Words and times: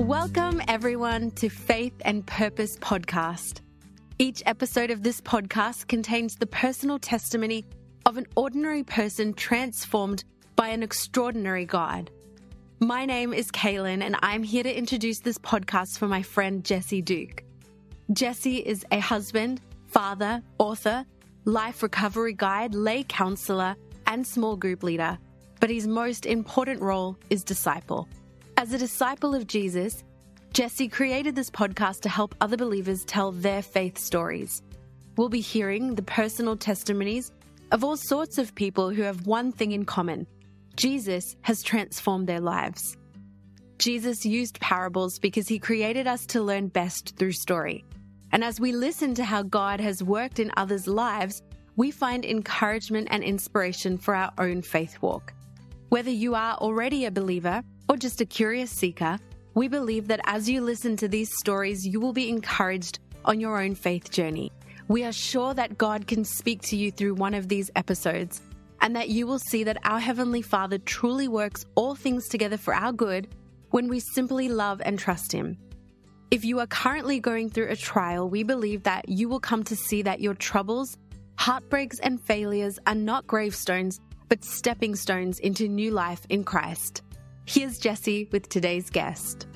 Welcome, 0.00 0.62
everyone, 0.66 1.30
to 1.32 1.50
Faith 1.50 1.92
and 2.06 2.26
Purpose 2.26 2.74
Podcast. 2.78 3.60
Each 4.18 4.42
episode 4.46 4.90
of 4.90 5.02
this 5.02 5.20
podcast 5.20 5.88
contains 5.88 6.36
the 6.36 6.46
personal 6.46 6.98
testimony 6.98 7.66
of 8.06 8.16
an 8.16 8.26
ordinary 8.34 8.82
person 8.82 9.34
transformed 9.34 10.24
by 10.56 10.68
an 10.68 10.82
extraordinary 10.82 11.66
God. 11.66 12.10
My 12.80 13.04
name 13.04 13.34
is 13.34 13.50
Kaylin, 13.50 14.02
and 14.02 14.16
I'm 14.22 14.42
here 14.42 14.62
to 14.62 14.74
introduce 14.74 15.20
this 15.20 15.36
podcast 15.36 15.98
for 15.98 16.08
my 16.08 16.22
friend 16.22 16.64
Jesse 16.64 17.02
Duke. 17.02 17.44
Jesse 18.10 18.56
is 18.56 18.86
a 18.90 19.00
husband, 19.00 19.60
father, 19.86 20.42
author, 20.56 21.04
life 21.44 21.82
recovery 21.82 22.32
guide, 22.32 22.74
lay 22.74 23.04
counselor, 23.04 23.76
and 24.06 24.26
small 24.26 24.56
group 24.56 24.82
leader, 24.82 25.18
but 25.60 25.68
his 25.68 25.86
most 25.86 26.24
important 26.24 26.80
role 26.80 27.18
is 27.28 27.44
disciple. 27.44 28.08
As 28.60 28.74
a 28.74 28.78
disciple 28.78 29.34
of 29.34 29.46
Jesus, 29.46 30.04
Jesse 30.52 30.86
created 30.86 31.34
this 31.34 31.48
podcast 31.48 32.00
to 32.00 32.10
help 32.10 32.34
other 32.42 32.58
believers 32.58 33.06
tell 33.06 33.32
their 33.32 33.62
faith 33.62 33.96
stories. 33.96 34.62
We'll 35.16 35.30
be 35.30 35.40
hearing 35.40 35.94
the 35.94 36.02
personal 36.02 36.58
testimonies 36.58 37.32
of 37.72 37.84
all 37.84 37.96
sorts 37.96 38.36
of 38.36 38.54
people 38.54 38.90
who 38.90 39.00
have 39.00 39.26
one 39.26 39.50
thing 39.50 39.72
in 39.72 39.86
common 39.86 40.26
Jesus 40.76 41.36
has 41.40 41.62
transformed 41.62 42.26
their 42.26 42.38
lives. 42.38 42.98
Jesus 43.78 44.26
used 44.26 44.60
parables 44.60 45.18
because 45.18 45.48
he 45.48 45.58
created 45.58 46.06
us 46.06 46.26
to 46.26 46.42
learn 46.42 46.68
best 46.68 47.16
through 47.16 47.32
story. 47.32 47.82
And 48.30 48.44
as 48.44 48.60
we 48.60 48.72
listen 48.72 49.14
to 49.14 49.24
how 49.24 49.42
God 49.42 49.80
has 49.80 50.04
worked 50.04 50.38
in 50.38 50.52
others' 50.58 50.86
lives, 50.86 51.42
we 51.76 51.90
find 51.90 52.26
encouragement 52.26 53.08
and 53.10 53.24
inspiration 53.24 53.96
for 53.96 54.14
our 54.14 54.34
own 54.36 54.60
faith 54.60 55.00
walk. 55.00 55.32
Whether 55.88 56.10
you 56.10 56.34
are 56.34 56.56
already 56.56 57.06
a 57.06 57.10
believer 57.10 57.64
or 57.90 57.96
just 57.96 58.20
a 58.20 58.24
curious 58.24 58.70
seeker, 58.70 59.18
we 59.54 59.66
believe 59.66 60.06
that 60.06 60.20
as 60.22 60.48
you 60.48 60.60
listen 60.60 60.94
to 60.94 61.08
these 61.08 61.28
stories, 61.40 61.84
you 61.84 61.98
will 61.98 62.12
be 62.12 62.28
encouraged 62.28 63.00
on 63.24 63.40
your 63.40 63.60
own 63.60 63.74
faith 63.74 64.12
journey. 64.12 64.52
We 64.86 65.02
are 65.02 65.10
sure 65.10 65.54
that 65.54 65.76
God 65.76 66.06
can 66.06 66.24
speak 66.24 66.62
to 66.62 66.76
you 66.76 66.92
through 66.92 67.14
one 67.14 67.34
of 67.34 67.48
these 67.48 67.68
episodes 67.74 68.42
and 68.80 68.94
that 68.94 69.08
you 69.08 69.26
will 69.26 69.40
see 69.40 69.64
that 69.64 69.78
our 69.82 69.98
Heavenly 69.98 70.40
Father 70.40 70.78
truly 70.78 71.26
works 71.26 71.66
all 71.74 71.96
things 71.96 72.28
together 72.28 72.56
for 72.56 72.72
our 72.72 72.92
good 72.92 73.26
when 73.70 73.88
we 73.88 73.98
simply 73.98 74.48
love 74.48 74.80
and 74.84 74.96
trust 74.96 75.32
Him. 75.32 75.58
If 76.30 76.44
you 76.44 76.60
are 76.60 76.68
currently 76.68 77.18
going 77.18 77.50
through 77.50 77.70
a 77.70 77.76
trial, 77.76 78.30
we 78.30 78.44
believe 78.44 78.84
that 78.84 79.08
you 79.08 79.28
will 79.28 79.40
come 79.40 79.64
to 79.64 79.74
see 79.74 80.02
that 80.02 80.20
your 80.20 80.34
troubles, 80.34 80.96
heartbreaks, 81.40 81.98
and 81.98 82.22
failures 82.22 82.78
are 82.86 82.94
not 82.94 83.26
gravestones, 83.26 83.98
but 84.28 84.44
stepping 84.44 84.94
stones 84.94 85.40
into 85.40 85.66
new 85.66 85.90
life 85.90 86.24
in 86.28 86.44
Christ. 86.44 87.02
Here's 87.46 87.78
Jesse 87.78 88.28
with 88.30 88.48
today's 88.48 88.90
guest. 88.90 89.46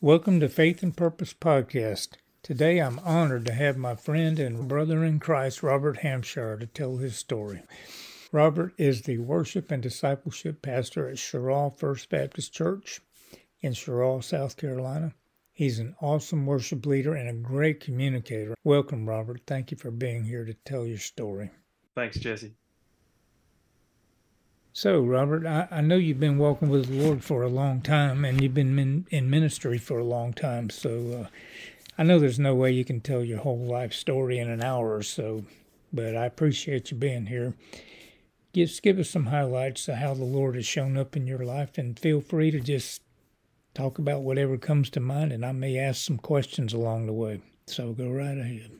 Welcome 0.00 0.38
to 0.40 0.48
Faith 0.48 0.82
and 0.82 0.96
Purpose 0.96 1.34
Podcast. 1.34 2.10
Today 2.42 2.78
I'm 2.78 3.00
honored 3.00 3.44
to 3.46 3.52
have 3.52 3.76
my 3.76 3.96
friend 3.96 4.38
and 4.38 4.68
brother 4.68 5.04
in 5.04 5.18
Christ, 5.18 5.64
Robert 5.64 5.98
Hampshire, 5.98 6.56
to 6.58 6.66
tell 6.66 6.98
his 6.98 7.16
story. 7.16 7.62
Robert 8.36 8.74
is 8.76 9.00
the 9.00 9.16
worship 9.16 9.70
and 9.70 9.82
discipleship 9.82 10.60
pastor 10.60 11.08
at 11.08 11.16
Cheraw 11.16 11.74
First 11.74 12.10
Baptist 12.10 12.52
Church 12.52 13.00
in 13.62 13.72
Cheraw, 13.72 14.22
South 14.22 14.58
Carolina. 14.58 15.14
He's 15.54 15.78
an 15.78 15.96
awesome 16.02 16.44
worship 16.44 16.84
leader 16.84 17.14
and 17.14 17.30
a 17.30 17.32
great 17.32 17.80
communicator. 17.80 18.54
Welcome, 18.62 19.08
Robert. 19.08 19.40
Thank 19.46 19.70
you 19.70 19.78
for 19.78 19.90
being 19.90 20.24
here 20.24 20.44
to 20.44 20.52
tell 20.52 20.84
your 20.84 20.98
story. 20.98 21.50
Thanks, 21.94 22.18
Jesse. 22.18 22.52
So, 24.74 25.00
Robert, 25.00 25.46
I, 25.46 25.68
I, 25.70 25.80
know 25.80 25.96
you've 25.96 26.20
been 26.20 26.36
walking 26.36 26.68
with 26.68 26.88
the 26.88 27.02
Lord 27.02 27.24
for 27.24 27.42
a 27.42 27.48
long 27.48 27.80
time 27.80 28.22
and 28.26 28.42
you've 28.42 28.52
been 28.52 28.78
in, 28.78 29.06
in 29.08 29.30
ministry 29.30 29.78
for 29.78 29.98
a 29.98 30.04
long 30.04 30.34
time. 30.34 30.68
So, 30.68 31.22
uh, 31.22 31.28
I 31.96 32.02
know 32.02 32.18
there's 32.18 32.38
no 32.38 32.54
way 32.54 32.70
you 32.70 32.84
can 32.84 33.00
tell 33.00 33.24
your 33.24 33.38
whole 33.38 33.64
life 33.64 33.94
story 33.94 34.38
in 34.38 34.50
an 34.50 34.62
hour 34.62 34.94
or 34.94 35.02
so, 35.02 35.46
but 35.90 36.14
I 36.14 36.26
appreciate 36.26 36.90
you 36.90 36.98
being 36.98 37.24
here. 37.24 37.54
Just 38.56 38.82
give 38.82 38.98
us 38.98 39.10
some 39.10 39.26
highlights 39.26 39.86
of 39.86 39.96
how 39.96 40.14
the 40.14 40.24
Lord 40.24 40.54
has 40.54 40.64
shown 40.64 40.96
up 40.96 41.14
in 41.14 41.26
your 41.26 41.44
life 41.44 41.76
and 41.76 41.98
feel 41.98 42.22
free 42.22 42.50
to 42.50 42.58
just 42.58 43.02
talk 43.74 43.98
about 43.98 44.22
whatever 44.22 44.56
comes 44.56 44.88
to 44.90 45.00
mind, 45.00 45.30
and 45.30 45.44
I 45.44 45.52
may 45.52 45.76
ask 45.76 46.02
some 46.02 46.16
questions 46.16 46.72
along 46.72 47.04
the 47.04 47.12
way. 47.12 47.42
So, 47.66 47.92
go 47.92 48.08
right 48.08 48.38
ahead. 48.38 48.70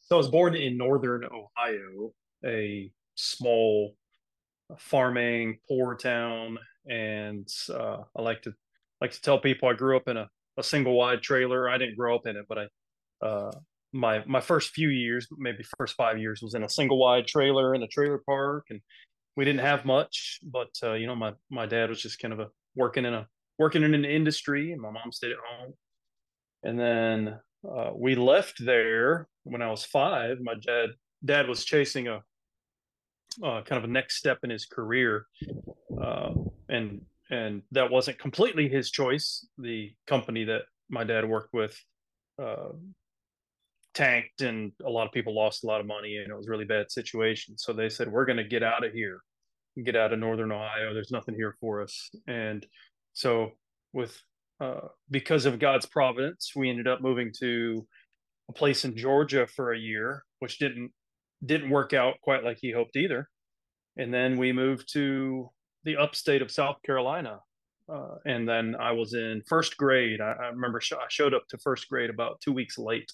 So, 0.00 0.16
I 0.16 0.18
was 0.18 0.28
born 0.28 0.56
in 0.56 0.76
northern 0.76 1.26
Ohio, 1.26 2.12
a 2.44 2.90
small 3.14 3.94
farming 4.78 5.60
poor 5.68 5.94
town 5.94 6.58
and 6.90 7.48
uh, 7.72 7.98
i 8.16 8.20
like 8.20 8.42
to 8.42 8.52
like 9.00 9.12
to 9.12 9.22
tell 9.22 9.38
people 9.38 9.68
i 9.68 9.72
grew 9.72 9.96
up 9.96 10.08
in 10.08 10.16
a, 10.16 10.28
a 10.56 10.62
single 10.62 10.94
wide 10.94 11.22
trailer 11.22 11.70
i 11.70 11.78
didn't 11.78 11.96
grow 11.96 12.16
up 12.16 12.26
in 12.26 12.36
it 12.36 12.44
but 12.48 12.58
i 12.58 12.66
uh, 13.24 13.52
my 13.92 14.22
my 14.26 14.40
first 14.40 14.70
few 14.70 14.88
years 14.88 15.26
maybe 15.38 15.64
first 15.78 15.94
five 15.94 16.18
years 16.18 16.40
was 16.42 16.54
in 16.54 16.64
a 16.64 16.68
single 16.68 16.98
wide 16.98 17.26
trailer 17.26 17.74
in 17.74 17.82
a 17.82 17.88
trailer 17.88 18.20
park 18.26 18.66
and 18.70 18.80
we 19.36 19.44
didn't 19.44 19.60
have 19.60 19.84
much 19.84 20.38
but 20.42 20.70
uh, 20.82 20.92
you 20.92 21.06
know 21.06 21.14
my 21.14 21.32
my 21.50 21.66
dad 21.66 21.88
was 21.88 22.02
just 22.02 22.18
kind 22.18 22.32
of 22.32 22.40
a 22.40 22.48
working 22.74 23.04
in 23.04 23.14
a 23.14 23.26
working 23.58 23.82
in 23.82 23.94
an 23.94 24.04
industry 24.04 24.72
and 24.72 24.80
my 24.80 24.90
mom 24.90 25.12
stayed 25.12 25.32
at 25.32 25.38
home 25.48 25.72
and 26.64 26.78
then 26.78 27.38
uh, 27.70 27.90
we 27.94 28.14
left 28.14 28.64
there 28.64 29.28
when 29.44 29.62
i 29.62 29.70
was 29.70 29.84
five 29.84 30.38
my 30.40 30.54
dad 30.66 30.90
dad 31.24 31.48
was 31.48 31.64
chasing 31.64 32.08
a 32.08 32.22
uh, 33.42 33.62
kind 33.62 33.78
of 33.78 33.84
a 33.84 33.92
next 33.92 34.16
step 34.16 34.38
in 34.42 34.50
his 34.50 34.66
career, 34.66 35.26
uh, 36.00 36.32
and 36.68 37.02
and 37.30 37.62
that 37.72 37.90
wasn't 37.90 38.18
completely 38.18 38.68
his 38.68 38.90
choice. 38.90 39.46
The 39.58 39.92
company 40.06 40.44
that 40.44 40.62
my 40.88 41.04
dad 41.04 41.28
worked 41.28 41.52
with 41.52 41.78
uh, 42.40 42.68
tanked, 43.96 44.42
and 44.42 44.70
a 44.84 44.90
lot 44.90 45.06
of 45.06 45.12
people 45.12 45.34
lost 45.34 45.64
a 45.64 45.66
lot 45.66 45.80
of 45.80 45.86
money, 45.86 46.18
and 46.18 46.30
it 46.30 46.36
was 46.36 46.48
really 46.48 46.66
bad 46.66 46.92
situation. 46.92 47.56
So 47.58 47.72
they 47.72 47.88
said, 47.88 48.12
"We're 48.12 48.26
going 48.26 48.36
to 48.36 48.44
get 48.44 48.62
out 48.62 48.84
of 48.84 48.92
here, 48.92 49.20
get 49.84 49.96
out 49.96 50.12
of 50.12 50.18
Northern 50.18 50.52
Ohio. 50.52 50.94
There's 50.94 51.10
nothing 51.10 51.34
here 51.34 51.56
for 51.60 51.82
us." 51.82 52.10
And 52.28 52.64
so, 53.14 53.52
with 53.92 54.20
uh, 54.60 54.88
because 55.10 55.46
of 55.46 55.58
God's 55.58 55.86
providence, 55.86 56.52
we 56.54 56.70
ended 56.70 56.86
up 56.86 57.00
moving 57.00 57.32
to 57.40 57.86
a 58.48 58.52
place 58.52 58.84
in 58.84 58.96
Georgia 58.96 59.46
for 59.46 59.72
a 59.72 59.78
year, 59.78 60.24
which 60.38 60.58
didn't 60.58 60.92
didn't 61.44 61.70
work 61.70 61.92
out 61.92 62.14
quite 62.22 62.44
like 62.44 62.58
he 62.60 62.72
hoped 62.72 62.96
either. 62.96 63.28
And 63.96 64.12
then 64.12 64.36
we 64.36 64.52
moved 64.52 64.92
to 64.92 65.50
the 65.84 65.96
upstate 65.96 66.42
of 66.42 66.50
South 66.50 66.76
Carolina. 66.84 67.40
Uh, 67.88 68.16
and 68.26 68.48
then 68.48 68.74
I 68.78 68.92
was 68.92 69.14
in 69.14 69.42
first 69.46 69.76
grade. 69.76 70.20
I, 70.20 70.32
I 70.32 70.46
remember 70.48 70.80
sh- 70.80 70.92
I 70.92 71.06
showed 71.08 71.34
up 71.34 71.44
to 71.48 71.58
first 71.58 71.88
grade 71.88 72.10
about 72.10 72.40
two 72.40 72.52
weeks 72.52 72.78
late, 72.78 73.10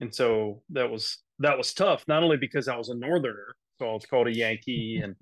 and 0.00 0.14
so 0.14 0.62
that 0.70 0.90
was 0.90 1.18
that 1.38 1.56
was 1.56 1.72
tough. 1.72 2.04
Not 2.08 2.22
only 2.22 2.36
because 2.36 2.68
I 2.68 2.76
was 2.76 2.88
a 2.88 2.94
northerner, 2.94 3.54
so 3.78 3.90
I 3.90 3.92
was 3.94 4.06
called 4.06 4.28
a 4.28 4.34
Yankee 4.34 5.00
and 5.02 5.14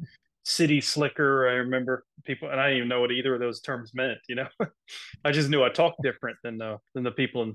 city 0.44 0.80
slicker. 0.80 1.48
I 1.48 1.52
remember 1.54 2.04
people, 2.24 2.48
and 2.50 2.60
I 2.60 2.68
didn't 2.68 2.78
even 2.78 2.88
know 2.88 3.00
what 3.00 3.12
either 3.12 3.34
of 3.34 3.40
those 3.40 3.60
terms 3.60 3.92
meant. 3.94 4.18
You 4.28 4.36
know, 4.36 4.48
I 5.24 5.32
just 5.32 5.48
knew 5.48 5.62
I 5.62 5.68
talked 5.68 6.02
different 6.02 6.38
than 6.42 6.58
the 6.58 6.78
than 6.94 7.04
the 7.04 7.10
people 7.12 7.42
in 7.42 7.54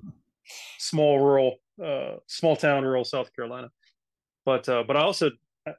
small 0.78 1.20
rural, 1.20 1.58
uh, 1.84 2.16
small 2.28 2.56
town 2.56 2.84
rural 2.84 3.04
South 3.04 3.34
Carolina 3.36 3.70
but 4.46 4.68
uh, 4.70 4.84
but 4.86 4.98
I 4.98 5.02
also 5.02 5.32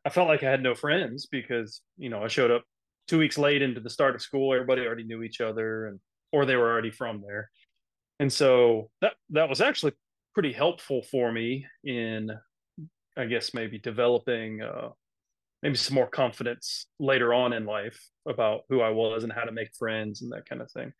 I 0.04 0.10
felt 0.10 0.28
like 0.28 0.42
I 0.42 0.50
had 0.50 0.62
no 0.62 0.74
friends 0.74 1.26
because 1.26 1.82
you 1.96 2.08
know 2.08 2.22
I 2.22 2.28
showed 2.28 2.50
up 2.50 2.64
two 3.06 3.18
weeks 3.18 3.38
late 3.38 3.62
into 3.62 3.80
the 3.80 3.90
start 3.90 4.14
of 4.14 4.22
school. 4.22 4.52
Everybody 4.52 4.82
already 4.82 5.04
knew 5.04 5.22
each 5.22 5.40
other, 5.40 5.86
and 5.86 6.00
or 6.32 6.46
they 6.46 6.56
were 6.56 6.70
already 6.70 6.90
from 6.90 7.22
there, 7.26 7.50
and 8.20 8.32
so 8.32 8.90
that 9.00 9.14
that 9.30 9.48
was 9.48 9.60
actually 9.60 9.92
pretty 10.34 10.52
helpful 10.52 11.02
for 11.10 11.32
me 11.32 11.66
in 11.84 12.30
I 13.16 13.26
guess 13.26 13.54
maybe 13.54 13.78
developing 13.78 14.60
uh, 14.60 14.88
maybe 15.62 15.76
some 15.76 15.94
more 15.94 16.08
confidence 16.08 16.86
later 16.98 17.32
on 17.32 17.52
in 17.52 17.64
life 17.64 17.98
about 18.28 18.62
who 18.68 18.80
I 18.80 18.90
was 18.90 19.22
and 19.22 19.32
how 19.32 19.44
to 19.44 19.52
make 19.52 19.74
friends 19.78 20.22
and 20.22 20.32
that 20.32 20.48
kind 20.48 20.60
of 20.60 20.70
thing. 20.72 20.92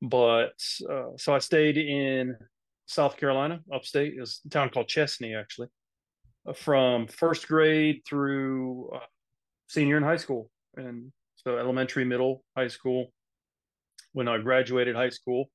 But 0.00 0.54
uh, 0.88 1.16
so 1.16 1.34
I 1.34 1.40
stayed 1.40 1.76
in 1.76 2.36
South 2.86 3.16
Carolina, 3.16 3.60
upstate. 3.72 4.18
Was 4.18 4.40
a 4.46 4.48
town 4.50 4.70
called 4.70 4.86
Chesnee, 4.86 5.34
actually 5.34 5.68
from 6.52 7.06
first 7.06 7.48
grade 7.48 8.02
through 8.06 8.90
uh, 8.94 9.06
senior 9.68 9.96
in 9.96 10.02
high 10.02 10.16
school. 10.16 10.50
And 10.76 11.12
so 11.36 11.56
elementary, 11.58 12.04
middle, 12.04 12.44
high 12.56 12.68
school. 12.68 13.12
When 14.12 14.28
I 14.28 14.38
graduated 14.38 14.94
high 14.94 15.08
school, 15.08 15.46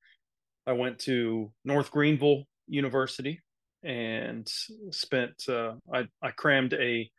I 0.65 0.73
went 0.73 0.99
to 0.99 1.51
North 1.63 1.91
Greenville 1.91 2.43
University 2.69 3.41
and 3.83 4.47
spent, 4.91 5.43
uh, 5.47 5.73
I, 5.93 6.05
I 6.21 6.31
crammed 6.31 6.73
a 6.73 7.09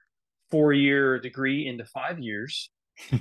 four 0.50 0.73
year 0.73 1.19
degree 1.19 1.67
into 1.67 1.85
five 1.85 2.19
years, 2.19 2.70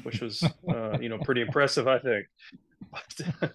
which 0.03 0.21
was, 0.21 0.43
uh, 0.69 0.99
you 0.99 1.09
know, 1.09 1.17
pretty 1.19 1.41
impressive, 1.41 1.87
I 1.87 1.99
think. 1.99 2.25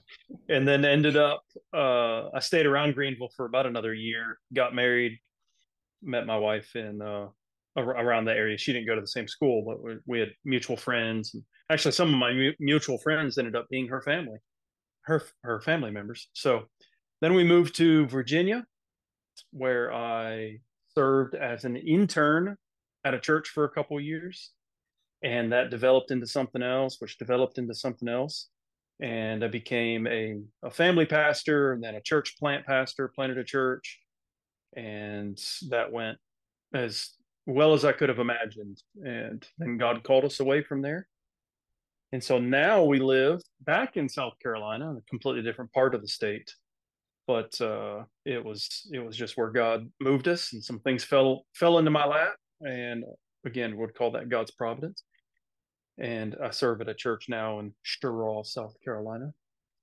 and 0.49 0.67
then 0.67 0.85
ended 0.85 1.17
up 1.17 1.43
uh, 1.73 2.29
I 2.31 2.41
stayed 2.41 2.67
around 2.67 2.95
Greenville 2.95 3.31
for 3.37 3.47
about 3.47 3.67
another 3.67 3.93
year, 3.93 4.39
got 4.53 4.75
married, 4.75 5.19
met 6.03 6.27
my 6.27 6.37
wife 6.37 6.77
in 6.77 7.03
uh, 7.03 7.27
around 7.77 8.27
the 8.27 8.33
area. 8.33 8.57
She 8.57 8.73
didn't 8.73 8.87
go 8.87 8.95
to 8.95 9.01
the 9.01 9.07
same 9.07 9.29
school, 9.29 9.65
but 9.67 9.83
we, 9.83 9.97
we 10.07 10.21
had 10.21 10.31
mutual 10.45 10.77
friends. 10.77 11.35
Actually, 11.71 11.93
some 11.93 12.13
of 12.13 12.19
my 12.19 12.33
mu- 12.33 12.53
mutual 12.61 12.99
friends 12.99 13.39
ended 13.39 13.57
up 13.57 13.69
being 13.71 13.89
her 13.89 14.03
family, 14.03 14.39
her 15.03 15.23
her 15.43 15.61
family 15.61 15.91
members. 15.91 16.29
So 16.35 16.65
then 17.25 17.33
we 17.33 17.43
moved 17.43 17.75
to 17.77 18.07
Virginia, 18.09 18.67
where 19.51 19.91
I 19.95 20.59
served 20.95 21.35
as 21.35 21.65
an 21.65 21.75
intern 21.75 22.59
at 23.03 23.15
a 23.15 23.19
church 23.19 23.49
for 23.49 23.65
a 23.65 23.71
couple 23.71 23.99
years, 23.99 24.51
and 25.23 25.51
that 25.51 25.71
developed 25.71 26.11
into 26.11 26.27
something 26.27 26.63
else, 26.63 27.01
which 27.01 27.17
developed 27.17 27.57
into 27.57 27.75
something 27.75 28.09
else. 28.09 28.51
And 29.01 29.43
I 29.43 29.49
became 29.49 30.07
a, 30.07 30.41
a 30.63 30.71
family 30.71 31.07
pastor 31.07 31.73
and 31.73 31.83
then 31.83 31.95
a 31.95 32.03
church 32.03 32.37
plant 32.39 32.67
pastor, 32.67 33.09
planted 33.09 33.39
a 33.39 33.45
church. 33.45 34.01
And 34.77 35.41
that 35.71 35.91
went 35.91 36.19
as 36.75 37.09
well 37.47 37.73
as 37.73 37.87
I 37.87 37.93
could 37.93 38.11
have 38.11 38.19
imagined. 38.19 38.83
And 39.03 39.43
then 39.57 39.79
God 39.79 40.05
called 40.05 40.27
us 40.27 40.41
away 40.41 40.63
from 40.63 40.83
there. 40.83 41.09
And 42.13 42.23
so 42.23 42.39
now 42.39 42.85
we 42.85 42.99
live 43.01 43.41
back 43.63 43.97
in 43.97 44.11
South 44.11 44.35
Carolina, 44.43 44.95
a 44.95 45.01
completely 45.09 45.43
different 45.43 45.73
part 45.73 45.95
of 45.95 46.03
the 46.03 46.09
state. 46.09 46.55
But 47.27 47.59
uh, 47.61 48.05
it 48.25 48.45
was 48.45 48.87
it 48.93 48.99
was 48.99 49.17
just 49.17 49.37
where 49.37 49.51
God 49.51 49.91
moved 50.01 50.29
us, 50.29 50.53
and 50.53 50.63
some 50.63 50.81
things 50.81 51.05
fell 51.05 51.47
fell 51.55 51.79
into 51.79 51.91
my 51.91 52.05
lap, 52.05 52.35
and 52.61 53.05
again, 53.47 53.77
would 53.77 53.95
call 53.95 54.11
that 54.13 54.29
God's 54.29 54.51
providence. 54.51 55.05
And 55.99 56.37
I 56.43 56.51
serve 56.51 56.81
at 56.81 56.89
a 56.89 56.95
church 56.95 57.27
now 57.29 57.61
in 57.61 57.73
Cheraw, 57.85 58.45
South 58.45 58.75
Carolina, 58.85 59.33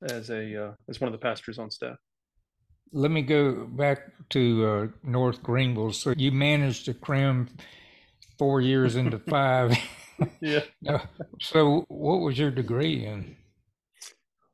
as 0.03 0.29
a 0.29 0.65
uh, 0.67 0.71
as 0.89 0.99
one 0.99 1.07
of 1.07 1.13
the 1.13 1.23
pastors 1.23 1.57
on 1.57 1.71
staff. 1.71 1.97
Let 2.93 3.11
me 3.11 3.21
go 3.21 3.65
back 3.65 3.99
to 4.31 4.67
uh, 4.67 4.88
North 5.03 5.41
Greenville. 5.41 5.93
So 5.93 6.13
you 6.17 6.31
managed 6.31 6.85
to 6.85 6.93
cram 6.93 7.47
four 8.38 8.59
years 8.59 8.97
into 8.97 9.19
five. 9.29 9.77
yeah. 10.41 10.61
so 11.39 11.85
what 11.88 12.17
was 12.17 12.38
your 12.38 12.51
degree 12.51 13.05
in? 13.05 13.38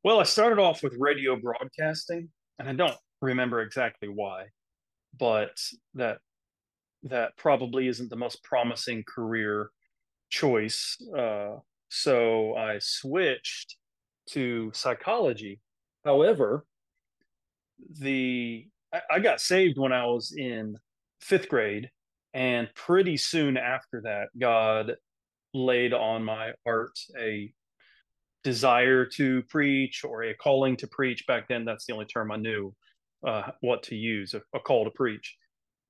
Well, 0.03 0.19
I 0.19 0.23
started 0.23 0.59
off 0.59 0.83
with 0.83 0.93
radio 0.99 1.35
broadcasting, 1.35 2.29
and 2.59 2.69
I 2.69 2.73
don't 2.73 2.95
remember 3.21 3.61
exactly 3.61 4.07
why, 4.07 4.45
but 5.17 5.57
that 5.95 6.19
that 7.03 7.37
probably 7.37 7.87
isn't 7.87 8.09
the 8.09 8.15
most 8.15 8.43
promising 8.43 9.03
career 9.07 9.69
choice. 10.29 10.97
Uh, 11.15 11.57
so 11.89 12.55
I 12.55 12.79
switched 12.79 13.77
to 14.31 14.71
psychology. 14.73 15.61
However, 16.03 16.65
the 17.99 18.67
I, 18.93 19.01
I 19.11 19.19
got 19.19 19.41
saved 19.41 19.77
when 19.77 19.93
I 19.93 20.05
was 20.05 20.33
in 20.35 20.77
fifth 21.21 21.49
grade, 21.49 21.89
and 22.33 22.69
pretty 22.75 23.17
soon 23.17 23.57
after 23.57 24.01
that, 24.03 24.29
God 24.37 24.95
laid 25.53 25.93
on 25.93 26.23
my 26.23 26.51
heart 26.65 26.97
a 27.19 27.51
desire 28.47 29.03
to 29.05 29.43
preach 29.49 30.05
or 30.05 30.23
a 30.23 30.33
calling 30.33 30.77
to 30.77 30.87
preach. 30.87 31.27
Back 31.27 31.49
then, 31.49 31.65
that's 31.65 31.85
the 31.85 31.91
only 31.91 32.05
term 32.05 32.31
I 32.31 32.37
knew 32.37 32.73
uh, 33.27 33.51
what 33.59 33.83
to 33.83 33.95
use 33.95 34.33
a, 34.33 34.41
a, 34.55 34.59
call 34.61 34.85
to 34.85 34.91
preach, 34.91 35.35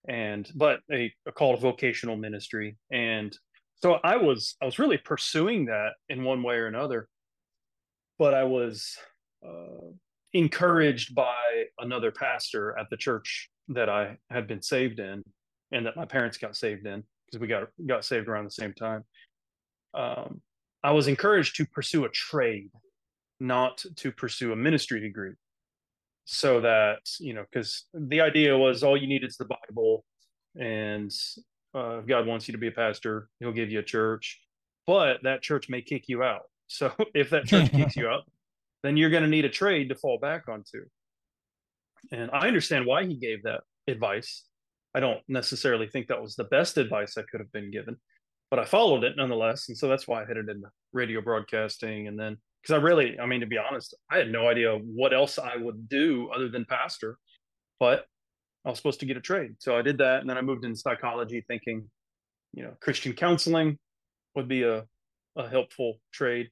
and 0.08 0.50
but 0.56 0.80
a, 0.92 1.14
a 1.28 1.32
call 1.32 1.54
to 1.56 1.62
vocational 1.62 2.18
ministry. 2.18 2.76
And 2.92 3.32
so 3.76 4.00
I 4.04 4.18
was 4.18 4.56
I 4.60 4.66
was 4.66 4.80
really 4.80 4.98
pursuing 4.98 5.66
that 5.66 5.92
in 6.10 6.24
one 6.24 6.42
way 6.42 6.56
or 6.56 6.66
another, 6.66 7.08
but 8.18 8.34
I 8.34 8.46
was 8.46 8.98
uh, 9.48 9.92
encouraged 10.34 11.14
by 11.14 11.66
another 11.78 12.12
pastor 12.12 12.76
at 12.80 12.88
the 12.90 12.98
church 12.98 13.52
that 13.68 13.88
I 13.88 14.18
had 14.32 14.48
been 14.48 14.64
saved 14.64 15.00
in 15.00 15.24
and 15.72 15.86
that 15.86 15.96
my 15.96 16.06
parents 16.06 16.40
got 16.40 16.56
saved 16.56 16.88
in 16.88 17.04
because 17.28 17.40
we 17.40 17.48
got 17.48 17.68
got 17.86 18.04
saved 18.04 18.28
around 18.28 18.46
the 18.46 18.62
same 18.64 18.74
time. 18.74 19.04
Um, 19.94 20.42
I 20.84 20.92
was 20.92 21.08
encouraged 21.08 21.56
to 21.58 21.66
pursue 21.66 22.06
a 22.06 22.10
trade, 22.10 22.70
not 23.40 23.84
to 23.98 24.12
pursue 24.12 24.52
a 24.52 24.56
ministry 24.56 25.00
degree. 25.00 25.34
So 26.26 26.62
that, 26.62 27.00
you 27.20 27.34
know, 27.34 27.46
because 27.50 27.86
the 27.94 28.22
idea 28.22 28.58
was 28.58 28.84
all 28.84 28.98
you 28.98 29.08
need 29.08 29.24
is 29.24 29.38
the 29.38 29.46
Bible, 29.46 30.04
and 30.60 31.12
uh, 31.74 32.00
if 32.00 32.08
God 32.08 32.28
wants 32.28 32.48
you 32.48 32.52
to 32.52 32.58
be 32.58 32.68
a 32.68 32.72
pastor, 32.72 33.30
He'll 33.40 33.54
give 33.54 33.72
you 33.72 33.80
a 33.80 33.84
church, 33.84 34.42
but 34.86 35.24
that 35.24 35.42
church 35.42 35.70
may 35.70 35.82
kick 35.82 36.06
you 36.08 36.24
out. 36.24 36.44
So 36.68 36.92
if 37.14 37.30
that 37.30 37.46
church 37.46 37.72
kicks 37.72 37.96
you 37.96 38.08
out, 38.10 38.24
then 38.84 38.98
you're 38.98 39.10
going 39.10 39.24
to 39.24 39.30
need 39.30 39.46
a 39.46 39.50
trade 39.50 39.90
to 39.90 39.96
fall 39.96 40.20
back 40.20 40.48
onto. 40.48 40.86
And 42.12 42.30
I 42.32 42.48
understand 42.48 42.86
why 42.86 43.06
he 43.06 43.16
gave 43.16 43.44
that 43.44 43.62
advice. 43.88 44.44
I 44.94 45.00
don't 45.00 45.22
necessarily 45.28 45.88
think 45.88 46.08
that 46.08 46.22
was 46.22 46.36
the 46.36 46.46
best 46.46 46.78
advice 46.78 47.18
I 47.18 47.24
could 47.24 47.40
have 47.40 47.52
been 47.52 47.72
given, 47.72 47.98
but 48.50 48.60
I 48.60 48.66
followed 48.66 49.04
it 49.04 49.16
nonetheless. 49.18 49.70
And 49.70 49.78
so 49.78 49.88
that's 49.88 50.08
why 50.08 50.22
I 50.22 50.26
headed 50.26 50.50
into 50.50 50.70
radio 50.94 51.22
broadcasting. 51.22 52.08
And 52.08 52.20
then, 52.20 52.38
because 52.62 52.74
I 52.74 52.84
really, 52.84 53.20
I 53.20 53.26
mean, 53.26 53.42
to 53.42 53.48
be 53.48 53.58
honest, 53.58 53.96
I 54.12 54.18
had 54.18 54.32
no 54.32 54.48
idea 54.48 54.74
what 54.76 55.14
else 55.14 55.40
I 55.40 55.56
would 55.58 55.90
do 55.90 56.30
other 56.36 56.50
than 56.50 56.66
pastor, 56.66 57.18
but 57.80 58.06
I 58.66 58.70
was 58.70 58.78
supposed 58.78 59.00
to 59.02 59.06
get 59.06 59.18
a 59.18 59.22
trade. 59.22 59.56
So 59.60 59.78
I 59.78 59.82
did 59.82 59.98
that. 60.00 60.22
And 60.22 60.30
then 60.30 60.38
I 60.38 60.42
moved 60.42 60.66
into 60.66 60.78
psychology 60.78 61.44
thinking, 61.48 61.90
you 62.54 62.64
know, 62.64 62.74
Christian 62.82 63.14
counseling 63.14 63.78
would 64.36 64.48
be 64.48 64.64
a, 64.64 64.86
a 65.36 65.50
helpful 65.50 66.00
trade 66.12 66.50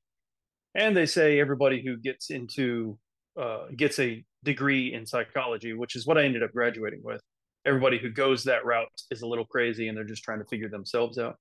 and 0.75 0.95
they 0.95 1.05
say 1.05 1.39
everybody 1.39 1.81
who 1.81 1.97
gets 1.97 2.29
into 2.29 2.97
uh, 3.39 3.67
gets 3.75 3.97
a 3.99 4.23
degree 4.43 4.93
in 4.93 5.05
psychology, 5.05 5.73
which 5.73 5.95
is 5.95 6.05
what 6.05 6.17
I 6.17 6.23
ended 6.23 6.43
up 6.43 6.51
graduating 6.51 7.01
with. 7.03 7.21
Everybody 7.65 7.97
who 7.97 8.09
goes 8.09 8.43
that 8.43 8.65
route 8.65 8.87
is 9.09 9.21
a 9.23 9.27
little 9.27 9.45
crazy, 9.45 9.87
and 9.87 9.97
they're 9.97 10.03
just 10.03 10.23
trying 10.23 10.39
to 10.39 10.45
figure 10.45 10.69
themselves 10.69 11.17
out. 11.17 11.37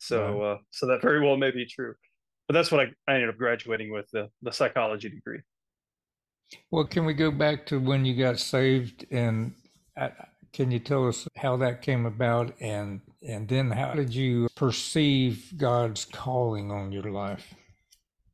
So, 0.00 0.42
uh, 0.42 0.58
so 0.70 0.86
that 0.86 1.02
very 1.02 1.20
well 1.20 1.36
may 1.36 1.50
be 1.50 1.66
true, 1.66 1.94
but 2.48 2.54
that's 2.54 2.72
what 2.72 2.80
I, 2.80 2.84
I 3.06 3.14
ended 3.14 3.28
up 3.28 3.36
graduating 3.36 3.92
with 3.92 4.10
the 4.12 4.28
the 4.42 4.50
psychology 4.50 5.10
degree. 5.10 5.40
Well, 6.70 6.84
can 6.84 7.04
we 7.04 7.12
go 7.12 7.30
back 7.30 7.66
to 7.66 7.78
when 7.78 8.04
you 8.06 8.16
got 8.16 8.38
saved, 8.38 9.06
and 9.10 9.54
uh, 9.98 10.08
can 10.54 10.70
you 10.70 10.78
tell 10.78 11.06
us 11.06 11.28
how 11.36 11.58
that 11.58 11.82
came 11.82 12.06
about, 12.06 12.54
and 12.60 13.02
and 13.22 13.46
then 13.46 13.70
how 13.70 13.92
did 13.92 14.14
you 14.14 14.48
perceive 14.56 15.52
God's 15.58 16.06
calling 16.06 16.70
on 16.70 16.92
your 16.92 17.10
life? 17.10 17.54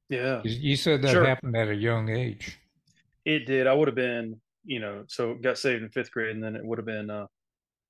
Yeah. 0.08 0.42
You 0.44 0.76
said 0.76 1.02
that 1.02 1.10
sure. 1.10 1.26
happened 1.26 1.56
at 1.56 1.68
a 1.68 1.74
young 1.74 2.08
age. 2.10 2.60
It 3.24 3.46
did. 3.46 3.66
I 3.66 3.74
would 3.74 3.88
have 3.88 3.96
been, 3.96 4.40
you 4.64 4.78
know, 4.78 5.02
so 5.08 5.34
got 5.34 5.58
saved 5.58 5.82
in 5.82 5.88
fifth 5.88 6.12
grade, 6.12 6.36
and 6.36 6.42
then 6.42 6.54
it 6.54 6.64
would 6.64 6.78
have 6.78 6.86
been 6.86 7.10
uh, 7.10 7.26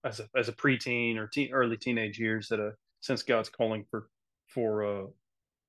as 0.03 0.21
a 0.21 0.29
as 0.35 0.49
a 0.49 0.53
preteen 0.53 1.19
or 1.19 1.27
teen, 1.27 1.53
early 1.53 1.77
teenage 1.77 2.19
years 2.19 2.49
that 2.49 2.59
a 2.59 2.73
since 3.07 3.23
God's 3.23 3.49
calling 3.49 3.85
for 3.91 4.09
for 4.49 4.85
uh, 4.85 5.07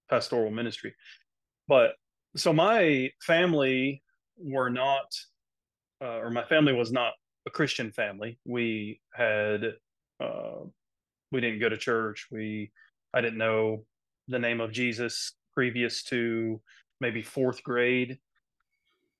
pastoral 0.09 0.51
ministry. 0.51 0.93
But 1.67 1.91
so 2.35 2.53
my 2.53 3.09
family 3.21 4.03
were 4.37 4.69
not, 4.69 5.07
uh, 6.01 6.19
or 6.19 6.29
my 6.29 6.43
family 6.45 6.73
was 6.73 6.91
not 6.91 7.13
a 7.47 7.49
Christian 7.49 7.91
family. 7.91 8.39
We 8.45 9.01
had, 9.13 9.73
uh, 10.21 10.65
we 11.31 11.41
didn't 11.41 11.59
go 11.59 11.69
to 11.69 11.77
church. 11.77 12.27
We, 12.31 12.71
I 13.13 13.21
didn't 13.21 13.39
know 13.39 13.83
the 14.27 14.39
name 14.39 14.61
of 14.61 14.71
Jesus 14.71 15.33
previous 15.53 16.03
to 16.03 16.61
maybe 17.01 17.21
fourth 17.21 17.63
grade 17.63 18.19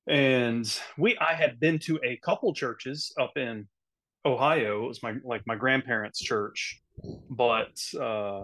and 0.07 0.79
we 0.97 1.17
i 1.17 1.33
had 1.33 1.59
been 1.59 1.77
to 1.77 1.99
a 2.03 2.17
couple 2.23 2.53
churches 2.53 3.13
up 3.19 3.37
in 3.37 3.67
ohio 4.25 4.85
it 4.85 4.87
was 4.87 5.03
my 5.03 5.15
like 5.23 5.41
my 5.45 5.55
grandparents 5.55 6.19
church 6.19 6.81
but 7.29 7.79
uh, 7.99 8.43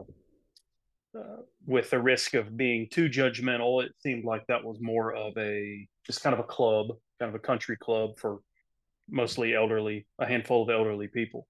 uh, 1.17 1.41
with 1.65 1.89
the 1.89 1.99
risk 1.99 2.33
of 2.33 2.57
being 2.57 2.87
too 2.89 3.09
judgmental 3.09 3.83
it 3.83 3.91
seemed 3.99 4.25
like 4.25 4.45
that 4.47 4.63
was 4.63 4.77
more 4.81 5.13
of 5.13 5.37
a 5.37 5.87
just 6.05 6.21
kind 6.21 6.33
of 6.33 6.39
a 6.39 6.43
club 6.47 6.87
kind 7.19 7.29
of 7.29 7.35
a 7.35 7.39
country 7.39 7.77
club 7.77 8.17
for 8.17 8.39
mostly 9.09 9.53
elderly 9.53 10.05
a 10.19 10.25
handful 10.25 10.63
of 10.63 10.69
elderly 10.69 11.07
people 11.07 11.47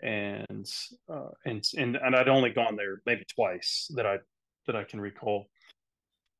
and 0.00 0.70
uh, 1.12 1.28
and 1.44 1.64
and 1.76 1.96
and 1.96 2.14
I'd 2.14 2.28
only 2.28 2.50
gone 2.50 2.76
there 2.76 3.02
maybe 3.04 3.24
twice 3.24 3.90
that 3.96 4.06
I 4.06 4.18
that 4.66 4.76
I 4.76 4.84
can 4.84 5.00
recall. 5.00 5.46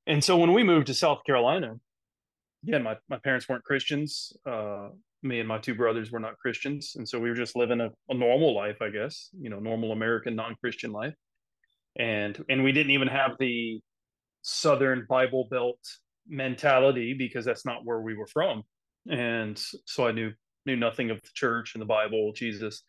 And 0.07 0.23
so 0.23 0.37
when 0.37 0.53
we 0.53 0.63
moved 0.63 0.87
to 0.87 0.95
South 0.95 1.25
Carolina, 1.25 1.75
yeah, 2.63 2.79
my, 2.79 2.97
my 3.09 3.19
parents 3.19 3.49
weren't 3.49 3.65
Christians. 3.65 4.33
Uh, 4.47 4.91
me 5.23 5.41
and 5.41 5.49
my 5.49 5.59
two 5.59 5.75
brothers 5.75 6.11
were 6.11 6.21
not 6.21 6.39
Christians. 6.39 6.95
And 6.97 7.09
so 7.09 7.19
we 7.19 7.29
were 7.29 7.37
just 7.37 7.57
living 7.57 7.81
a, 7.81 7.91
a 8.09 8.15
normal 8.15 8.55
life, 8.55 8.81
I 8.81 8.91
guess, 8.91 9.31
you 9.41 9.51
know, 9.51 9.59
normal 9.59 9.93
American 9.93 10.37
non-Christian 10.37 10.93
life. 10.93 11.15
And, 11.99 12.43
and 12.49 12.63
we 12.63 12.73
didn't 12.73 12.93
even 12.93 13.09
have 13.09 13.33
the 13.39 13.81
Southern 14.43 15.07
Bible 15.09 15.49
Belt 15.51 15.81
mentality 16.29 17.15
because 17.15 17.45
that's 17.45 17.67
not 17.67 17.85
where 17.85 18.01
we 18.01 18.15
were 18.15 18.29
from. 18.29 18.63
And 19.11 19.61
so 19.87 20.07
I 20.07 20.13
knew, 20.13 20.33
knew 20.67 20.77
nothing 20.77 21.11
of 21.11 21.21
the 21.23 21.31
church 21.35 21.75
and 21.75 21.83
the 21.83 21.87
Bible, 21.87 22.33
Jesus. 22.33 22.83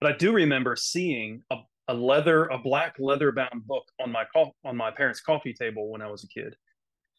But 0.00 0.12
I 0.12 0.16
do 0.16 0.32
remember 0.32 0.76
seeing 0.76 1.42
a, 1.50 1.56
a 1.88 1.94
leather, 1.94 2.46
a 2.46 2.58
black 2.58 2.96
leather 2.98 3.32
bound 3.32 3.66
book 3.66 3.84
on 4.00 4.10
my 4.10 4.24
co- 4.34 4.54
on 4.64 4.76
my 4.76 4.90
parents' 4.90 5.20
coffee 5.20 5.54
table 5.54 5.90
when 5.90 6.02
I 6.02 6.10
was 6.10 6.24
a 6.24 6.28
kid, 6.28 6.56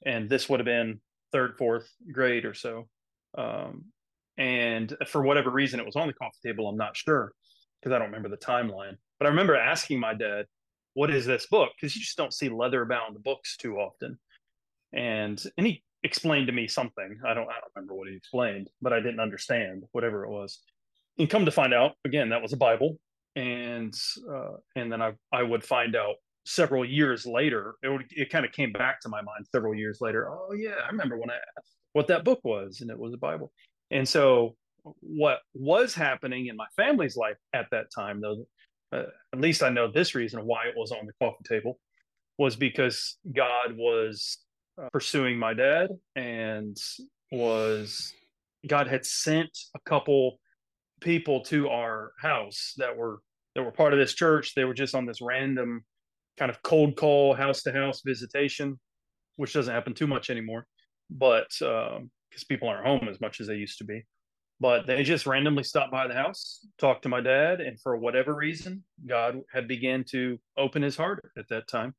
and 0.05 0.29
this 0.29 0.49
would 0.49 0.59
have 0.59 0.65
been 0.65 0.99
third, 1.31 1.57
fourth 1.57 1.89
grade 2.11 2.45
or 2.45 2.53
so. 2.53 2.87
Um, 3.37 3.85
and 4.37 4.95
for 5.07 5.21
whatever 5.21 5.49
reason, 5.49 5.79
it 5.79 5.85
was 5.85 5.95
on 5.95 6.07
the 6.07 6.13
coffee 6.13 6.39
table. 6.43 6.67
I'm 6.67 6.77
not 6.77 6.97
sure 6.97 7.33
because 7.79 7.95
I 7.95 7.99
don't 7.99 8.07
remember 8.07 8.29
the 8.29 8.37
timeline. 8.37 8.97
But 9.19 9.27
I 9.27 9.29
remember 9.29 9.55
asking 9.55 9.99
my 9.99 10.13
dad, 10.13 10.45
"What 10.93 11.11
is 11.11 11.25
this 11.25 11.47
book?" 11.47 11.71
Because 11.75 11.95
you 11.95 12.01
just 12.01 12.17
don't 12.17 12.33
see 12.33 12.49
leather 12.49 12.85
bound 12.85 13.21
books 13.23 13.57
too 13.57 13.77
often. 13.77 14.17
And 14.93 15.41
and 15.57 15.67
he 15.67 15.83
explained 16.03 16.47
to 16.47 16.53
me 16.53 16.67
something. 16.67 17.19
I 17.25 17.33
don't 17.33 17.49
I 17.49 17.53
don't 17.53 17.71
remember 17.75 17.95
what 17.95 18.09
he 18.09 18.15
explained, 18.15 18.69
but 18.81 18.93
I 18.93 18.99
didn't 18.99 19.19
understand 19.19 19.83
whatever 19.91 20.25
it 20.25 20.29
was. 20.29 20.59
And 21.19 21.29
come 21.29 21.45
to 21.45 21.51
find 21.51 21.73
out, 21.73 21.93
again, 22.05 22.29
that 22.29 22.41
was 22.41 22.53
a 22.53 22.57
Bible. 22.57 22.97
And 23.35 23.93
uh, 24.31 24.57
and 24.75 24.91
then 24.91 25.01
I 25.01 25.13
I 25.31 25.43
would 25.43 25.63
find 25.63 25.95
out 25.95 26.15
several 26.45 26.85
years 26.85 27.25
later. 27.25 27.75
It 27.83 27.89
would 27.89 28.05
it 28.09 28.29
kind 28.29 28.45
of 28.45 28.51
came 28.51 28.71
back 28.71 28.99
to 29.01 29.09
my 29.09 29.21
mind 29.21 29.45
several 29.51 29.75
years 29.75 29.99
later. 30.01 30.29
Oh 30.29 30.53
yeah, 30.53 30.75
I 30.83 30.87
remember 30.87 31.17
when 31.17 31.29
I 31.29 31.35
asked 31.35 31.75
what 31.93 32.07
that 32.07 32.23
book 32.23 32.41
was, 32.43 32.81
and 32.81 32.89
it 32.89 32.97
was 32.97 33.13
a 33.13 33.17
Bible. 33.17 33.51
And 33.93 34.09
so 34.09 34.55
what 34.99 35.39
was 35.53 35.93
happening 35.93 36.47
in 36.47 36.57
my 36.57 36.65
family's 36.75 37.15
life 37.15 37.37
at 37.53 37.67
that 37.71 37.85
time, 37.95 38.19
though, 38.19 38.45
uh, 38.91 39.03
at 39.31 39.39
least 39.39 39.63
I 39.63 39.69
know 39.69 39.89
this 39.89 40.15
reason 40.15 40.45
why 40.45 40.65
it 40.65 40.73
was 40.75 40.91
on 40.91 41.05
the 41.05 41.13
coffee 41.21 41.43
table, 41.47 41.79
was 42.39 42.55
because 42.55 43.17
God 43.31 43.77
was 43.77 44.39
uh, 44.81 44.89
pursuing 44.91 45.37
my 45.37 45.53
dad 45.53 45.89
and 46.15 46.75
was 47.31 48.13
God 48.67 48.87
had 48.87 49.05
sent 49.05 49.51
a 49.75 49.79
couple 49.87 50.39
people 50.99 51.41
to 51.41 51.69
our 51.69 52.11
house 52.19 52.73
that 52.77 52.97
were 52.97 53.19
that 53.55 53.63
were 53.63 53.71
part 53.71 53.93
of 53.93 53.99
this 53.99 54.15
church. 54.15 54.55
They 54.55 54.63
were 54.63 54.73
just 54.73 54.95
on 54.95 55.05
this 55.05 55.21
random 55.21 55.83
kind 56.37 56.49
of 56.49 56.63
cold 56.63 56.95
call 56.95 57.35
house 57.35 57.61
to 57.63 57.71
house 57.71 58.01
visitation, 58.03 58.79
which 59.35 59.53
doesn't 59.53 59.73
happen 59.73 59.93
too 59.93 60.07
much 60.07 60.31
anymore, 60.31 60.65
but 61.11 61.51
because 62.33 62.43
people 62.43 62.67
aren't 62.67 62.85
home 62.85 63.07
as 63.07 63.21
much 63.21 63.39
as 63.39 63.47
they 63.47 63.55
used 63.55 63.77
to 63.77 63.83
be. 63.83 64.03
But 64.59 64.87
they 64.87 65.03
just 65.03 65.27
randomly 65.27 65.63
stopped 65.63 65.91
by 65.91 66.07
the 66.07 66.13
house, 66.13 66.65
talked 66.79 67.03
to 67.03 67.09
my 67.09 67.21
dad, 67.21 67.59
and 67.61 67.79
for 67.79 67.97
whatever 67.97 68.33
reason, 68.33 68.83
God 69.07 69.41
had 69.53 69.67
began 69.67 70.03
to 70.05 70.39
open 70.57 70.81
his 70.81 70.95
heart 70.95 71.23
at 71.37 71.47
that 71.49 71.67
time, 71.67 71.93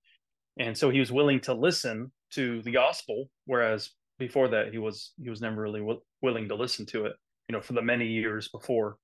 and 0.59 0.76
so 0.76 0.91
he 0.91 1.00
was 1.00 1.12
willing 1.12 1.41
to 1.41 1.55
listen 1.55 2.12
to 2.33 2.62
the 2.62 2.71
gospel, 2.71 3.29
whereas 3.47 3.91
before 4.19 4.49
that 4.49 4.73
he 4.73 4.79
was 4.79 5.12
he 5.23 5.31
was 5.31 5.41
never 5.41 5.61
really 5.61 5.81
w- 5.81 6.00
willing 6.23 6.49
to 6.49 6.55
listen 6.55 6.87
to 6.87 7.07
it. 7.07 7.12
You 7.49 7.55
know, 7.55 7.61
for 7.61 7.75
the 7.75 7.83
many 7.83 8.07
years 8.07 8.49
before 8.49 8.97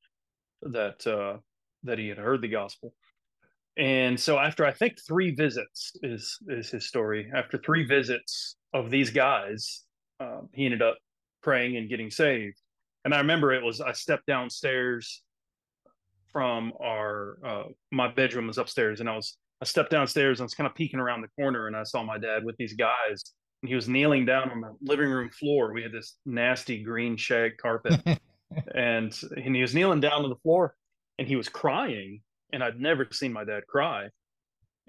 that 0.63 1.07
uh, 1.07 1.39
that 1.83 1.99
he 1.99 2.09
had 2.09 2.19
heard 2.19 2.43
the 2.43 2.49
gospel. 2.49 2.95
And 3.77 4.19
so 4.19 4.39
after 4.39 4.65
I 4.67 4.73
think 4.73 4.99
three 5.07 5.35
visits 5.35 5.93
is 6.03 6.39
is 6.49 6.71
his 6.71 6.87
story. 6.87 7.31
After 7.35 7.59
three 7.59 7.85
visits 7.85 8.57
of 8.73 8.91
these 8.91 9.11
guys, 9.11 9.85
um, 10.21 10.49
he 10.53 10.65
ended 10.65 10.83
up 10.83 10.99
praying 11.43 11.77
and 11.77 11.89
getting 11.89 12.11
saved. 12.11 12.57
And 13.05 13.15
I 13.15 13.19
remember 13.19 13.53
it 13.53 13.63
was 13.63 13.81
I 13.81 13.93
stepped 13.93 14.27
downstairs 14.27 15.23
from 16.33 16.73
our 16.81 17.39
uh, 17.45 17.65
my 17.91 18.09
bedroom 18.09 18.47
was 18.47 18.59
upstairs, 18.59 19.01
and 19.01 19.09
I 19.09 19.17
was 19.17 19.37
I 19.61 19.65
stepped 19.65 19.91
downstairs 19.91 20.39
and 20.41 20.45
I 20.45 20.47
was 20.47 20.55
kind 20.55 20.67
of 20.67 20.75
peeking 20.75 21.01
around 21.01 21.23
the 21.23 21.29
corner, 21.43 21.67
and 21.67 21.77
I 21.77 21.83
saw 21.85 22.03
my 22.03 22.19
dad 22.19 22.45
with 22.45 22.57
these 22.57 22.75
guys, 22.75 23.33
and 23.63 23.69
he 23.69 23.75
was 23.75 23.89
kneeling 23.89 24.25
down 24.25 24.51
on 24.51 24.61
the 24.61 24.75
living 24.83 25.11
room 25.11 25.31
floor. 25.31 25.73
We 25.73 25.83
had 25.83 25.93
this 25.93 26.17
nasty 26.27 26.83
green 26.83 27.17
shag 27.17 27.57
carpet, 27.59 28.01
and 28.75 29.19
and 29.37 29.55
he 29.55 29.63
was 29.63 29.75
kneeling 29.75 30.01
down 30.01 30.25
on 30.25 30.31
the 30.31 30.37
floor, 30.37 30.75
and 31.19 31.27
he 31.27 31.37
was 31.37 31.49
crying, 31.49 32.23
and 32.53 32.63
I'd 32.63 32.81
never 32.81 33.09
seen 33.13 33.33
my 33.33 33.45
dad 33.45 33.67
cry, 33.67 34.09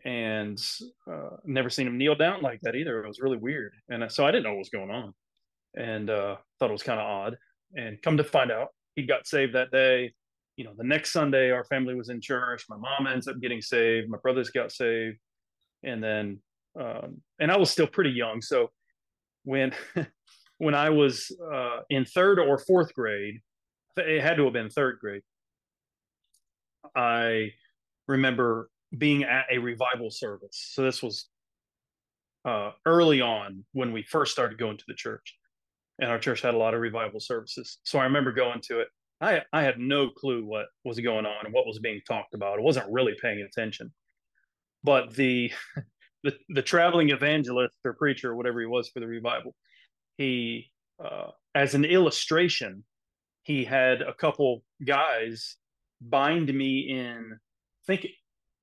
and 0.06 0.62
uh, 1.12 1.38
never 1.46 1.70
seen 1.70 1.88
him 1.88 1.98
kneel 1.98 2.16
down 2.16 2.42
like 2.42 2.60
that 2.62 2.76
either. 2.76 3.04
It 3.04 3.08
was 3.08 3.20
really 3.20 3.38
weird, 3.38 3.74
and 3.90 4.12
so 4.12 4.26
I 4.26 4.32
didn't 4.32 4.44
know 4.44 4.52
what 4.52 4.60
was 4.60 4.70
going 4.70 4.92
on, 4.92 5.14
and 5.76 6.10
uh, 6.10 6.36
thought 6.60 6.70
it 6.70 6.74
was 6.74 6.84
kind 6.84 7.00
of 7.00 7.06
odd 7.06 7.38
and 7.76 8.02
come 8.02 8.18
to 8.18 8.24
find 8.24 8.52
out, 8.52 8.70
he 8.96 9.04
got 9.04 9.28
saved 9.28 9.56
that 9.56 9.72
day. 9.72 10.14
You 10.58 10.66
know, 10.66 10.74
the 10.78 10.84
next 10.84 11.12
Sunday, 11.12 11.52
our 11.52 11.64
family 11.66 11.96
was 11.96 12.10
in 12.10 12.22
church. 12.22 12.66
My 12.70 12.78
mom 12.78 13.08
ends 13.08 13.28
up 13.28 13.40
getting 13.42 13.62
saved. 13.62 14.10
My 14.10 14.18
brothers 14.22 14.50
got 14.50 14.72
saved, 14.72 15.18
and 15.84 16.04
then, 16.04 16.40
um, 16.80 17.22
and 17.40 17.52
I 17.52 17.58
was 17.58 17.72
still 17.72 17.88
pretty 17.88 18.12
young. 18.12 18.42
So 18.42 18.70
when 19.44 19.74
when 20.58 20.76
I 20.76 20.90
was 20.90 21.32
uh, 21.54 21.80
in 21.90 22.06
third 22.06 22.38
or 22.38 22.60
fourth 22.60 22.94
grade, 22.94 23.40
it 23.98 24.22
had 24.22 24.38
to 24.38 24.44
have 24.44 24.54
been 24.54 24.70
third 24.70 25.00
grade. 25.00 25.24
I 26.96 27.54
remember 28.08 28.70
being 28.98 29.24
at 29.24 29.46
a 29.50 29.58
revival 29.58 30.12
service. 30.12 30.70
So 30.74 30.84
this 30.84 31.02
was 31.02 31.30
uh, 32.44 32.72
early 32.86 33.22
on 33.22 33.64
when 33.72 33.94
we 33.94 34.04
first 34.04 34.34
started 34.34 34.58
going 34.58 34.78
to 34.78 34.84
the 34.88 34.94
church 34.94 35.38
and 36.00 36.10
our 36.10 36.20
church 36.20 36.42
had 36.42 36.54
a 36.54 36.58
lot 36.58 36.74
of 36.74 36.82
revival 36.82 37.20
services. 37.20 37.80
So 37.84 38.00
I 38.00 38.04
remember 38.04 38.32
going 38.32 38.62
to 38.62 38.80
it. 38.80 38.88
I 39.20 39.42
I 39.54 39.64
had 39.64 39.80
no 39.80 40.10
clue 40.10 40.46
what 40.46 40.68
was 40.84 41.00
going 41.00 41.26
on 41.26 41.46
and 41.46 41.54
what 41.54 41.68
was 41.68 41.80
being 41.80 42.02
talked 42.08 42.34
about. 42.34 42.60
I 42.60 42.62
wasn't 42.62 42.92
really 42.92 43.16
paying 43.22 43.42
attention. 43.42 43.92
But 44.84 45.14
the 45.14 45.52
the, 46.24 46.34
the 46.50 46.62
traveling 46.62 47.10
evangelist 47.10 47.78
or 47.86 47.94
preacher, 47.94 48.32
or 48.32 48.36
whatever 48.36 48.60
he 48.60 48.68
was 48.68 48.90
for 48.90 49.00
the 49.00 49.08
revival, 49.08 49.56
he 50.18 50.72
uh, 51.04 51.30
as 51.56 51.74
an 51.74 51.86
illustration, 51.86 52.84
he 53.44 53.64
had 53.64 54.02
a 54.02 54.14
couple 54.14 54.64
guys 54.86 55.58
bind 56.02 56.54
me 56.54 56.90
in. 56.90 57.34
I 57.34 57.86
think 57.86 58.08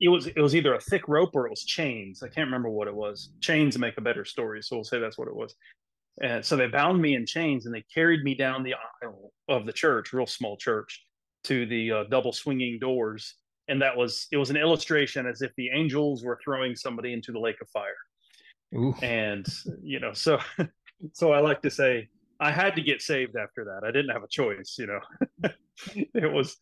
it 0.01 0.09
was 0.09 0.27
it 0.27 0.39
was 0.39 0.55
either 0.55 0.75
a 0.75 0.81
thick 0.81 1.09
rope 1.09 1.31
or 1.35 1.47
it 1.47 1.51
was 1.51 1.65
chains. 1.65 2.23
I 2.23 2.29
can't 2.29 2.47
remember 2.47 2.71
what 2.71 2.89
it 2.89 2.95
was. 2.95 3.31
Chains 3.41 3.79
make 3.79 3.99
a 3.99 4.03
better 4.03 4.25
story, 4.25 4.63
so 4.63 4.77
we'll 4.77 4.85
say 4.85 4.99
that's 4.99 5.19
what 5.19 5.29
it 5.29 5.35
was. 5.37 5.55
And 6.21 6.45
so 6.45 6.57
they 6.57 6.67
bound 6.67 7.01
me 7.01 7.15
in 7.15 7.27
chains 7.27 7.67
and 7.67 7.75
they 7.75 7.85
carried 7.93 8.23
me 8.25 8.35
down 8.35 8.63
the 8.63 8.75
aisle 9.03 9.33
of 9.49 9.67
the 9.67 9.73
church, 9.73 10.13
real 10.13 10.27
small 10.27 10.57
church, 10.57 11.05
to 11.45 11.67
the 11.67 11.93
uh, 11.93 12.05
double 12.11 12.33
swinging 12.33 12.79
doors. 12.79 13.35
And 13.69 13.81
that 13.83 13.97
was, 13.97 14.27
it 14.33 14.37
was 14.37 14.51
an 14.51 14.57
illustration 14.57 15.27
as 15.27 15.43
if 15.43 15.53
the 15.57 15.71
angels 15.71 16.25
were 16.25 16.39
throwing 16.43 16.75
somebody 16.75 17.13
into 17.13 17.33
the 17.33 17.39
lake 17.39 17.61
of 17.61 17.69
fire. 17.69 17.95
Ooh. 18.75 18.95
And, 19.03 19.47
you 19.83 20.01
know, 20.01 20.13
so, 20.13 20.39
so 21.13 21.33
I 21.33 21.41
like 21.41 21.63
to 21.63 21.71
say, 21.71 22.09
I 22.41 22.51
had 22.51 22.77
to 22.77 22.83
get 22.83 23.03
saved 23.03 23.37
after 23.37 23.65
that. 23.65 23.87
I 23.87 23.91
didn't 23.91 24.11
have 24.11 24.23
a 24.23 24.29
choice, 24.29 24.77
you 24.79 24.87
know. 24.87 25.01
it 25.95 26.33
was, 26.33 26.57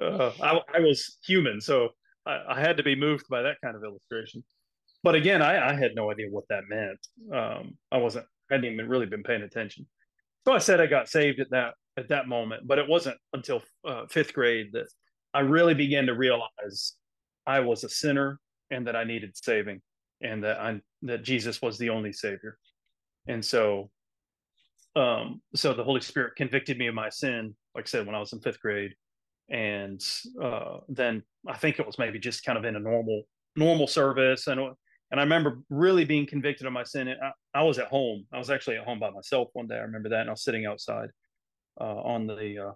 uh, 0.00 0.32
I, 0.40 0.60
I, 0.74 0.80
was 0.80 1.18
human, 1.26 1.60
so 1.60 1.90
I, 2.26 2.40
I, 2.50 2.60
had 2.60 2.76
to 2.76 2.82
be 2.82 2.94
moved 2.94 3.26
by 3.30 3.42
that 3.42 3.56
kind 3.62 3.74
of 3.74 3.84
illustration. 3.84 4.44
But 5.02 5.14
again, 5.14 5.40
I, 5.40 5.70
I 5.70 5.74
had 5.74 5.94
no 5.94 6.10
idea 6.10 6.26
what 6.30 6.44
that 6.48 6.64
meant. 6.68 6.98
Um, 7.32 7.78
I 7.90 7.98
wasn't 7.98 8.26
hadn't 8.54 8.72
even 8.72 8.88
really 8.88 9.06
been 9.06 9.22
paying 9.22 9.42
attention. 9.42 9.86
So 10.46 10.52
I 10.52 10.58
said 10.58 10.80
I 10.80 10.86
got 10.86 11.08
saved 11.08 11.40
at 11.40 11.50
that 11.50 11.74
at 11.96 12.08
that 12.08 12.28
moment, 12.28 12.66
but 12.66 12.78
it 12.78 12.88
wasn't 12.88 13.16
until 13.32 13.62
uh, 13.86 14.06
fifth 14.10 14.32
grade 14.32 14.70
that 14.72 14.86
I 15.32 15.40
really 15.40 15.74
began 15.74 16.06
to 16.06 16.14
realize 16.14 16.94
I 17.46 17.60
was 17.60 17.84
a 17.84 17.88
sinner 17.88 18.40
and 18.70 18.86
that 18.86 18.96
I 18.96 19.04
needed 19.04 19.36
saving, 19.36 19.80
and 20.20 20.42
that 20.44 20.58
I 20.58 20.80
that 21.02 21.22
Jesus 21.22 21.60
was 21.62 21.78
the 21.78 21.90
only 21.90 22.12
Savior. 22.12 22.58
And 23.26 23.44
so, 23.44 23.90
um, 24.96 25.40
so 25.54 25.72
the 25.72 25.84
Holy 25.84 26.00
Spirit 26.00 26.36
convicted 26.36 26.78
me 26.78 26.88
of 26.88 26.94
my 26.94 27.08
sin, 27.08 27.54
like 27.74 27.86
I 27.86 27.88
said, 27.88 28.06
when 28.06 28.14
I 28.14 28.20
was 28.20 28.32
in 28.32 28.40
fifth 28.40 28.60
grade, 28.60 28.94
and 29.48 30.02
uh, 30.42 30.78
then 30.88 31.22
I 31.48 31.56
think 31.56 31.78
it 31.78 31.86
was 31.86 31.98
maybe 31.98 32.18
just 32.18 32.44
kind 32.44 32.58
of 32.58 32.64
in 32.64 32.76
a 32.76 32.80
normal 32.80 33.22
normal 33.56 33.86
service, 33.86 34.46
and 34.46 34.60
and 35.10 35.20
I 35.20 35.22
remember 35.22 35.60
really 35.70 36.04
being 36.04 36.26
convicted 36.26 36.66
of 36.66 36.72
my 36.72 36.82
sin. 36.82 37.08
I, 37.08 37.32
I, 37.58 37.62
was 37.62 37.78
at 37.78 37.88
home. 37.88 38.26
I 38.32 38.38
was 38.38 38.50
actually 38.50 38.76
at 38.76 38.84
home 38.84 38.98
by 38.98 39.10
myself 39.10 39.48
one 39.52 39.66
day. 39.66 39.76
I 39.76 39.82
remember 39.82 40.08
that, 40.08 40.22
and 40.22 40.30
I 40.30 40.32
was 40.32 40.42
sitting 40.42 40.66
outside 40.66 41.10
uh, 41.80 42.02
on 42.02 42.26
the 42.26 42.68
uh, 42.68 42.72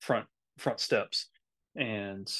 front 0.00 0.26
front 0.58 0.80
steps, 0.80 1.28
and 1.76 2.30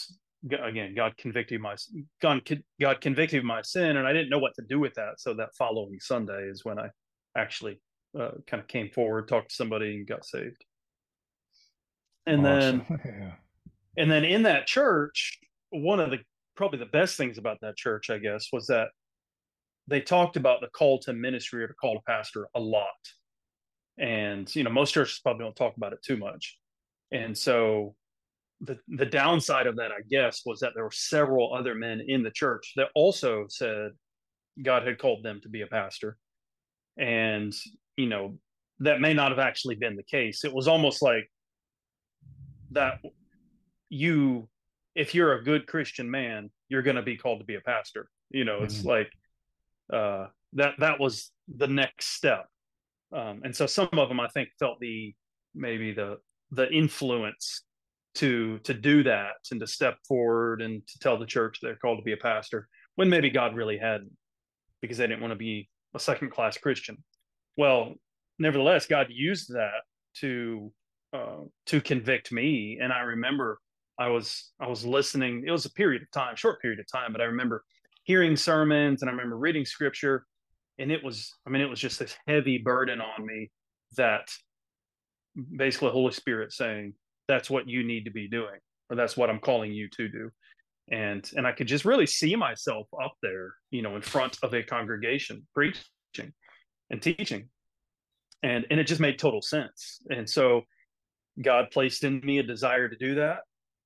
again, 0.62 0.94
God 0.94 1.16
convicted 1.16 1.60
my 1.60 1.76
God, 2.20 2.42
God 2.80 3.00
convicted 3.00 3.44
my 3.44 3.62
sin, 3.62 3.96
and 3.96 4.06
I 4.06 4.12
didn't 4.12 4.30
know 4.30 4.38
what 4.38 4.54
to 4.56 4.62
do 4.68 4.78
with 4.78 4.94
that. 4.94 5.18
So 5.18 5.34
that 5.34 5.50
following 5.56 5.98
Sunday 6.00 6.48
is 6.48 6.64
when 6.64 6.78
I 6.78 6.88
actually 7.36 7.80
uh, 8.18 8.32
kind 8.46 8.60
of 8.60 8.66
came 8.66 8.90
forward, 8.90 9.28
talked 9.28 9.50
to 9.50 9.54
somebody, 9.54 9.96
and 9.96 10.06
got 10.06 10.24
saved. 10.24 10.64
And 12.26 12.46
awesome. 12.46 12.84
then, 12.88 13.00
yeah. 13.04 13.32
and 14.02 14.10
then 14.10 14.24
in 14.24 14.42
that 14.42 14.66
church, 14.66 15.38
one 15.70 16.00
of 16.00 16.10
the 16.10 16.18
probably 16.56 16.78
the 16.78 16.86
best 16.86 17.16
things 17.16 17.38
about 17.38 17.58
that 17.62 17.76
church, 17.76 18.10
I 18.10 18.18
guess, 18.18 18.48
was 18.52 18.66
that 18.66 18.88
they 19.90 20.00
talked 20.00 20.36
about 20.36 20.60
the 20.60 20.68
call 20.68 21.00
to 21.00 21.12
ministry 21.12 21.64
or 21.64 21.66
the 21.66 21.74
call 21.74 21.96
to 21.96 22.00
pastor 22.06 22.48
a 22.54 22.60
lot. 22.60 22.86
And, 23.98 24.54
you 24.54 24.62
know, 24.62 24.70
most 24.70 24.94
churches 24.94 25.20
probably 25.22 25.44
don't 25.44 25.56
talk 25.56 25.76
about 25.76 25.92
it 25.92 26.02
too 26.02 26.16
much. 26.16 26.58
And 27.12 27.36
so 27.36 27.96
the, 28.60 28.78
the 28.88 29.04
downside 29.04 29.66
of 29.66 29.76
that, 29.76 29.90
I 29.90 30.00
guess, 30.08 30.42
was 30.46 30.60
that 30.60 30.72
there 30.74 30.84
were 30.84 30.92
several 30.92 31.52
other 31.52 31.74
men 31.74 32.00
in 32.06 32.22
the 32.22 32.30
church 32.30 32.72
that 32.76 32.88
also 32.94 33.46
said 33.48 33.90
God 34.62 34.86
had 34.86 34.98
called 34.98 35.24
them 35.24 35.40
to 35.42 35.48
be 35.48 35.62
a 35.62 35.66
pastor. 35.66 36.16
And, 36.96 37.52
you 37.96 38.06
know, 38.06 38.38
that 38.78 39.00
may 39.00 39.12
not 39.12 39.32
have 39.32 39.40
actually 39.40 39.74
been 39.74 39.96
the 39.96 40.04
case. 40.04 40.44
It 40.44 40.52
was 40.52 40.68
almost 40.68 41.02
like 41.02 41.28
that 42.70 43.00
you, 43.88 44.48
if 44.94 45.14
you're 45.16 45.34
a 45.34 45.44
good 45.44 45.66
Christian 45.66 46.08
man, 46.08 46.50
you're 46.68 46.82
going 46.82 46.96
to 46.96 47.02
be 47.02 47.16
called 47.16 47.40
to 47.40 47.44
be 47.44 47.56
a 47.56 47.60
pastor. 47.60 48.08
You 48.30 48.44
know, 48.44 48.62
it's 48.62 48.78
mm-hmm. 48.78 48.88
like 48.88 49.10
uh, 49.92 50.26
that 50.54 50.74
that 50.78 51.00
was 51.00 51.30
the 51.48 51.66
next 51.66 52.14
step. 52.14 52.46
Um, 53.12 53.40
and 53.44 53.54
so 53.54 53.66
some 53.66 53.88
of 53.92 54.08
them, 54.08 54.20
I 54.20 54.28
think, 54.28 54.50
felt 54.58 54.78
the 54.80 55.14
maybe 55.54 55.92
the 55.92 56.18
the 56.52 56.70
influence 56.70 57.62
to 58.14 58.58
to 58.60 58.74
do 58.74 59.02
that 59.04 59.34
and 59.50 59.60
to 59.60 59.66
step 59.66 59.96
forward 60.06 60.62
and 60.62 60.86
to 60.86 60.98
tell 60.98 61.18
the 61.18 61.26
church 61.26 61.58
they're 61.60 61.76
called 61.76 61.98
to 61.98 62.04
be 62.04 62.12
a 62.12 62.16
pastor 62.16 62.68
when 62.96 63.08
maybe 63.08 63.30
God 63.30 63.54
really 63.54 63.78
hadn't 63.78 64.10
because 64.80 64.98
they 64.98 65.06
didn't 65.06 65.20
want 65.20 65.32
to 65.32 65.36
be 65.36 65.68
a 65.94 65.98
second 65.98 66.30
class 66.30 66.58
Christian. 66.58 66.96
Well, 67.56 67.94
nevertheless, 68.38 68.86
God 68.86 69.06
used 69.10 69.52
that 69.54 69.82
to 70.16 70.72
uh, 71.12 71.44
to 71.66 71.80
convict 71.80 72.32
me, 72.32 72.78
and 72.80 72.92
I 72.92 73.00
remember 73.00 73.58
I 73.98 74.08
was 74.08 74.52
I 74.60 74.68
was 74.68 74.84
listening. 74.84 75.44
It 75.46 75.50
was 75.50 75.66
a 75.66 75.72
period 75.72 76.02
of 76.02 76.10
time, 76.10 76.36
short 76.36 76.60
period 76.60 76.80
of 76.80 76.86
time, 76.90 77.12
but 77.12 77.20
I 77.20 77.24
remember 77.24 77.64
hearing 78.04 78.36
sermons 78.36 79.02
and 79.02 79.08
I 79.08 79.12
remember 79.12 79.36
reading 79.36 79.64
scripture, 79.64 80.24
and 80.78 80.90
it 80.90 81.04
was 81.04 81.34
I 81.46 81.50
mean 81.50 81.62
it 81.62 81.70
was 81.70 81.80
just 81.80 81.98
this 81.98 82.16
heavy 82.26 82.58
burden 82.58 83.00
on 83.00 83.26
me 83.26 83.50
that 83.96 84.28
basically 85.56 85.88
the 85.88 85.92
Holy 85.92 86.12
Spirit 86.12 86.52
saying 86.52 86.94
that's 87.28 87.50
what 87.50 87.68
you 87.68 87.84
need 87.84 88.04
to 88.04 88.10
be 88.10 88.28
doing, 88.28 88.58
or 88.88 88.96
that's 88.96 89.16
what 89.16 89.30
I'm 89.30 89.40
calling 89.40 89.72
you 89.72 89.88
to 89.96 90.08
do. 90.08 90.30
And 90.90 91.28
and 91.36 91.46
I 91.46 91.52
could 91.52 91.68
just 91.68 91.84
really 91.84 92.06
see 92.06 92.34
myself 92.36 92.88
up 93.02 93.14
there, 93.22 93.52
you 93.70 93.82
know, 93.82 93.96
in 93.96 94.02
front 94.02 94.38
of 94.42 94.52
a 94.54 94.62
congregation 94.62 95.46
preaching 95.54 96.32
and 96.90 97.00
teaching. 97.00 97.48
And 98.42 98.66
and 98.70 98.80
it 98.80 98.84
just 98.84 99.00
made 99.00 99.18
total 99.18 99.42
sense. 99.42 100.00
And 100.08 100.28
so 100.28 100.62
God 101.40 101.70
placed 101.70 102.04
in 102.04 102.20
me 102.20 102.38
a 102.38 102.42
desire 102.42 102.88
to 102.88 102.96
do 102.96 103.14
that. 103.16 103.38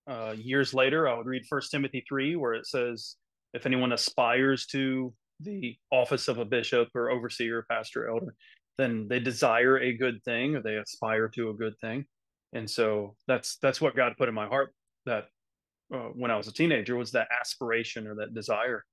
Uh, 0.06 0.34
years 0.36 0.74
later, 0.74 1.08
I 1.08 1.16
would 1.16 1.26
read 1.26 1.46
First 1.48 1.70
Timothy 1.70 2.04
three, 2.08 2.36
where 2.36 2.54
it 2.54 2.66
says, 2.66 3.16
"If 3.54 3.66
anyone 3.66 3.92
aspires 3.92 4.66
to 4.66 5.14
the 5.40 5.76
office 5.90 6.28
of 6.28 6.38
a 6.38 6.44
bishop 6.44 6.88
or 6.94 7.10
overseer, 7.10 7.64
pastor, 7.68 8.08
elder, 8.08 8.34
then 8.78 9.06
they 9.08 9.20
desire 9.20 9.78
a 9.78 9.96
good 9.96 10.22
thing 10.24 10.56
or 10.56 10.62
they 10.62 10.76
aspire 10.76 11.28
to 11.28 11.50
a 11.50 11.54
good 11.54 11.74
thing. 11.80 12.06
And 12.52 12.68
so 12.70 13.16
that's 13.26 13.56
that's 13.56 13.80
what 13.80 13.96
god 13.96 14.14
put 14.16 14.28
in 14.28 14.34
my 14.34 14.46
heart 14.46 14.72
that 15.06 15.26
uh, 15.92 16.08
when 16.14 16.30
i 16.30 16.36
was 16.36 16.48
a 16.48 16.52
teenager 16.52 16.96
was 16.96 17.10
that 17.12 17.28
aspiration 17.40 18.06
or 18.06 18.14
that 18.16 18.34
desire. 18.34 18.84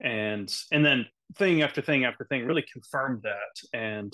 And 0.00 0.52
and 0.72 0.84
then 0.84 1.06
thing 1.36 1.62
after 1.62 1.80
thing 1.80 2.04
after 2.04 2.24
thing 2.24 2.46
really 2.46 2.64
confirmed 2.72 3.22
that. 3.22 3.78
And 3.78 4.12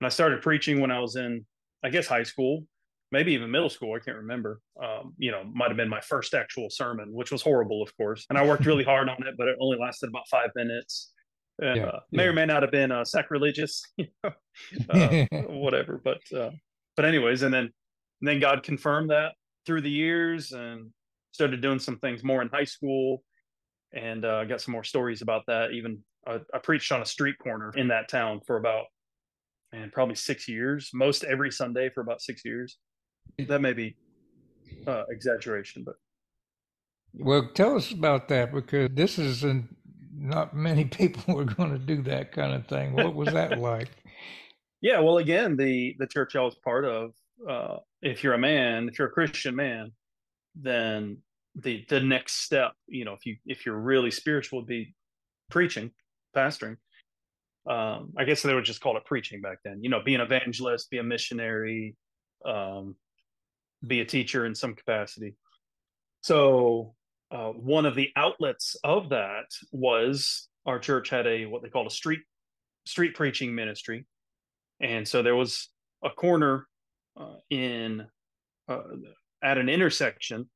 and 0.00 0.06
i 0.06 0.08
started 0.08 0.42
preaching 0.42 0.80
when 0.80 0.90
i 0.90 1.00
was 1.00 1.16
in 1.16 1.44
i 1.84 1.88
guess 1.90 2.06
high 2.06 2.22
school 2.22 2.64
maybe 3.12 3.32
even 3.32 3.50
middle 3.50 3.70
school 3.70 3.94
i 3.94 3.98
can't 3.98 4.16
remember 4.16 4.60
um, 4.82 5.14
you 5.18 5.30
know 5.30 5.42
might 5.52 5.68
have 5.68 5.76
been 5.76 5.88
my 5.88 6.00
first 6.00 6.34
actual 6.34 6.68
sermon 6.70 7.12
which 7.12 7.30
was 7.30 7.42
horrible 7.42 7.82
of 7.82 7.96
course 7.96 8.26
and 8.30 8.38
i 8.38 8.44
worked 8.44 8.66
really 8.66 8.84
hard 8.84 9.08
on 9.08 9.16
it 9.26 9.34
but 9.36 9.48
it 9.48 9.56
only 9.60 9.78
lasted 9.78 10.08
about 10.08 10.26
five 10.28 10.50
minutes 10.54 11.12
uh, 11.62 11.74
yeah, 11.74 11.90
may 12.10 12.24
yeah. 12.24 12.30
or 12.30 12.32
may 12.32 12.46
not 12.46 12.62
have 12.62 12.70
been 12.70 12.90
uh, 12.90 13.04
sacrilegious, 13.04 13.82
you 13.96 14.06
know, 14.24 14.30
uh, 14.90 15.26
whatever. 15.48 16.00
But 16.02 16.20
uh, 16.34 16.50
but 16.96 17.04
anyways, 17.04 17.42
and 17.42 17.52
then 17.52 17.64
and 17.64 18.28
then 18.28 18.40
God 18.40 18.62
confirmed 18.62 19.10
that 19.10 19.32
through 19.66 19.82
the 19.82 19.90
years 19.90 20.52
and 20.52 20.90
started 21.32 21.60
doing 21.60 21.78
some 21.78 21.98
things 21.98 22.24
more 22.24 22.42
in 22.42 22.48
high 22.48 22.64
school, 22.64 23.22
and 23.92 24.24
uh, 24.24 24.44
got 24.44 24.60
some 24.60 24.72
more 24.72 24.84
stories 24.84 25.22
about 25.22 25.42
that. 25.48 25.72
Even 25.72 25.98
I, 26.26 26.40
I 26.54 26.58
preached 26.58 26.92
on 26.92 27.02
a 27.02 27.06
street 27.06 27.36
corner 27.38 27.72
in 27.76 27.88
that 27.88 28.08
town 28.08 28.40
for 28.46 28.56
about 28.56 28.86
and 29.72 29.92
probably 29.92 30.16
six 30.16 30.48
years, 30.48 30.90
most 30.92 31.24
every 31.24 31.50
Sunday 31.50 31.90
for 31.94 32.00
about 32.00 32.20
six 32.20 32.42
years. 32.44 32.78
That 33.48 33.60
may 33.60 33.72
be 33.72 33.96
uh, 34.86 35.04
exaggeration, 35.08 35.84
but 35.84 35.96
well, 37.14 37.48
tell 37.54 37.76
us 37.76 37.90
about 37.90 38.28
that 38.28 38.52
because 38.52 38.90
this 38.92 39.18
is 39.18 39.42
an 39.44 39.68
not 40.20 40.54
many 40.54 40.84
people 40.98 41.34
were 41.34 41.44
going 41.44 41.72
to 41.72 41.78
do 41.78 42.02
that 42.02 42.32
kind 42.32 42.52
of 42.52 42.66
thing. 42.66 42.92
What 42.92 43.14
was 43.14 43.32
that 43.32 43.58
like? 43.58 43.88
Yeah, 44.80 45.00
well, 45.00 45.18
again, 45.18 45.56
the 45.56 45.96
the 45.98 46.06
church 46.06 46.36
I 46.36 46.40
was 46.40 46.54
part 46.54 46.84
of, 46.84 47.12
uh, 47.48 47.78
if 48.02 48.24
you're 48.24 48.34
a 48.34 48.38
man, 48.38 48.88
if 48.88 48.98
you're 48.98 49.08
a 49.08 49.12
Christian 49.12 49.54
man, 49.56 49.92
then 50.54 51.18
the 51.54 51.84
the 51.88 52.00
next 52.00 52.44
step, 52.44 52.72
you 52.86 53.04
know, 53.04 53.12
if 53.12 53.26
you 53.26 53.36
if 53.46 53.66
you're 53.66 53.78
really 53.78 54.10
spiritual, 54.10 54.60
would 54.60 54.68
be 54.68 54.94
preaching, 55.50 55.90
pastoring. 56.36 56.76
Um, 57.68 58.14
I 58.16 58.24
guess 58.24 58.42
they 58.42 58.54
would 58.54 58.64
just 58.64 58.80
call 58.80 58.96
it 58.96 59.04
preaching 59.04 59.42
back 59.42 59.58
then. 59.64 59.80
You 59.82 59.90
know, 59.90 60.02
be 60.02 60.14
an 60.14 60.22
evangelist, 60.22 60.90
be 60.90 60.98
a 60.98 61.02
missionary, 61.02 61.94
um, 62.46 62.96
be 63.86 64.00
a 64.00 64.04
teacher 64.04 64.46
in 64.46 64.54
some 64.54 64.74
capacity. 64.74 65.34
So 66.22 66.94
uh, 67.30 67.50
one 67.50 67.86
of 67.86 67.94
the 67.94 68.10
outlets 68.16 68.76
of 68.84 69.08
that 69.10 69.46
was 69.72 70.48
our 70.66 70.78
church 70.78 71.08
had 71.08 71.26
a 71.26 71.46
what 71.46 71.62
they 71.62 71.68
called 71.68 71.86
a 71.86 71.90
street 71.90 72.20
street 72.86 73.14
preaching 73.14 73.54
ministry, 73.54 74.06
and 74.80 75.06
so 75.06 75.22
there 75.22 75.36
was 75.36 75.68
a 76.04 76.10
corner 76.10 76.66
uh, 77.18 77.36
in 77.48 78.06
uh, 78.68 78.82
at 79.42 79.58
an 79.58 79.68
intersection 79.68 80.48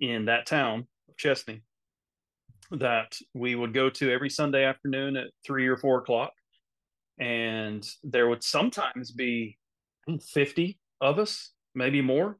in 0.00 0.26
that 0.26 0.46
town 0.46 0.86
of 1.08 1.16
Chesnee 1.16 1.62
that 2.70 3.18
we 3.34 3.54
would 3.54 3.74
go 3.74 3.90
to 3.90 4.10
every 4.10 4.30
Sunday 4.30 4.64
afternoon 4.64 5.16
at 5.16 5.26
three 5.44 5.66
or 5.66 5.76
four 5.76 5.98
o'clock, 5.98 6.32
and 7.18 7.86
there 8.02 8.28
would 8.28 8.42
sometimes 8.42 9.10
be 9.10 9.58
fifty 10.32 10.78
of 11.00 11.18
us, 11.18 11.52
maybe 11.74 12.00
more, 12.00 12.38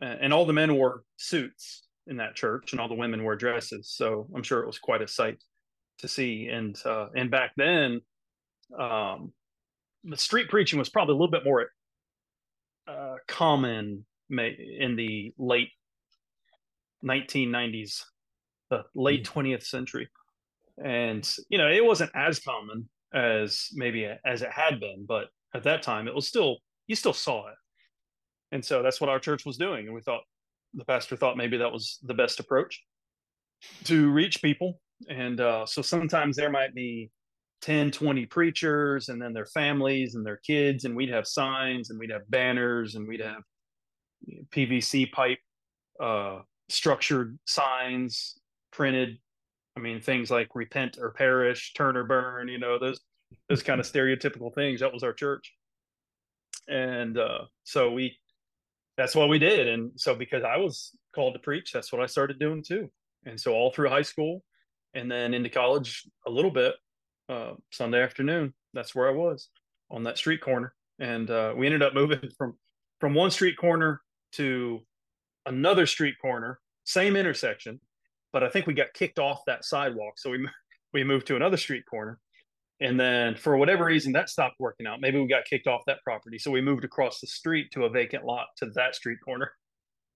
and 0.00 0.32
all 0.32 0.46
the 0.46 0.52
men 0.52 0.74
wore 0.74 1.02
suits 1.16 1.86
in 2.06 2.16
that 2.16 2.34
church, 2.34 2.72
and 2.72 2.80
all 2.80 2.88
the 2.88 2.94
women 2.94 3.22
wore 3.22 3.36
dresses. 3.36 3.90
So 3.90 4.28
I'm 4.34 4.42
sure 4.42 4.62
it 4.62 4.66
was 4.66 4.78
quite 4.78 5.02
a 5.02 5.08
sight 5.08 5.42
to 5.98 6.08
see. 6.08 6.48
And 6.48 6.80
uh, 6.84 7.08
and 7.14 7.30
back 7.30 7.52
then, 7.56 8.00
um, 8.78 9.32
the 10.04 10.16
street 10.16 10.48
preaching 10.48 10.78
was 10.78 10.88
probably 10.88 11.12
a 11.12 11.16
little 11.16 11.30
bit 11.30 11.44
more 11.44 11.70
uh, 12.86 13.16
common 13.26 14.04
in 14.30 14.96
the 14.96 15.32
late 15.38 15.70
1990s, 17.04 18.04
the 18.70 18.84
late 18.94 19.24
20th 19.24 19.64
century, 19.64 20.08
and 20.82 21.28
you 21.48 21.58
know 21.58 21.68
it 21.68 21.84
wasn't 21.84 22.10
as 22.14 22.38
common 22.40 22.88
as 23.14 23.68
maybe 23.74 24.08
as 24.24 24.42
it 24.42 24.50
had 24.50 24.80
been, 24.80 25.04
but 25.06 25.26
at 25.54 25.64
that 25.64 25.82
time 25.82 26.08
it 26.08 26.14
was 26.14 26.28
still 26.28 26.58
you 26.86 26.96
still 26.96 27.12
saw 27.12 27.48
it. 27.48 27.54
And 28.52 28.64
so 28.64 28.82
that's 28.82 29.00
what 29.00 29.10
our 29.10 29.18
church 29.18 29.44
was 29.44 29.56
doing. 29.56 29.86
And 29.86 29.94
we 29.94 30.00
thought, 30.00 30.22
the 30.74 30.84
pastor 30.84 31.16
thought 31.16 31.36
maybe 31.36 31.56
that 31.56 31.72
was 31.72 31.98
the 32.02 32.14
best 32.14 32.40
approach 32.40 32.82
to 33.84 34.10
reach 34.10 34.42
people. 34.42 34.80
And 35.08 35.40
uh, 35.40 35.66
so 35.66 35.82
sometimes 35.82 36.36
there 36.36 36.50
might 36.50 36.74
be 36.74 37.10
10, 37.62 37.90
20 37.90 38.26
preachers 38.26 39.08
and 39.08 39.20
then 39.20 39.32
their 39.32 39.46
families 39.46 40.14
and 40.14 40.24
their 40.24 40.36
kids, 40.38 40.84
and 40.84 40.94
we'd 40.94 41.10
have 41.10 41.26
signs 41.26 41.90
and 41.90 41.98
we'd 41.98 42.10
have 42.10 42.28
banners 42.30 42.94
and 42.94 43.06
we'd 43.06 43.20
have 43.20 43.42
PVC 44.50 45.10
pipe 45.10 45.38
uh, 46.00 46.40
structured 46.68 47.38
signs 47.46 48.38
printed. 48.72 49.18
I 49.76 49.80
mean, 49.80 50.00
things 50.00 50.30
like 50.30 50.48
repent 50.54 50.98
or 51.00 51.10
perish, 51.12 51.72
turn 51.74 51.96
or 51.96 52.04
burn, 52.04 52.48
you 52.48 52.58
know, 52.58 52.78
those 52.78 53.00
those 53.48 53.62
kind 53.62 53.80
of 53.80 53.86
stereotypical 53.92 54.54
things. 54.54 54.80
That 54.80 54.92
was 54.92 55.02
our 55.02 55.12
church. 55.12 55.52
And 56.68 57.16
uh, 57.18 57.44
so 57.64 57.92
we 57.92 58.18
that's 58.98 59.14
what 59.14 59.28
we 59.28 59.38
did. 59.38 59.68
And 59.68 59.92
so 59.96 60.14
because 60.14 60.42
I 60.42 60.56
was 60.56 60.90
called 61.14 61.34
to 61.34 61.40
preach, 61.40 61.72
that's 61.72 61.92
what 61.92 62.02
I 62.02 62.06
started 62.06 62.38
doing 62.38 62.62
too. 62.62 62.90
And 63.24 63.40
so 63.40 63.54
all 63.54 63.70
through 63.70 63.88
high 63.88 64.02
school 64.02 64.42
and 64.92 65.10
then 65.10 65.32
into 65.32 65.48
college 65.48 66.04
a 66.26 66.30
little 66.30 66.50
bit, 66.50 66.74
uh, 67.28 67.52
Sunday 67.70 68.02
afternoon, 68.02 68.52
that's 68.74 68.94
where 68.94 69.08
I 69.08 69.12
was 69.12 69.48
on 69.90 70.02
that 70.04 70.18
street 70.18 70.40
corner. 70.40 70.74
And 70.98 71.30
uh, 71.30 71.54
we 71.56 71.66
ended 71.66 71.82
up 71.82 71.94
moving 71.94 72.20
from 72.38 72.56
from 73.00 73.14
one 73.14 73.30
street 73.30 73.56
corner 73.56 74.00
to 74.32 74.80
another 75.46 75.86
street 75.86 76.16
corner, 76.20 76.58
same 76.82 77.14
intersection, 77.14 77.78
but 78.32 78.42
I 78.42 78.48
think 78.48 78.66
we 78.66 78.74
got 78.74 78.92
kicked 78.92 79.20
off 79.20 79.44
that 79.46 79.64
sidewalk, 79.64 80.14
so 80.18 80.30
we 80.30 80.46
we 80.92 81.04
moved 81.04 81.28
to 81.28 81.36
another 81.36 81.56
street 81.56 81.84
corner, 81.88 82.18
and 82.80 82.98
then 82.98 83.34
for 83.34 83.56
whatever 83.56 83.84
reason, 83.84 84.12
that 84.12 84.28
stopped 84.28 84.56
working 84.58 84.86
out. 84.86 85.00
Maybe 85.00 85.18
we 85.18 85.26
got 85.26 85.44
kicked 85.44 85.66
off 85.66 85.82
that 85.86 86.02
property. 86.04 86.38
So 86.38 86.50
we 86.50 86.60
moved 86.60 86.84
across 86.84 87.20
the 87.20 87.26
street 87.26 87.70
to 87.72 87.84
a 87.84 87.90
vacant 87.90 88.24
lot 88.24 88.46
to 88.58 88.66
that 88.74 88.94
street 88.94 89.18
corner. 89.24 89.50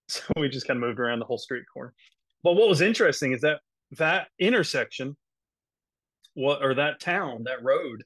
So 0.08 0.24
we 0.36 0.48
just 0.48 0.66
kind 0.66 0.76
of 0.76 0.82
moved 0.82 0.98
around 0.98 1.20
the 1.20 1.24
whole 1.24 1.38
street 1.38 1.62
corner. 1.72 1.94
But 2.42 2.54
what 2.54 2.68
was 2.68 2.82
interesting 2.82 3.32
is 3.32 3.40
that 3.42 3.60
that 3.92 4.26
intersection, 4.38 5.16
what 6.34 6.62
or 6.62 6.74
that 6.74 7.00
town, 7.00 7.44
that 7.44 7.62
road, 7.62 8.02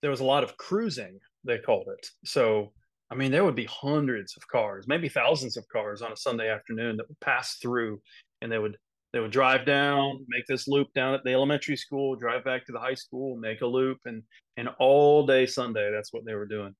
there 0.00 0.10
was 0.10 0.20
a 0.20 0.24
lot 0.24 0.44
of 0.44 0.56
cruising, 0.56 1.18
they 1.44 1.58
called 1.58 1.88
it. 1.88 2.06
So 2.24 2.72
I 3.10 3.14
mean, 3.14 3.30
there 3.30 3.44
would 3.44 3.56
be 3.56 3.66
hundreds 3.66 4.34
of 4.38 4.48
cars, 4.48 4.86
maybe 4.88 5.10
thousands 5.10 5.58
of 5.58 5.68
cars 5.68 6.00
on 6.00 6.12
a 6.12 6.16
Sunday 6.16 6.48
afternoon 6.48 6.96
that 6.96 7.08
would 7.08 7.20
pass 7.20 7.56
through 7.56 8.00
and 8.40 8.50
they 8.50 8.58
would 8.58 8.78
they 9.12 9.20
would 9.20 9.30
drive 9.30 9.66
down, 9.66 10.24
make 10.28 10.46
this 10.46 10.66
loop 10.66 10.88
down 10.94 11.14
at 11.14 11.22
the 11.22 11.32
elementary 11.32 11.76
school, 11.76 12.16
drive 12.16 12.44
back 12.44 12.64
to 12.66 12.72
the 12.72 12.78
high 12.78 12.94
school, 12.94 13.36
make 13.36 13.60
a 13.60 13.66
loop, 13.66 13.98
and 14.06 14.22
and 14.56 14.68
all 14.78 15.26
day 15.26 15.46
Sunday, 15.46 15.90
that's 15.92 16.12
what 16.12 16.24
they 16.24 16.34
were 16.34 16.46
doing. 16.46 16.74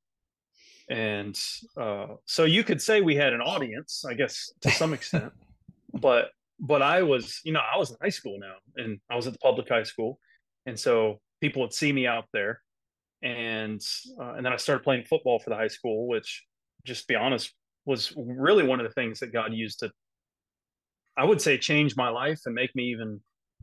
And 0.89 1.39
uh, 1.77 2.07
so 2.27 2.45
you 2.45 2.65
could 2.65 2.83
say 2.83 3.01
we 3.01 3.17
had 3.17 3.33
an 3.33 3.41
audience, 3.41 4.05
I 4.09 4.15
guess, 4.15 4.53
to 4.63 4.71
some 4.71 4.95
extent, 4.95 5.33
but 5.93 6.31
but 6.59 6.81
I 6.81 7.03
was, 7.03 7.41
you 7.45 7.53
know, 7.53 7.61
I 7.61 7.77
was 7.77 7.91
in 7.91 7.97
high 8.01 8.09
school 8.09 8.39
now, 8.39 8.55
and 8.77 8.99
I 9.11 9.17
was 9.17 9.27
at 9.27 9.35
the 9.35 9.39
public 9.39 9.69
high 9.69 9.83
school, 9.83 10.19
and 10.65 10.79
so 10.79 11.21
people 11.41 11.61
would 11.63 11.75
see 11.75 11.93
me 11.93 12.07
out 12.07 12.25
there, 12.33 12.63
and 13.23 13.81
uh, 14.19 14.35
and 14.35 14.47
then 14.47 14.53
I 14.53 14.57
started 14.57 14.85
playing 14.85 15.05
football 15.05 15.39
for 15.39 15.51
the 15.51 15.57
high 15.57 15.69
school, 15.69 16.09
which, 16.09 16.45
just 16.85 17.07
be 17.09 17.15
honest, 17.15 17.53
was 17.85 18.15
really 18.17 18.67
one 18.67 18.81
of 18.81 18.87
the 18.87 18.93
things 18.93 19.21
that 19.21 19.33
God 19.33 19.53
used 19.53 19.81
to, 19.81 19.91
I 21.17 21.25
would 21.25 21.41
say, 21.41 21.59
change 21.59 21.97
my 21.97 22.09
life 22.09 22.41
and 22.47 22.55
make 22.55 22.75
me 22.75 22.85
even 22.85 23.21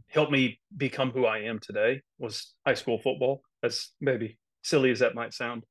help 0.07 0.31
me 0.31 0.59
become 0.75 1.11
who 1.11 1.25
I 1.25 1.39
am 1.39 1.59
today. 1.59 2.01
Was 2.17 2.53
high 2.65 2.73
school 2.73 2.99
football, 2.99 3.41
as 3.63 3.89
maybe 3.99 4.37
silly 4.63 4.91
as 4.91 4.99
that 4.99 5.15
might 5.15 5.33
sound, 5.33 5.63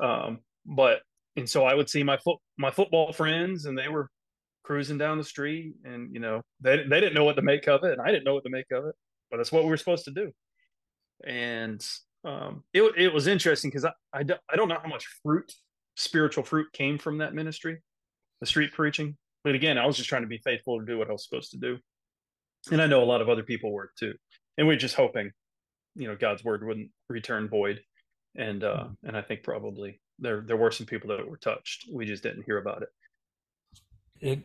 um, 0.00 0.38
but 0.64 1.00
and 1.36 1.48
so 1.48 1.64
I 1.64 1.74
would 1.74 1.88
see 1.88 2.02
my 2.02 2.18
foot 2.18 2.38
my 2.56 2.70
football 2.70 3.12
friends, 3.12 3.66
and 3.66 3.76
they 3.76 3.88
were 3.88 4.08
cruising 4.62 4.98
down 4.98 5.18
the 5.18 5.24
street, 5.24 5.74
and 5.84 6.12
you 6.14 6.20
know 6.20 6.42
they 6.60 6.78
they 6.88 7.00
didn't 7.00 7.14
know 7.14 7.24
what 7.24 7.36
to 7.36 7.42
make 7.42 7.68
of 7.68 7.84
it, 7.84 7.92
and 7.92 8.00
I 8.00 8.10
didn't 8.10 8.24
know 8.24 8.34
what 8.34 8.44
to 8.44 8.50
make 8.50 8.70
of 8.72 8.86
it, 8.86 8.94
but 9.30 9.38
that's 9.38 9.52
what 9.52 9.64
we 9.64 9.70
were 9.70 9.76
supposed 9.76 10.04
to 10.04 10.10
do. 10.12 10.30
And 11.24 11.84
um, 12.24 12.64
it 12.72 12.82
it 12.96 13.12
was 13.12 13.26
interesting 13.26 13.70
because 13.70 13.84
I, 13.84 13.92
I 14.12 14.24
I 14.50 14.56
don't 14.56 14.68
know 14.68 14.78
how 14.82 14.88
much 14.88 15.06
fruit 15.22 15.52
spiritual 15.96 16.44
fruit 16.44 16.72
came 16.72 16.98
from 16.98 17.18
that 17.18 17.34
ministry, 17.34 17.82
the 18.40 18.46
street 18.46 18.72
preaching. 18.72 19.16
But 19.44 19.54
again, 19.54 19.78
I 19.78 19.86
was 19.86 19.96
just 19.96 20.08
trying 20.08 20.22
to 20.22 20.28
be 20.28 20.38
faithful 20.38 20.78
to 20.78 20.86
do 20.86 20.98
what 20.98 21.08
I 21.08 21.12
was 21.12 21.24
supposed 21.24 21.50
to 21.52 21.58
do, 21.58 21.78
and 22.70 22.80
I 22.80 22.86
know 22.86 23.02
a 23.02 23.04
lot 23.04 23.20
of 23.20 23.28
other 23.28 23.42
people 23.42 23.72
were 23.72 23.90
too. 23.98 24.14
And 24.58 24.68
we 24.68 24.74
are 24.74 24.78
just 24.78 24.94
hoping, 24.94 25.30
you 25.94 26.06
know, 26.08 26.16
God's 26.16 26.44
word 26.44 26.66
wouldn't 26.66 26.90
return 27.08 27.48
void. 27.48 27.80
And 28.36 28.64
uh, 28.64 28.84
mm-hmm. 28.84 29.08
and 29.08 29.16
I 29.16 29.22
think 29.22 29.42
probably 29.42 30.00
there 30.18 30.42
there 30.46 30.56
were 30.56 30.70
some 30.70 30.86
people 30.86 31.08
that 31.10 31.28
were 31.28 31.36
touched. 31.36 31.86
We 31.92 32.06
just 32.06 32.22
didn't 32.22 32.44
hear 32.44 32.58
about 32.58 32.82
it. 32.82 32.88
It 34.20 34.40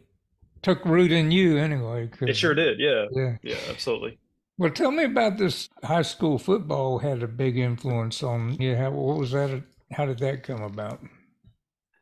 took 0.62 0.84
root 0.86 1.12
in 1.12 1.32
you 1.32 1.58
anyway. 1.58 2.10
It 2.22 2.36
sure 2.36 2.54
did. 2.54 2.80
Yeah. 2.80 3.06
Yeah. 3.12 3.38
Yeah. 3.44 3.58
Absolutely. 3.70 4.18
Well, 4.58 4.72
tell 4.72 4.92
me 4.92 5.04
about 5.04 5.38
this 5.38 5.70
high 5.84 6.02
school 6.02 6.40
football 6.40 6.98
had 6.98 7.22
a 7.22 7.28
big 7.28 7.58
influence 7.58 8.24
on 8.24 8.60
you. 8.60 8.76
How, 8.76 8.90
what 8.90 9.18
was 9.18 9.32
that? 9.32 9.62
How 9.92 10.06
did 10.06 10.18
that 10.20 10.44
come 10.44 10.64
about? 10.64 11.00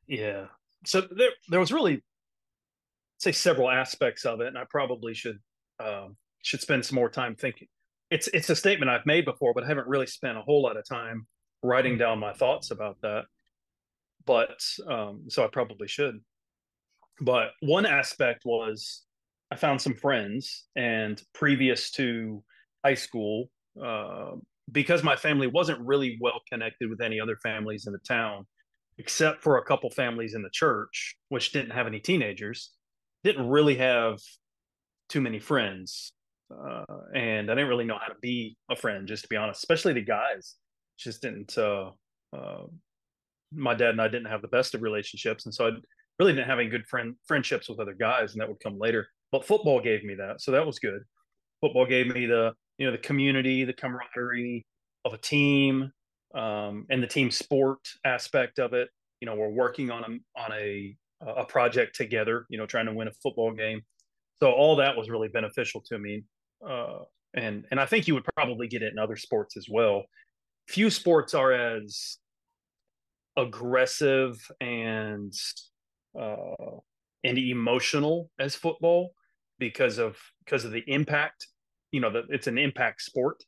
Yeah. 0.08 0.46
So 0.86 1.02
there, 1.02 1.32
there 1.50 1.60
was 1.60 1.74
really, 1.74 2.02
say, 3.26 3.32
several 3.32 3.70
aspects 3.70 4.26
of 4.26 4.42
it, 4.42 4.48
and 4.48 4.58
I 4.58 4.64
probably 4.70 5.14
should 5.14 5.40
um, 5.84 6.16
should 6.44 6.62
spend 6.62 6.86
some 6.86 6.96
more 6.96 7.10
time 7.10 7.36
thinking. 7.36 7.68
It's 8.10 8.28
it's 8.30 8.50
a 8.50 8.56
statement 8.56 8.90
I've 8.90 9.06
made 9.06 9.26
before, 9.26 9.54
but 9.54 9.64
I 9.64 9.68
haven't 9.68 9.88
really 9.88 10.08
spent 10.08 10.38
a 10.38 10.42
whole 10.42 10.62
lot 10.62 10.78
of 10.78 10.88
time 10.88 11.28
writing 11.64 11.98
down 11.98 12.20
my 12.20 12.34
thoughts 12.34 12.72
about 12.72 12.98
that. 13.02 13.24
But 14.26 14.60
um, 14.90 15.24
so 15.28 15.44
I 15.44 15.48
probably 15.48 15.88
should. 15.88 16.20
But 17.22 17.50
one 17.62 17.86
aspect 17.86 18.44
was 18.46 19.04
I 19.52 19.56
found 19.56 19.82
some 19.82 19.96
friends, 19.96 20.66
and 20.76 21.22
previous 21.34 21.92
to 21.92 22.44
high 22.86 22.96
school, 22.96 23.50
uh, 23.84 24.32
because 24.72 25.04
my 25.04 25.16
family 25.16 25.48
wasn't 25.48 25.80
really 25.80 26.18
well 26.22 26.42
connected 26.50 26.90
with 26.90 27.02
any 27.02 27.20
other 27.20 27.38
families 27.44 27.88
in 27.88 27.94
the 27.94 28.00
town, 28.00 28.46
except 28.98 29.44
for 29.44 29.58
a 29.58 29.64
couple 29.64 29.90
families 29.90 30.34
in 30.36 30.42
the 30.42 30.50
church, 30.52 31.16
which 31.30 31.52
didn't 31.52 31.72
have 31.72 31.88
any 31.88 32.00
teenagers, 32.00 32.72
didn't 33.26 33.50
really 33.50 33.76
have 33.76 34.20
too 35.10 35.20
many 35.20 35.40
friends. 35.40 36.14
Uh, 36.52 36.86
and 37.16 37.52
I 37.52 37.56
didn't 37.56 37.70
really 37.70 37.86
know 37.86 37.98
how 38.00 38.08
to 38.08 38.20
be 38.22 38.56
a 38.70 38.76
friend, 38.76 39.08
just 39.08 39.24
to 39.24 39.30
be 39.30 39.36
honest, 39.36 39.64
especially 39.64 39.94
the 39.94 40.02
guys. 40.02 40.56
Just 40.98 41.22
didn't. 41.22 41.58
Uh, 41.58 41.90
uh, 42.32 42.66
my 43.52 43.74
dad 43.74 43.90
and 43.90 44.02
I 44.02 44.08
didn't 44.08 44.30
have 44.30 44.42
the 44.42 44.48
best 44.48 44.76
of 44.76 44.82
relationships, 44.82 45.46
and 45.46 45.54
so 45.54 45.68
I 45.68 45.72
really 46.20 46.34
didn't 46.34 46.48
have 46.48 46.60
any 46.60 46.70
good 46.70 46.86
friend 46.88 47.16
friendships 47.26 47.68
with 47.68 47.80
other 47.80 47.96
guys, 47.96 48.32
and 48.32 48.42
that 48.42 48.48
would 48.48 48.60
come 48.62 48.78
later. 48.78 49.08
But 49.32 49.46
football 49.46 49.82
gave 49.82 50.04
me 50.04 50.16
that, 50.16 50.40
so 50.40 50.52
that 50.52 50.66
was 50.66 50.80
good. 50.80 51.02
Football 51.62 51.88
gave 51.88 52.08
me 52.08 52.28
the 52.28 52.54
you 52.78 52.86
know 52.86 52.92
the 52.92 53.00
community, 53.00 53.66
the 53.66 53.74
camaraderie 53.74 54.66
of 55.04 55.14
a 55.14 55.18
team, 55.18 55.92
um, 56.36 56.86
and 56.90 57.02
the 57.02 57.08
team 57.08 57.32
sport 57.32 57.80
aspect 58.06 58.60
of 58.60 58.74
it. 58.74 58.90
You 59.20 59.26
know, 59.26 59.36
we're 59.36 59.50
working 59.50 59.90
on 59.90 60.04
a 60.04 60.40
on 60.40 60.52
a 60.54 60.96
a 61.22 61.46
project 61.46 61.96
together. 61.96 62.46
You 62.50 62.58
know, 62.58 62.66
trying 62.66 62.86
to 62.88 62.94
win 62.94 63.08
a 63.08 63.14
football 63.24 63.54
game. 63.54 63.82
So 64.42 64.52
all 64.52 64.76
that 64.78 64.98
was 64.98 65.10
really 65.10 65.30
beneficial 65.30 65.82
to 65.88 65.98
me, 65.98 66.24
uh, 66.68 67.00
and 67.34 67.66
and 67.72 67.80
I 67.80 67.86
think 67.86 68.08
you 68.08 68.14
would 68.16 68.26
probably 68.36 68.68
get 68.68 68.82
it 68.82 68.92
in 68.92 69.00
other 69.00 69.16
sports 69.16 69.58
as 69.58 69.68
well. 69.70 70.04
Few 70.68 70.90
sports 70.90 71.34
are 71.34 71.52
as 71.52 72.18
aggressive 73.38 74.36
and 74.60 75.34
uh, 76.20 76.78
and 77.24 77.38
emotional 77.38 78.30
as 78.40 78.56
football 78.56 79.14
because 79.60 79.98
of 79.98 80.18
because 80.44 80.66
of 80.66 80.72
the 80.72 80.84
impact 80.88 81.48
you 81.92 82.00
know 82.00 82.12
that 82.12 82.26
it's 82.30 82.48
an 82.48 82.58
impact 82.58 83.02
sport 83.02 83.44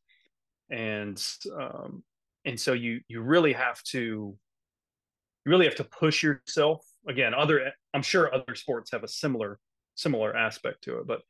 and 0.70 1.22
um 1.60 2.04
and 2.46 2.60
so 2.60 2.74
you 2.74 3.00
you 3.08 3.22
really 3.22 3.54
have 3.54 3.82
to 3.84 3.98
you 3.98 5.52
really 5.52 5.66
have 5.66 5.76
to 5.76 5.84
push 5.84 6.24
yourself 6.24 6.86
again 7.08 7.34
other 7.34 7.72
i'm 7.94 8.02
sure 8.02 8.34
other 8.34 8.56
sports 8.56 8.92
have 8.92 9.04
a 9.04 9.08
similar 9.08 9.60
similar 9.96 10.36
aspect 10.36 10.84
to 10.84 11.00
it 11.00 11.08
but 11.08 11.22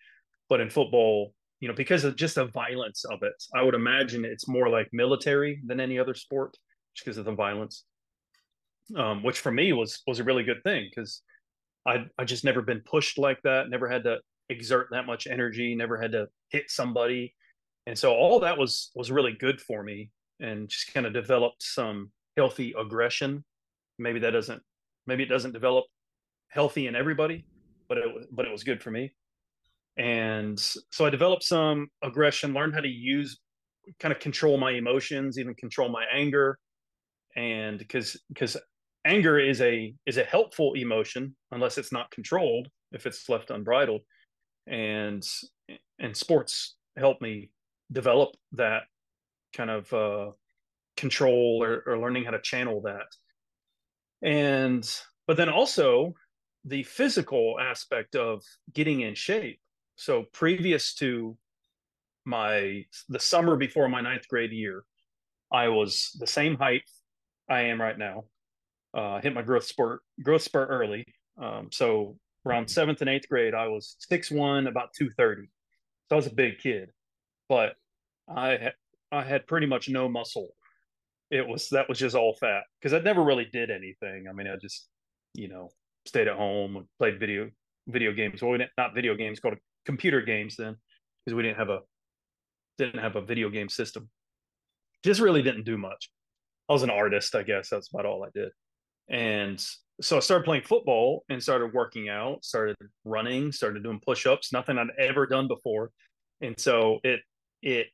but 0.50 0.60
in 0.60 0.70
football 0.70 1.34
you 1.60 1.68
know 1.68 1.74
because 1.74 2.04
of 2.04 2.16
just 2.16 2.36
the 2.36 2.46
violence 2.46 3.06
of 3.06 3.24
it 3.24 3.34
i 3.56 3.62
would 3.62 3.76
imagine 3.76 4.26
it's 4.26 4.48
more 4.48 4.70
like 4.70 4.88
military 4.92 5.62
than 5.66 5.80
any 5.80 5.98
other 5.98 6.14
sport 6.14 6.56
just 6.94 7.06
because 7.06 7.18
of 7.18 7.26
the 7.26 7.32
violence 7.32 7.86
um, 8.96 9.24
which 9.24 9.40
for 9.40 9.52
me 9.52 9.74
was 9.74 10.02
was 10.08 10.20
a 10.20 10.24
really 10.24 10.44
good 10.44 10.64
thing 10.64 10.88
because 10.90 11.22
I 11.86 12.06
I 12.18 12.26
just 12.26 12.44
never 12.44 12.62
been 12.62 12.82
pushed 12.82 13.18
like 13.18 13.42
that, 13.44 13.70
never 13.70 13.90
had 13.90 14.04
to 14.04 14.20
exert 14.50 14.90
that 14.92 15.06
much 15.06 15.28
energy, 15.28 15.76
never 15.76 16.00
had 16.00 16.12
to 16.14 16.28
hit 16.50 16.70
somebody, 16.70 17.34
and 17.86 17.98
so 17.98 18.14
all 18.14 18.40
that 18.42 18.58
was 18.58 18.92
was 18.96 19.12
really 19.12 19.34
good 19.34 19.60
for 19.60 19.84
me, 19.84 20.12
and 20.40 20.70
just 20.70 20.94
kind 20.94 21.06
of 21.06 21.14
developed 21.14 21.64
some 21.64 22.12
healthy 22.36 22.74
aggression. 22.78 23.44
Maybe 24.00 24.20
that 24.20 24.32
doesn't 24.32 24.62
maybe 25.08 25.24
it 25.24 25.30
doesn't 25.30 25.54
develop 25.54 25.86
healthy 26.50 26.88
in 26.88 26.96
everybody, 26.96 27.46
but 27.90 27.98
it 27.98 28.06
but 28.32 28.46
it 28.46 28.52
was 28.52 28.64
good 28.64 28.82
for 28.82 28.92
me. 28.92 29.14
And 29.98 30.60
so 30.60 31.06
I 31.06 31.10
developed 31.10 31.44
some 31.44 31.88
aggression, 32.04 32.54
learned 32.54 32.76
how 32.76 32.82
to 32.82 32.88
use 32.88 33.40
kind 34.00 34.12
of 34.12 34.20
control 34.20 34.58
my 34.58 34.72
emotions, 34.72 35.40
even 35.40 35.56
control 35.56 35.90
my 35.90 36.06
anger. 36.14 36.60
And 37.36 37.80
because 37.80 38.20
because 38.30 38.58
anger 39.06 39.40
is 39.40 39.62
a 39.62 39.94
is 40.06 40.18
a 40.18 40.24
helpful 40.24 40.74
emotion 40.74 41.36
unless 41.52 41.78
it's 41.78 41.92
not 41.92 42.12
controlled 42.12 42.68
if 42.92 43.06
it's 43.06 43.30
left 43.30 43.50
unbridled 43.50 44.02
and 44.68 45.24
and 46.00 46.16
sports 46.16 46.76
helped 46.98 47.22
me 47.22 47.50
develop 47.92 48.32
that 48.52 48.84
kind 49.54 49.70
of 49.70 49.94
uh, 49.94 50.32
control 50.98 51.64
or, 51.64 51.84
or 51.88 52.00
learning 52.00 52.26
how 52.26 52.32
to 52.32 52.42
channel 52.42 52.82
that 52.82 53.06
and 54.22 54.90
but 55.28 55.38
then 55.38 55.50
also 55.50 56.14
the 56.66 56.84
physical 56.84 57.58
aspect 57.60 58.16
of 58.16 58.44
getting 58.74 59.02
in 59.02 59.16
shape 59.16 59.60
so 59.96 60.26
previous 60.34 60.94
to 60.94 61.38
my 62.26 62.84
the 63.10 63.20
summer 63.20 63.56
before 63.56 63.88
my 63.88 64.02
ninth 64.02 64.28
grade 64.28 64.52
year 64.52 64.84
i 65.52 65.68
was 65.68 66.16
the 66.20 66.28
same 66.28 66.56
height 66.56 66.84
i 67.50 67.62
am 67.62 67.80
right 67.80 67.98
now 67.98 68.24
uh, 68.98 69.22
hit 69.22 69.34
my 69.34 69.42
growth 69.42 69.66
spurt 69.66 70.02
growth 70.24 70.42
spurt 70.42 70.70
early. 70.70 71.06
Um, 71.40 71.70
so 71.72 72.18
around 72.46 72.68
seventh 72.68 73.02
and 73.02 73.10
eighth 73.10 73.30
grade, 73.30 73.54
I 73.54 73.68
was 73.68 73.96
six 74.00 74.32
one, 74.32 74.68
about 74.68 74.90
two 74.98 75.10
thirty. 75.12 75.50
So 76.10 76.16
I 76.16 76.18
was 76.18 76.28
a 76.28 76.34
big 76.34 76.60
kid, 76.60 76.90
but 77.48 77.76
I 78.28 78.50
had 78.50 78.74
I 79.12 79.24
had 79.24 79.48
pretty 79.48 79.68
much 79.68 79.88
no 79.88 80.10
muscle. 80.10 80.50
It 81.30 81.48
was 81.48 81.70
that 81.70 81.90
was 81.90 82.00
just 82.00 82.16
all 82.16 82.36
fat 82.40 82.64
because 82.80 82.94
I 82.94 83.00
never 83.00 83.24
really 83.24 83.46
did 83.46 83.70
anything. 83.70 84.26
I 84.30 84.34
mean, 84.34 84.48
I 84.48 84.56
just 84.62 84.88
you 85.34 85.48
know 85.48 85.70
stayed 86.06 86.28
at 86.28 86.38
home 86.38 86.88
played 86.98 87.20
video 87.20 87.50
video 87.88 88.14
games. 88.14 88.42
Well, 88.42 88.52
we 88.52 88.58
didn't, 88.60 88.72
not 88.78 88.96
video 88.96 89.16
games, 89.16 89.40
called 89.40 89.56
computer 89.86 90.22
games 90.22 90.56
then 90.58 90.76
because 91.26 91.36
we 91.36 91.44
didn't 91.44 91.58
have 91.58 91.70
a 91.70 91.80
didn't 92.78 93.00
have 93.00 93.16
a 93.16 93.22
video 93.22 93.50
game 93.50 93.70
system. 93.70 94.10
Just 95.04 95.20
really 95.20 95.42
didn't 95.42 95.64
do 95.64 95.78
much. 95.78 96.10
I 96.70 96.74
was 96.74 96.84
an 96.84 96.90
artist, 96.90 97.36
I 97.36 97.44
guess. 97.44 97.70
That's 97.70 97.90
about 97.94 98.06
all 98.06 98.24
I 98.24 98.30
did. 98.34 98.52
And 99.10 99.64
so 100.02 100.18
I 100.18 100.20
started 100.20 100.46
playing 100.46 100.64
football 100.64 101.24
and 101.30 101.42
started 101.42 101.74
working 101.74 102.10
out, 102.10 102.44
started 102.44 102.76
running, 103.06 103.52
started 103.52 103.84
doing 103.84 104.00
push-ups, 104.06 104.52
nothing 104.52 104.78
I'd 104.78 104.88
ever 105.00 105.26
done 105.26 105.48
before. 105.48 105.92
And 106.42 106.60
so 106.60 107.00
it 107.04 107.22
it 107.62 107.88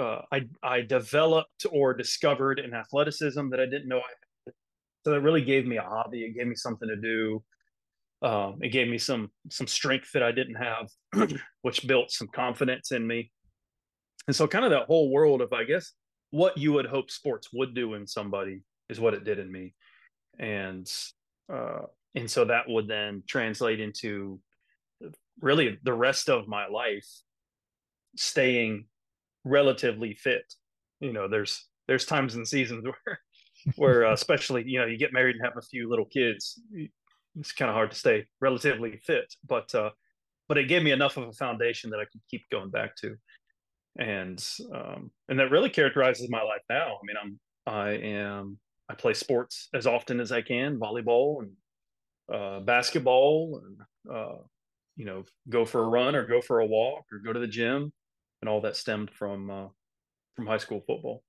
uh, 0.00 0.22
I 0.32 0.48
I 0.62 0.80
developed 0.80 1.66
or 1.70 1.94
discovered 1.94 2.58
an 2.58 2.74
athleticism 2.74 3.50
that 3.50 3.60
I 3.60 3.66
didn't 3.66 3.88
know 3.88 3.98
I 3.98 4.08
had. 4.46 4.54
So 5.04 5.10
that 5.12 5.20
really 5.20 5.42
gave 5.42 5.66
me 5.66 5.76
a 5.76 5.82
hobby. 5.82 6.24
It 6.24 6.36
gave 6.36 6.46
me 6.46 6.54
something 6.54 6.88
to 6.88 6.96
do. 6.96 7.42
Um, 8.22 8.58
it 8.60 8.68
gave 8.68 8.88
me 8.88 8.98
some 8.98 9.30
some 9.50 9.66
strength 9.66 10.10
that 10.12 10.22
I 10.22 10.32
didn't 10.32 10.56
have, 10.56 11.30
which 11.62 11.86
built 11.86 12.10
some 12.10 12.28
confidence 12.28 12.92
in 12.92 13.06
me. 13.06 13.30
And 14.26 14.36
so, 14.36 14.46
kind 14.46 14.64
of 14.64 14.70
that 14.72 14.86
whole 14.86 15.10
world 15.10 15.40
of, 15.40 15.52
I 15.52 15.64
guess, 15.64 15.92
what 16.30 16.58
you 16.58 16.72
would 16.72 16.86
hope 16.86 17.10
sports 17.10 17.48
would 17.52 17.74
do 17.74 17.94
in 17.94 18.06
somebody 18.06 18.62
is 18.88 19.00
what 19.00 19.14
it 19.14 19.24
did 19.24 19.38
in 19.38 19.50
me 19.50 19.74
and 20.40 20.90
uh, 21.52 21.82
and 22.14 22.28
so 22.28 22.44
that 22.44 22.68
would 22.68 22.88
then 22.88 23.22
translate 23.28 23.78
into 23.78 24.40
really 25.40 25.78
the 25.84 25.92
rest 25.92 26.28
of 26.28 26.48
my 26.48 26.66
life 26.66 27.06
staying 28.16 28.86
relatively 29.44 30.14
fit. 30.14 30.54
You 31.00 31.12
know 31.12 31.28
there's 31.28 31.66
there's 31.88 32.04
times 32.04 32.34
and 32.34 32.46
seasons 32.46 32.84
where 33.04 33.20
where 33.76 34.06
uh, 34.06 34.12
especially 34.12 34.64
you 34.66 34.78
know 34.78 34.86
you 34.86 34.96
get 34.96 35.12
married 35.12 35.36
and 35.36 35.44
have 35.44 35.56
a 35.56 35.62
few 35.62 35.88
little 35.88 36.06
kids 36.06 36.60
it's 37.38 37.52
kind 37.52 37.68
of 37.68 37.74
hard 37.74 37.90
to 37.90 37.96
stay 37.96 38.26
relatively 38.40 38.96
fit 39.04 39.34
but 39.46 39.74
uh 39.74 39.90
but 40.48 40.58
it 40.58 40.64
gave 40.64 40.82
me 40.82 40.90
enough 40.90 41.16
of 41.16 41.28
a 41.28 41.32
foundation 41.32 41.90
that 41.90 42.00
i 42.00 42.04
could 42.04 42.20
keep 42.30 42.42
going 42.50 42.70
back 42.70 42.96
to. 42.96 43.14
And 43.98 44.44
um 44.74 45.10
and 45.28 45.38
that 45.38 45.50
really 45.50 45.70
characterizes 45.70 46.30
my 46.30 46.42
life 46.42 46.62
now. 46.68 46.96
I 46.96 47.00
mean 47.04 47.16
i'm 47.22 47.40
i 47.66 47.90
am 47.90 48.58
i 48.88 48.94
play 48.94 49.14
sports 49.14 49.68
as 49.74 49.86
often 49.86 50.20
as 50.20 50.32
i 50.32 50.40
can 50.40 50.78
volleyball 50.78 51.42
and 51.42 51.52
uh 52.32 52.60
basketball 52.60 53.60
and 53.64 54.14
uh 54.14 54.38
you 54.96 55.04
know 55.04 55.24
go 55.48 55.64
for 55.64 55.82
a 55.82 55.88
run 55.88 56.14
or 56.14 56.26
go 56.26 56.40
for 56.40 56.60
a 56.60 56.66
walk 56.66 57.04
or 57.12 57.18
go 57.18 57.32
to 57.32 57.40
the 57.40 57.46
gym 57.46 57.92
and 58.42 58.48
all 58.48 58.60
that 58.60 58.76
stemmed 58.76 59.10
from 59.10 59.50
uh 59.50 59.68
from 60.36 60.46
high 60.46 60.58
school 60.58 60.80
football 60.86 61.22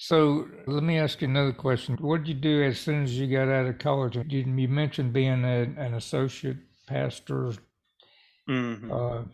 so 0.00 0.46
let 0.68 0.84
me 0.84 0.96
ask 0.96 1.20
you 1.22 1.26
another 1.26 1.52
question. 1.52 1.96
What 1.96 2.18
did 2.18 2.28
you 2.28 2.34
do 2.34 2.62
as 2.62 2.78
soon 2.78 3.02
as 3.02 3.18
you 3.18 3.26
got 3.26 3.48
out 3.48 3.66
of 3.66 3.78
college? 3.80 4.14
You, 4.14 4.44
you 4.44 4.68
mentioned 4.68 5.12
being 5.12 5.42
a, 5.44 5.62
an 5.76 5.94
associate 5.94 6.58
pastor. 6.86 7.54
Mhm. 8.48 8.92
Uh, 8.92 9.24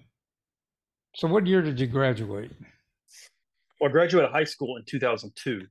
so 1.17 1.29
what 1.29 1.47
year 1.47 1.61
did 1.61 1.79
you 1.79 1.87
graduate? 1.87 2.51
Well, 3.79 3.90
I 3.90 3.93
graduated 3.93 4.31
high 4.31 4.45
school 4.45 4.79
in 4.79 4.85
2002 4.87 5.67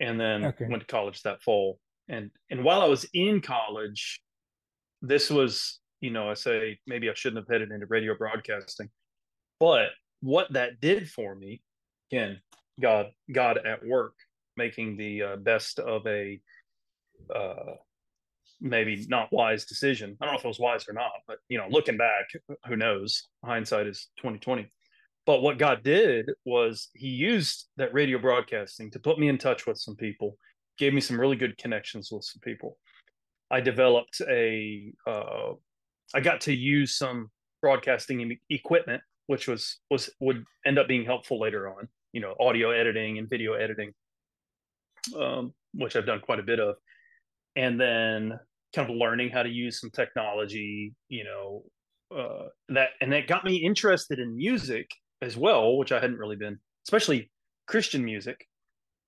and 0.00 0.20
then 0.20 0.44
Okay. 0.44 0.66
went 0.68 0.82
to 0.82 0.86
college 0.86 1.22
that 1.22 1.40
fall. 1.42 1.80
And 2.08 2.30
and 2.50 2.62
while 2.62 2.82
I 2.82 2.86
was 2.86 3.06
in 3.14 3.40
college, 3.40 4.20
this 5.00 5.30
was, 5.30 5.80
you 6.02 6.10
know, 6.10 6.28
I 6.28 6.34
say 6.34 6.78
maybe 6.86 7.08
I 7.08 7.14
shouldn't 7.14 7.42
have 7.42 7.50
headed 7.50 7.70
into 7.72 7.86
radio 7.86 8.14
broadcasting. 8.18 8.90
But 9.60 9.88
what 10.20 10.52
that 10.52 10.80
did 10.80 11.10
for 11.10 11.34
me, 11.34 11.62
again, 12.10 12.40
God 12.80 13.06
God 13.32 13.58
at 13.58 13.84
work 13.86 14.14
making 14.56 14.96
the 14.96 15.22
uh, 15.22 15.36
best 15.36 15.78
of 15.78 16.06
a 16.06 16.40
uh 17.34 17.74
maybe 18.60 19.04
not 19.08 19.32
wise 19.32 19.64
decision. 19.64 20.16
I 20.20 20.24
don't 20.24 20.34
know 20.34 20.38
if 20.38 20.44
it 20.44 20.48
was 20.48 20.58
wise 20.58 20.88
or 20.88 20.94
not, 20.94 21.12
but 21.26 21.38
you 21.48 21.58
know, 21.58 21.66
looking 21.68 21.96
back, 21.96 22.26
who 22.66 22.76
knows? 22.76 23.28
Hindsight 23.44 23.86
is 23.86 24.08
2020. 24.18 24.70
But 25.26 25.42
what 25.42 25.58
God 25.58 25.82
did 25.82 26.30
was 26.44 26.88
he 26.94 27.08
used 27.08 27.68
that 27.76 27.94
radio 27.94 28.18
broadcasting 28.18 28.90
to 28.90 28.98
put 28.98 29.18
me 29.18 29.28
in 29.28 29.38
touch 29.38 29.66
with 29.66 29.78
some 29.78 29.96
people, 29.96 30.36
gave 30.78 30.92
me 30.92 31.00
some 31.00 31.20
really 31.20 31.36
good 31.36 31.56
connections 31.56 32.10
with 32.10 32.24
some 32.24 32.40
people. 32.40 32.78
I 33.50 33.60
developed 33.60 34.20
a 34.28 34.92
uh, 35.06 35.52
I 36.14 36.20
got 36.20 36.42
to 36.42 36.54
use 36.54 36.96
some 36.96 37.30
broadcasting 37.62 38.38
equipment, 38.50 39.02
which 39.26 39.48
was 39.48 39.78
was 39.90 40.10
would 40.20 40.44
end 40.66 40.78
up 40.78 40.88
being 40.88 41.04
helpful 41.04 41.40
later 41.40 41.68
on. 41.68 41.88
You 42.12 42.20
know, 42.20 42.34
audio 42.38 42.70
editing 42.70 43.18
and 43.18 43.28
video 43.28 43.54
editing, 43.54 43.92
um, 45.18 45.52
which 45.72 45.96
I've 45.96 46.06
done 46.06 46.20
quite 46.20 46.40
a 46.40 46.44
bit 46.44 46.60
of, 46.60 46.76
and 47.56 47.80
then 47.80 48.38
kind 48.74 48.90
of 48.90 48.96
learning 48.96 49.30
how 49.30 49.42
to 49.42 49.48
use 49.48 49.80
some 49.80 49.90
technology. 49.90 50.94
You 51.08 51.24
know, 51.24 51.64
uh, 52.16 52.48
that 52.70 52.90
and 53.00 53.12
that 53.12 53.26
got 53.26 53.44
me 53.44 53.56
interested 53.56 54.18
in 54.18 54.36
music 54.36 54.88
as 55.22 55.36
well, 55.36 55.76
which 55.76 55.92
I 55.92 56.00
hadn't 56.00 56.18
really 56.18 56.36
been, 56.36 56.58
especially 56.86 57.30
Christian 57.66 58.04
music. 58.04 58.46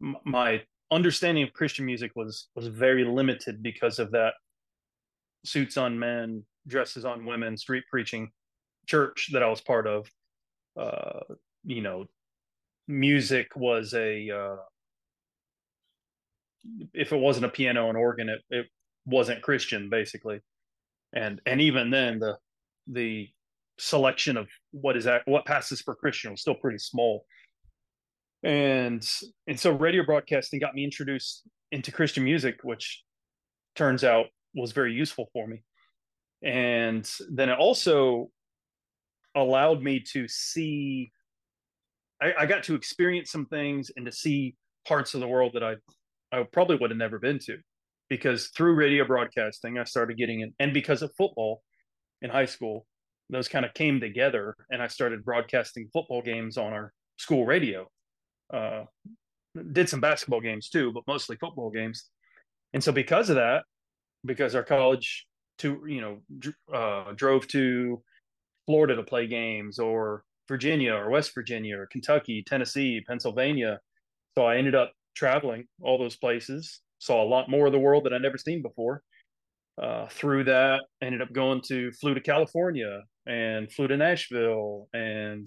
M- 0.02 0.16
my 0.24 0.62
understanding 0.90 1.44
of 1.44 1.52
Christian 1.52 1.85
music 1.85 2.12
was 2.16 2.48
was 2.57 2.68
very 2.68 3.05
limited 3.05 3.62
because 3.62 3.98
of 3.98 4.11
that 4.12 4.35
suits 5.44 5.76
on 5.76 5.98
men, 5.98 6.44
dresses 6.66 7.05
on 7.05 7.24
women, 7.24 7.57
street 7.57 7.85
preaching 7.90 8.31
church 8.87 9.31
that 9.33 9.42
I 9.42 9.49
was 9.49 9.61
part 9.61 9.87
of. 9.87 10.11
Uh, 10.79 11.20
you 11.64 11.83
know, 11.83 12.07
music 12.88 13.57
was 13.57 13.94
a 13.94 14.31
uh, 14.31 14.57
if 16.92 17.12
it 17.12 17.16
wasn't 17.16 17.46
a 17.46 17.51
piano 17.51 17.88
and 17.88 17.96
organ, 17.96 18.29
it, 18.29 18.42
it 18.51 18.66
wasn't 19.05 19.42
Christian 19.42 19.88
basically. 19.88 20.40
And 21.12 21.40
and 21.46 21.61
even 21.61 21.90
then 21.90 22.18
the 22.18 22.37
the 22.87 23.29
selection 23.79 24.37
of 24.37 24.49
what 24.70 24.96
is 24.96 25.05
that 25.05 25.22
what 25.27 25.44
passes 25.44 25.81
for 25.81 25.94
Christian 25.94 26.33
was 26.33 26.40
still 26.40 26.55
pretty 26.55 26.79
small. 26.79 27.27
And 28.42 29.07
and 29.46 29.59
so 29.59 29.72
radio 29.72 30.05
broadcasting 30.05 30.61
got 30.61 30.75
me 30.75 30.85
introduced 30.85 31.42
into 31.72 31.92
Christian 31.92 32.25
music, 32.25 32.61
which 32.62 33.03
turns 33.75 34.05
out 34.05 34.27
was 34.55 34.72
very 34.72 34.92
useful 34.92 35.29
for 35.33 35.46
me. 35.46 35.62
And 36.42 37.09
then 37.31 37.49
it 37.49 37.59
also 37.59 38.31
allowed 39.37 39.83
me 39.83 40.01
to 40.01 40.27
see 40.27 41.12
I, 42.20 42.33
I 42.40 42.46
got 42.46 42.62
to 42.64 42.75
experience 42.75 43.31
some 43.31 43.46
things 43.46 43.90
and 43.96 44.07
to 44.07 44.12
see 44.12 44.57
parts 44.88 45.14
of 45.14 45.20
the 45.20 45.29
world 45.29 45.53
that 45.55 45.62
I 45.62 45.75
I 46.33 46.44
probably 46.53 46.77
would 46.77 46.90
have 46.90 46.99
never 46.99 47.18
been 47.18 47.38
to 47.40 47.59
because 48.09 48.49
through 48.49 48.75
radio 48.75 49.05
broadcasting 49.05 49.79
I 49.79 49.85
started 49.85 50.16
getting 50.16 50.40
in 50.40 50.55
and 50.59 50.72
because 50.72 51.03
of 51.03 51.12
football 51.16 51.62
in 52.22 52.31
high 52.31 52.46
school 52.46 52.87
those 53.29 53.49
kind 53.49 53.64
of 53.64 53.75
came 53.75 54.01
together 54.01 54.57
and 54.70 54.81
I 54.83 54.87
started 54.87 55.25
broadcasting 55.25 55.88
football 55.92 56.22
games 56.22 56.57
on 56.57 56.72
our 56.72 56.92
school 57.16 57.44
radio. 57.44 57.88
Uh, 58.53 58.85
did 59.72 59.88
some 59.88 60.01
basketball 60.01 60.40
games 60.40 60.68
too 60.68 60.92
but 60.92 61.03
mostly 61.07 61.37
football 61.37 61.70
games. 61.70 62.09
And 62.72 62.83
so 62.83 62.92
because 62.92 63.29
of 63.31 63.37
that 63.37 63.64
because 64.25 64.55
our 64.55 64.62
college 64.62 65.27
to 65.59 65.83
you 65.87 66.01
know 66.01 66.75
uh, 66.75 67.12
drove 67.12 67.46
to 67.49 68.03
Florida 68.66 68.96
to 68.96 69.02
play 69.02 69.26
games 69.26 69.79
or 69.79 70.24
Virginia 70.48 70.94
or 70.94 71.11
West 71.11 71.35
Virginia 71.35 71.79
or 71.79 71.87
Kentucky, 71.87 72.42
Tennessee, 72.46 73.02
Pennsylvania. 73.07 73.81
So 74.37 74.44
I 74.44 74.57
ended 74.57 74.74
up 74.74 74.92
traveling 75.14 75.66
all 75.83 75.98
those 75.98 76.16
places, 76.16 76.81
saw 76.98 77.22
a 77.22 77.26
lot 77.26 77.48
more 77.48 77.66
of 77.66 77.72
the 77.72 77.79
world 77.79 78.05
that 78.05 78.12
I'd 78.12 78.22
never 78.22 78.38
seen 78.38 78.62
before. 78.62 79.02
Uh, 79.81 80.07
through 80.09 80.44
that, 80.44 80.81
ended 81.02 81.20
up 81.20 81.33
going 81.33 81.61
to 81.68 81.92
flew 81.92 82.14
to 82.14 82.20
California 82.20 83.02
and 83.26 83.70
flew 83.70 83.87
to 83.87 83.96
Nashville, 83.96 84.88
and 84.94 85.46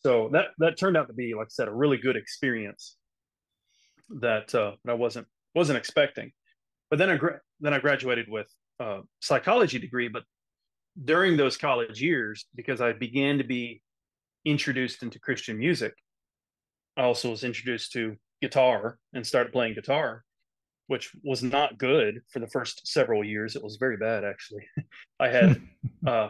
so 0.00 0.28
that 0.32 0.48
that 0.58 0.78
turned 0.78 0.96
out 0.96 1.06
to 1.06 1.14
be, 1.14 1.32
like 1.34 1.46
I 1.46 1.48
said, 1.50 1.68
a 1.68 1.72
really 1.72 1.96
good 1.96 2.16
experience 2.16 2.96
that 4.20 4.54
uh, 4.54 4.72
that 4.84 4.92
I 4.92 4.94
wasn't 4.94 5.26
wasn't 5.54 5.78
expecting. 5.78 6.32
But 6.90 6.98
then 6.98 7.08
I 7.08 7.16
gra- 7.16 7.40
then 7.60 7.72
I 7.72 7.78
graduated 7.78 8.26
with 8.28 8.48
a 8.78 9.00
psychology 9.20 9.78
degree, 9.78 10.08
but 10.08 10.24
during 11.04 11.36
those 11.36 11.56
college 11.56 12.00
years, 12.00 12.46
because 12.54 12.80
I 12.80 12.92
began 12.92 13.38
to 13.38 13.44
be 13.44 13.82
introduced 14.44 15.02
into 15.02 15.18
Christian 15.18 15.58
music, 15.58 15.94
I 16.96 17.02
also 17.02 17.30
was 17.30 17.44
introduced 17.44 17.92
to 17.92 18.16
guitar 18.42 18.98
and 19.12 19.26
started 19.26 19.52
playing 19.52 19.74
guitar, 19.74 20.24
which 20.86 21.10
was 21.22 21.42
not 21.42 21.78
good 21.78 22.20
for 22.28 22.40
the 22.40 22.48
first 22.48 22.86
several 22.86 23.24
years. 23.24 23.56
It 23.56 23.62
was 23.62 23.76
very 23.76 23.96
bad, 23.96 24.24
actually. 24.24 24.66
I 25.20 25.28
had 25.28 25.62
uh, 26.06 26.28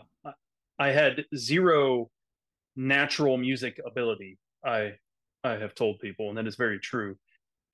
I 0.79 0.89
had 0.91 1.25
zero 1.37 2.11
natural 2.77 3.37
music 3.37 3.81
ability. 3.85 4.39
I 4.65 4.93
I 5.43 5.53
have 5.53 5.75
told 5.75 5.99
people, 6.01 6.29
and 6.29 6.39
that 6.39 6.47
is 6.47 6.57
very 6.57 6.79
true. 6.79 7.17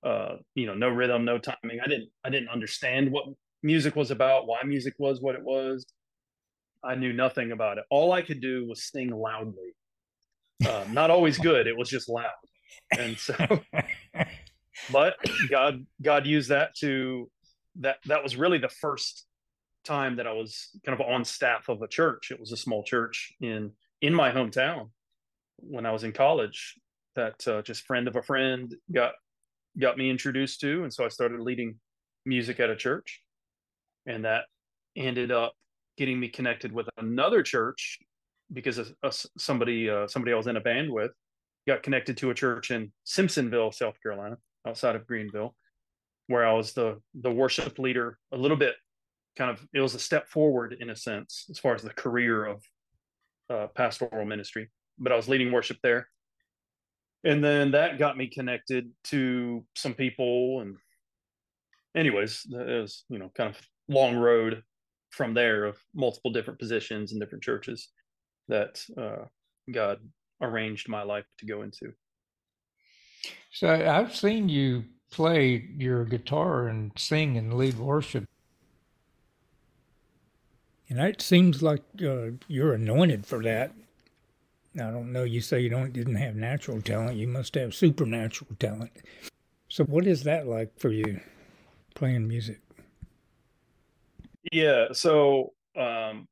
Uh, 0.03 0.37
you 0.55 0.67
know, 0.67 0.75
no 0.75 0.89
rhythm, 0.89 1.25
no 1.25 1.39
timing. 1.39 1.81
I 1.85 1.89
didn't 1.89 2.11
I 2.25 2.31
didn't 2.31 2.49
understand 2.49 3.11
what 3.11 3.25
music 3.63 3.97
was 3.97 4.11
about, 4.11 4.47
why 4.47 4.63
music 4.65 4.95
was 4.99 5.21
what 5.21 5.35
it 5.35 5.43
was. 5.43 5.85
I 6.87 6.95
knew 6.95 7.13
nothing 7.13 7.53
about 7.53 7.79
it. 7.79 7.85
All 7.91 8.13
I 8.13 8.23
could 8.23 8.41
do 8.41 8.67
was 8.67 8.85
sing 8.85 9.11
loudly. 9.11 9.75
Uh, 10.65 10.85
not 10.91 11.11
always 11.11 11.39
good. 11.39 11.67
It 11.67 11.77
was 11.77 11.89
just 11.89 12.09
loud. 12.09 12.31
And 12.97 13.19
so, 13.19 13.35
but 14.93 15.17
God, 15.51 15.87
God 16.01 16.27
used 16.27 16.51
that 16.51 16.75
to 16.77 17.31
that. 17.81 17.97
That 18.07 18.23
was 18.23 18.37
really 18.37 18.59
the 18.59 18.69
first 18.69 19.27
time 19.85 20.17
that 20.17 20.27
I 20.27 20.33
was 20.33 20.71
kind 20.85 20.99
of 20.99 21.07
on 21.07 21.25
staff 21.25 21.69
of 21.69 21.83
a 21.83 21.89
church. 21.89 22.31
It 22.31 22.41
was 22.41 22.53
a 22.53 22.57
small 22.57 22.83
church 22.83 23.35
in 23.41 23.73
in 24.01 24.15
my 24.15 24.31
hometown 24.31 24.91
when 25.59 25.87
I 25.87 25.93
was 25.93 26.05
in 26.05 26.13
college. 26.13 26.75
That 27.17 27.47
uh, 27.49 27.63
just 27.63 27.87
friend 27.87 28.09
of 28.09 28.17
a 28.17 28.23
friend 28.23 28.75
got 28.93 29.13
got 29.79 29.99
me 29.99 30.11
introduced 30.11 30.61
to, 30.61 30.85
and 30.85 30.93
so 30.93 31.05
I 31.05 31.09
started 31.09 31.41
leading 31.41 31.77
music 32.25 32.61
at 32.61 32.71
a 32.71 32.77
church, 32.77 33.23
and 34.07 34.25
that 34.25 34.45
ended 34.97 35.31
up 35.31 35.55
getting 35.97 36.21
me 36.21 36.29
connected 36.29 36.73
with 36.73 36.89
another 36.99 37.43
church 37.43 37.99
because 38.53 38.79
of, 38.79 38.93
of 39.03 39.15
somebody 39.39 39.91
uh, 39.91 40.07
somebody 40.07 40.33
I 40.33 40.37
was 40.37 40.47
in 40.47 40.57
a 40.57 40.61
band 40.61 40.91
with 40.91 41.11
got 41.67 41.83
connected 41.83 42.17
to 42.19 42.31
a 42.31 42.35
church 42.35 42.71
in 42.71 42.93
Simpsonville, 43.05 43.75
South 43.75 44.01
Carolina, 44.03 44.37
outside 44.67 44.97
of 44.97 45.07
Greenville, 45.07 45.55
where 46.29 46.47
I 46.47 46.53
was 46.53 46.73
the 46.73 47.01
the 47.15 47.31
worship 47.31 47.79
leader. 47.79 48.19
A 48.33 48.37
little 48.37 48.57
bit, 48.57 48.75
kind 49.37 49.51
of, 49.51 49.67
it 49.75 49.81
was 49.81 49.95
a 49.95 49.99
step 49.99 50.29
forward 50.29 50.77
in 50.79 50.91
a 50.91 50.97
sense 50.97 51.47
as 51.51 51.59
far 51.59 51.75
as 51.75 51.83
the 51.83 51.91
career 51.91 52.45
of 52.45 52.63
uh, 53.51 53.67
pastoral 53.75 54.25
ministry. 54.25 54.71
But 54.99 55.13
I 55.13 55.17
was 55.17 55.29
leading 55.29 55.53
worship 55.53 55.79
there, 55.83 56.09
and 57.25 57.43
then 57.43 57.73
that 57.73 57.99
got 57.99 58.17
me 58.17 58.29
connected 58.29 58.91
to 59.05 59.65
some 59.75 59.95
people. 59.95 60.61
And, 60.61 60.77
anyways, 61.97 62.47
it 62.51 62.81
was 62.81 63.05
you 63.09 63.19
know 63.19 63.31
kind 63.35 63.51
of 63.51 63.61
long 63.89 64.17
road 64.17 64.63
from 65.11 65.35
there 65.35 65.65
of 65.65 65.79
multiple 65.95 66.31
different 66.31 66.59
positions 66.59 67.13
in 67.13 67.19
different 67.19 67.45
churches 67.45 67.89
that 68.49 68.83
uh, 68.99 69.25
God 69.73 69.99
arranged 70.41 70.89
my 70.89 71.03
life 71.03 71.25
to 71.39 71.47
go 71.47 71.63
into. 71.63 71.93
So 73.51 73.69
I've 73.69 74.15
seen 74.15 74.49
you 74.49 74.85
play 75.11 75.69
your 75.77 76.05
guitar 76.05 76.69
and 76.69 76.93
sing 76.97 77.37
and 77.37 77.55
lead 77.55 77.79
worship. 77.79 78.25
And 80.89 81.01
it 81.01 81.21
seems 81.21 81.63
like 81.63 81.83
uh, 82.03 82.33
you're 82.47 82.75
anointed 82.75 83.27
for 83.27 83.43
that. 83.43 83.73
I 84.77 84.91
don't 84.91 85.13
know. 85.13 85.25
You 85.25 85.41
say 85.41 85.61
you 85.61 85.71
don't 85.71 85.93
didn't 85.93 86.17
have 86.17 86.37
natural 86.37 86.81
talent. 86.83 87.17
You 87.17 87.27
must 87.27 87.55
have 87.55 87.75
supernatural 87.75 88.51
talent. 88.59 88.93
So, 89.69 89.85
what 89.85 90.07
is 90.07 90.23
that 90.25 90.47
like 90.47 90.79
for 90.79 90.91
you, 90.91 91.21
playing 91.95 92.29
music? 92.29 92.61
Yeah. 94.53 94.87
So, 94.93 95.53
um, 95.79 96.29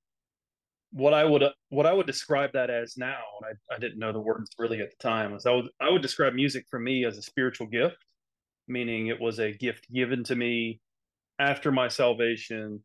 what 0.92 1.12
I 1.14 1.24
would 1.24 1.42
what 1.70 1.86
I 1.86 1.92
would 1.92 2.06
describe 2.06 2.52
that 2.54 2.70
as 2.70 2.96
now, 2.96 3.18
and 3.42 3.58
I, 3.70 3.74
I 3.74 3.78
didn't 3.78 3.98
know 3.98 4.12
the 4.12 4.20
words 4.20 4.50
really 4.58 4.80
at 4.80 4.90
the 4.90 4.96
time, 5.02 5.32
was 5.32 5.46
I 5.46 5.52
would 5.52 5.68
I 5.80 5.90
would 5.90 6.02
describe 6.02 6.34
music 6.34 6.66
for 6.70 6.78
me 6.78 7.04
as 7.04 7.18
a 7.18 7.22
spiritual 7.22 7.66
gift, 7.66 7.98
meaning 8.68 9.08
it 9.08 9.20
was 9.20 9.40
a 9.40 9.52
gift 9.52 9.92
given 9.92 10.24
to 10.24 10.36
me 10.36 10.80
after 11.38 11.72
my 11.72 11.88
salvation 11.88 12.84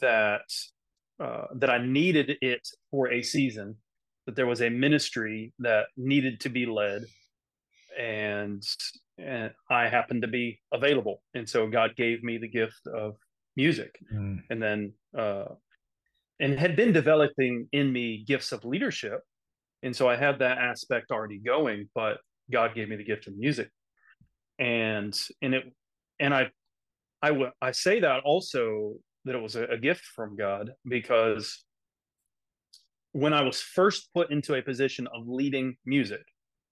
that 0.00 0.42
uh, 1.20 1.46
that 1.56 1.70
I 1.70 1.78
needed 1.84 2.36
it 2.42 2.68
for 2.90 3.10
a 3.12 3.22
season, 3.22 3.76
that 4.26 4.36
there 4.36 4.46
was 4.46 4.62
a 4.62 4.70
ministry 4.70 5.52
that 5.60 5.86
needed 5.96 6.40
to 6.40 6.50
be 6.50 6.66
led, 6.66 7.04
and 7.98 8.62
and 9.18 9.52
I 9.70 9.88
happened 9.88 10.22
to 10.22 10.28
be 10.28 10.60
available, 10.72 11.22
and 11.34 11.48
so 11.48 11.66
God 11.68 11.96
gave 11.96 12.22
me 12.22 12.38
the 12.38 12.48
gift 12.48 12.86
of 12.86 13.16
music, 13.58 13.98
mm. 14.10 14.38
and 14.48 14.62
then 14.62 14.92
uh, 15.16 15.52
and 16.40 16.58
had 16.58 16.76
been 16.76 16.92
developing 16.92 17.68
in 17.72 17.92
me 17.92 18.24
gifts 18.26 18.52
of 18.52 18.64
leadership, 18.64 19.20
and 19.82 19.94
so 19.94 20.08
I 20.08 20.16
had 20.16 20.38
that 20.38 20.56
aspect 20.56 21.10
already 21.10 21.38
going, 21.38 21.90
but 21.94 22.18
God 22.50 22.74
gave 22.74 22.88
me 22.88 22.96
the 22.96 23.04
gift 23.04 23.26
of 23.26 23.36
music, 23.36 23.68
and 24.58 25.12
and 25.42 25.54
it 25.54 25.64
and 26.18 26.32
I 26.32 26.50
I, 27.22 27.28
w- 27.28 27.50
I 27.60 27.72
say 27.72 28.00
that 28.00 28.22
also 28.24 28.94
that 29.24 29.34
it 29.34 29.42
was 29.42 29.56
a, 29.56 29.64
a 29.64 29.78
gift 29.78 30.04
from 30.14 30.36
God 30.36 30.70
because 30.88 31.64
when 33.12 33.32
I 33.32 33.42
was 33.42 33.60
first 33.60 34.10
put 34.14 34.30
into 34.30 34.54
a 34.54 34.62
position 34.62 35.08
of 35.08 35.26
leading 35.26 35.76
music, 35.84 36.22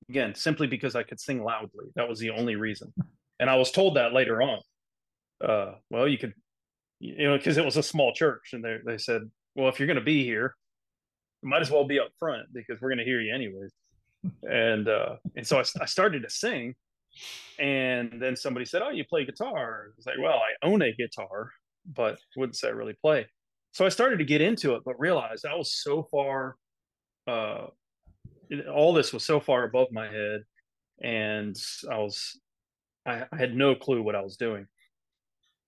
again, 0.08 0.34
simply 0.34 0.66
because 0.66 0.94
I 0.94 1.02
could 1.02 1.20
sing 1.20 1.42
loudly, 1.42 1.86
that 1.96 2.08
was 2.08 2.18
the 2.20 2.30
only 2.30 2.56
reason. 2.56 2.92
And 3.40 3.50
I 3.50 3.56
was 3.56 3.70
told 3.70 3.96
that 3.96 4.12
later 4.12 4.40
on. 4.40 4.60
Uh, 5.44 5.72
well, 5.90 6.08
you 6.08 6.18
could, 6.18 6.34
you 6.98 7.28
know, 7.28 7.36
because 7.36 7.56
it 7.56 7.64
was 7.64 7.76
a 7.76 7.82
small 7.82 8.12
church, 8.12 8.50
and 8.52 8.64
they 8.64 8.78
they 8.84 8.98
said, 8.98 9.22
well, 9.54 9.68
if 9.68 9.78
you're 9.78 9.86
going 9.86 9.98
to 9.98 10.04
be 10.04 10.24
here, 10.24 10.54
you 11.42 11.48
might 11.48 11.62
as 11.62 11.70
well 11.70 11.86
be 11.86 12.00
up 12.00 12.08
front 12.18 12.46
because 12.52 12.80
we're 12.80 12.90
going 12.90 12.98
to 12.98 13.04
hear 13.04 13.20
you 13.20 13.34
anyways. 13.34 13.72
and 14.42 14.88
uh, 14.88 15.16
and 15.36 15.46
so 15.46 15.58
I, 15.58 15.64
I 15.80 15.86
started 15.86 16.22
to 16.22 16.30
sing, 16.30 16.74
and 17.58 18.20
then 18.20 18.36
somebody 18.36 18.66
said, 18.66 18.82
"Oh, 18.82 18.90
you 18.90 19.04
play 19.04 19.24
guitar?" 19.24 19.86
I 19.86 19.96
was 19.96 20.06
like, 20.06 20.16
"Well, 20.20 20.38
I 20.38 20.66
own 20.66 20.82
a 20.82 20.92
guitar, 20.92 21.50
but 21.94 22.18
wouldn't 22.36 22.56
say 22.56 22.68
I 22.68 22.72
really 22.72 22.96
play. 23.00 23.26
So 23.72 23.84
I 23.84 23.90
started 23.90 24.18
to 24.18 24.24
get 24.24 24.40
into 24.40 24.74
it, 24.74 24.82
but 24.84 24.98
realized 24.98 25.44
I 25.44 25.54
was 25.54 25.74
so 25.74 26.08
far, 26.10 26.56
uh, 27.26 27.66
all 28.72 28.94
this 28.94 29.12
was 29.12 29.24
so 29.24 29.38
far 29.38 29.64
above 29.64 29.88
my 29.92 30.06
head, 30.06 30.42
and 31.02 31.54
I 31.90 31.98
was, 31.98 32.40
I, 33.04 33.24
I 33.30 33.36
had 33.36 33.54
no 33.54 33.74
clue 33.74 34.02
what 34.02 34.14
I 34.14 34.22
was 34.22 34.36
doing. 34.36 34.66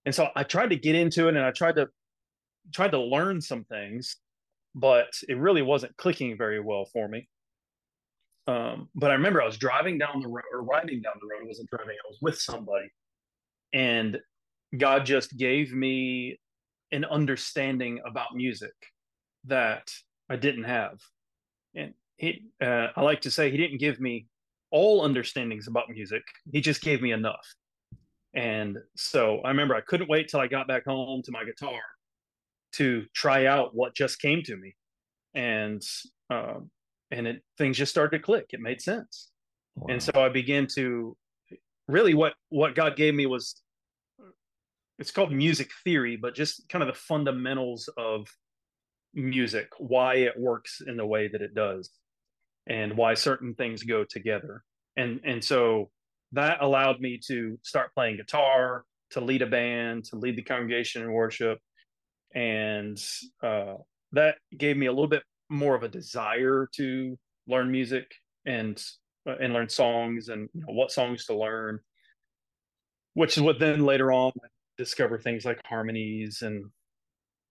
And 0.09 0.15
so 0.15 0.27
I 0.35 0.41
tried 0.41 0.71
to 0.71 0.75
get 0.75 0.95
into 0.95 1.27
it, 1.27 1.35
and 1.35 1.45
I 1.45 1.51
tried 1.51 1.75
to, 1.75 1.87
tried 2.73 2.93
to 2.93 2.99
learn 2.99 3.41
some 3.41 3.63
things, 3.65 4.15
but 4.73 5.09
it 5.27 5.37
really 5.37 5.61
wasn't 5.61 5.95
clicking 5.97 6.35
very 6.35 6.59
well 6.59 6.85
for 6.91 7.07
me. 7.07 7.29
Um, 8.47 8.89
but 8.95 9.11
I 9.11 9.13
remember 9.13 9.39
I 9.39 9.45
was 9.45 9.59
driving 9.59 9.99
down 9.99 10.19
the 10.19 10.27
road 10.27 10.45
or 10.51 10.63
riding 10.63 11.03
down 11.03 11.13
the 11.21 11.27
road. 11.27 11.43
I 11.43 11.47
wasn't 11.47 11.69
driving; 11.69 11.91
I 11.91 12.07
was 12.09 12.17
with 12.23 12.39
somebody, 12.39 12.87
and 13.71 14.17
God 14.75 15.05
just 15.05 15.37
gave 15.37 15.75
me 15.75 16.39
an 16.91 17.05
understanding 17.05 17.99
about 18.03 18.33
music 18.33 18.73
that 19.45 19.91
I 20.27 20.37
didn't 20.37 20.63
have. 20.63 20.97
And 21.75 21.93
he, 22.17 22.45
uh, 22.59 22.87
I 22.95 23.01
like 23.03 23.21
to 23.21 23.29
say, 23.29 23.51
he 23.51 23.57
didn't 23.57 23.77
give 23.77 23.99
me 23.99 24.25
all 24.71 25.05
understandings 25.05 25.67
about 25.67 25.87
music. 25.87 26.23
He 26.51 26.61
just 26.61 26.81
gave 26.81 26.99
me 26.99 27.11
enough. 27.11 27.45
And 28.33 28.77
so 28.95 29.39
I 29.39 29.49
remember 29.49 29.75
I 29.75 29.81
couldn't 29.81 30.09
wait 30.09 30.27
till 30.27 30.39
I 30.39 30.47
got 30.47 30.67
back 30.67 30.85
home 30.85 31.21
to 31.23 31.31
my 31.31 31.43
guitar 31.43 31.81
to 32.73 33.05
try 33.13 33.47
out 33.47 33.75
what 33.75 33.95
just 33.95 34.21
came 34.21 34.43
to 34.43 34.55
me. 34.55 34.75
And, 35.33 35.81
um, 36.29 36.69
and 37.11 37.27
it, 37.27 37.43
things 37.57 37.77
just 37.77 37.91
started 37.91 38.17
to 38.17 38.23
click. 38.23 38.47
It 38.51 38.59
made 38.59 38.81
sense. 38.81 39.29
Wow. 39.75 39.87
And 39.93 40.03
so 40.03 40.11
I 40.15 40.29
began 40.29 40.67
to 40.75 41.17
really 41.87 42.13
what, 42.13 42.33
what 42.49 42.75
God 42.75 42.95
gave 42.95 43.15
me 43.15 43.25
was 43.25 43.61
it's 44.99 45.11
called 45.11 45.31
music 45.31 45.71
theory, 45.83 46.17
but 46.17 46.35
just 46.35 46.67
kind 46.67 46.83
of 46.83 46.87
the 46.87 46.99
fundamentals 46.99 47.89
of 47.97 48.27
music, 49.13 49.69
why 49.77 50.15
it 50.15 50.37
works 50.37 50.81
in 50.85 50.97
the 50.97 51.05
way 51.05 51.29
that 51.29 51.41
it 51.41 51.55
does, 51.55 51.89
and 52.67 52.95
why 52.95 53.13
certain 53.13 53.55
things 53.55 53.83
go 53.83 54.03
together. 54.03 54.63
And 54.97 55.21
and 55.23 55.43
so 55.43 55.89
that 56.33 56.61
allowed 56.61 56.99
me 56.99 57.19
to 57.27 57.57
start 57.63 57.93
playing 57.93 58.17
guitar, 58.17 58.85
to 59.11 59.21
lead 59.21 59.41
a 59.41 59.47
band, 59.47 60.05
to 60.05 60.15
lead 60.17 60.35
the 60.35 60.43
congregation 60.43 61.01
in 61.01 61.11
worship, 61.11 61.59
and 62.35 62.97
uh, 63.43 63.75
that 64.11 64.35
gave 64.57 64.77
me 64.77 64.85
a 64.85 64.91
little 64.91 65.07
bit 65.07 65.23
more 65.49 65.75
of 65.75 65.83
a 65.83 65.87
desire 65.89 66.69
to 66.75 67.17
learn 67.47 67.71
music 67.71 68.11
and 68.45 68.83
uh, 69.27 69.35
and 69.41 69.53
learn 69.53 69.67
songs 69.69 70.29
and 70.29 70.49
you 70.53 70.61
know, 70.61 70.73
what 70.73 70.91
songs 70.91 71.25
to 71.25 71.35
learn 71.35 71.79
which 73.15 73.35
is 73.35 73.43
what 73.43 73.59
then 73.59 73.85
later 73.85 74.11
on 74.11 74.31
I 74.43 74.47
discover 74.77 75.17
things 75.17 75.45
like 75.45 75.59
harmonies 75.65 76.41
and 76.41 76.65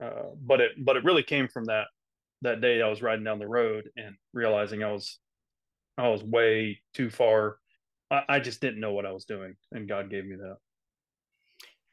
uh, 0.03 0.31
but 0.41 0.61
it 0.61 0.73
but 0.79 0.97
it 0.97 1.05
really 1.05 1.25
came 1.25 1.49
from 1.49 1.65
that 1.67 1.87
that 2.43 2.61
day 2.61 2.81
I 2.81 2.89
was 2.89 3.03
riding 3.03 3.25
down 3.25 3.39
the 3.39 3.49
road 3.49 3.91
and 3.97 4.15
realizing 4.33 4.83
I 4.83 4.93
was 4.93 5.19
I 5.97 6.09
was 6.09 6.23
way 6.23 6.81
too 6.95 7.11
far. 7.11 7.57
I, 8.11 8.23
I 8.29 8.41
just 8.41 8.61
didn't 8.61 8.81
know 8.81 8.93
what 8.93 9.07
I 9.07 9.13
was 9.13 9.25
doing, 9.25 9.57
and 9.73 9.89
God 9.89 10.11
gave 10.11 10.25
me 10.25 10.37
that. 10.37 10.57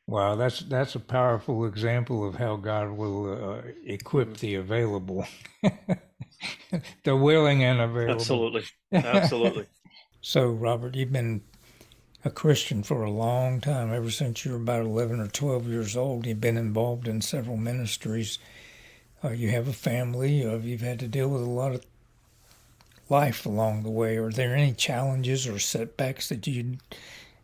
Wow, 0.08 0.36
that's 0.36 0.60
that's 0.60 0.96
a 0.96 1.00
powerful 1.00 1.66
example 1.66 2.28
of 2.28 2.36
how 2.36 2.58
God 2.58 2.92
will 2.92 3.54
uh, 3.54 3.62
equip 3.86 4.30
mm-hmm. 4.30 4.40
the 4.40 4.56
available, 4.56 5.26
the 7.04 7.16
willing 7.16 7.64
and 7.64 7.82
available. 7.82 8.14
Absolutely, 8.14 8.64
absolutely. 8.94 9.66
so, 10.22 10.48
Robert, 10.48 10.96
you've 10.96 11.12
been 11.12 11.42
a 12.24 12.30
Christian 12.30 12.82
for 12.82 13.04
a 13.04 13.12
long 13.12 13.62
time, 13.62 13.94
ever 13.94 14.10
since 14.10 14.46
you 14.46 14.52
were 14.52 14.58
about 14.58 14.82
11 14.82 15.20
or 15.20 15.28
12 15.28 15.68
years 15.68 15.96
old. 15.96 16.26
You've 16.26 16.42
been 16.42 16.58
involved 16.58 17.08
in 17.08 17.22
several 17.22 17.56
ministries. 17.56 18.40
Uh, 19.24 19.30
you 19.30 19.50
have 19.50 19.68
a 19.68 19.74
family. 19.74 20.44
Uh, 20.46 20.58
you've 20.58 20.82
had 20.82 21.00
to 21.00 21.08
deal 21.08 21.30
with 21.30 21.44
a 21.44 21.46
lot 21.46 21.74
of 21.74 21.86
life 23.10 23.46
along 23.46 23.84
the 23.84 23.90
way. 23.90 24.18
Are 24.18 24.32
there 24.32 24.56
any 24.56 24.74
challenges 24.74 25.48
or 25.48 25.60
setbacks 25.60 26.30
that 26.30 26.46
you'd 26.48 26.80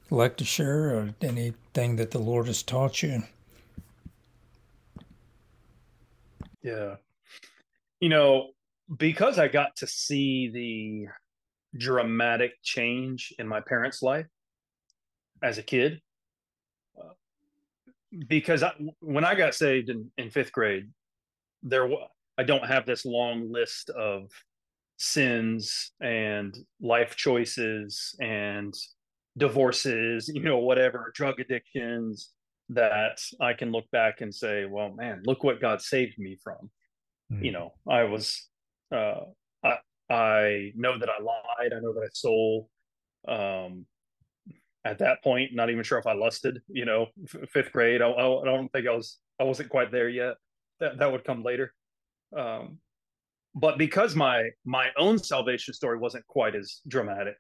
like 0.10 0.38
to 0.38 0.46
share, 0.46 0.96
or 0.96 1.16
anything 1.22 1.96
that 1.96 2.12
the 2.12 2.20
Lord 2.20 2.48
has 2.48 2.64
taught 2.64 3.02
you? 3.02 3.24
Yeah. 6.62 6.96
You 8.00 8.10
know, 8.10 8.50
because 8.98 9.40
I 9.40 9.48
got 9.48 9.76
to 9.78 9.88
see 9.88 10.50
the 10.50 11.08
dramatic 11.78 12.62
change 12.62 13.34
in 13.40 13.48
my 13.48 13.62
parents' 13.62 14.02
life, 14.02 14.28
as 15.44 15.58
a 15.58 15.64
kid 15.64 16.00
uh, 17.00 17.14
because 18.28 18.62
I, 18.62 18.74
when 19.00 19.26
I 19.26 19.34
got 19.34 19.56
saved 19.56 19.90
in, 19.90 20.12
in 20.18 20.30
fifth 20.30 20.52
grade, 20.52 20.90
there 21.64 21.90
I 22.38 22.44
don't 22.44 22.66
have 22.66 22.86
this 22.86 23.06
long 23.06 23.52
list 23.52 23.90
of 23.90 24.30
sins 25.02 25.94
and 26.00 26.56
life 26.80 27.16
choices 27.16 28.16
and 28.22 28.74
divorces, 29.36 30.30
you 30.34 30.44
know, 30.44 30.60
whatever, 30.60 31.12
drug 31.16 31.40
addictions 31.40 32.30
that 32.70 33.20
I 33.40 33.54
can 33.54 33.72
look 33.72 33.90
back 33.92 34.22
and 34.22 34.34
say, 34.34 34.66
well, 34.66 34.94
man, 34.94 35.24
look 35.26 35.44
what 35.44 35.60
God 35.60 35.82
saved 35.82 36.18
me 36.20 36.38
from. 36.42 36.70
Mm. 37.34 37.46
You 37.46 37.52
know, 37.52 37.74
I 37.90 38.04
was, 38.04 38.48
uh, 38.96 39.22
I, 39.64 39.78
I 40.10 40.72
know 40.76 40.98
that 40.98 41.10
I 41.10 41.22
lied. 41.22 41.74
I 41.74 41.80
know 41.80 41.94
that 41.94 42.04
I 42.04 42.10
stole. 42.14 42.70
Um, 43.28 43.86
at 44.84 44.98
that 44.98 45.24
point 45.24 45.52
not 45.54 45.70
even 45.70 45.84
sure 45.84 46.00
if 46.00 46.08
i 46.08 46.14
lusted 46.14 46.60
you 46.68 46.86
know 46.86 47.06
f- 47.24 47.48
fifth 47.52 47.72
grade 47.72 48.02
I, 48.02 48.08
I, 48.08 48.42
I, 48.42 48.46
don't 48.46 48.68
think 48.72 48.88
i 48.88 48.96
was 48.96 49.20
i 49.40 49.44
wasn't 49.44 49.70
quite 49.70 49.92
there 49.92 50.10
yet 50.10 50.38
that, 50.80 50.98
that 50.98 51.12
would 51.12 51.24
come 51.24 51.44
later 51.44 51.72
um, 52.36 52.80
but 53.56 53.78
because 53.78 54.16
my 54.16 54.50
my 54.66 54.88
own 54.98 55.18
salvation 55.18 55.74
story 55.74 55.98
wasn't 55.98 56.26
quite 56.28 56.56
as 56.56 56.82
dramatic 56.88 57.36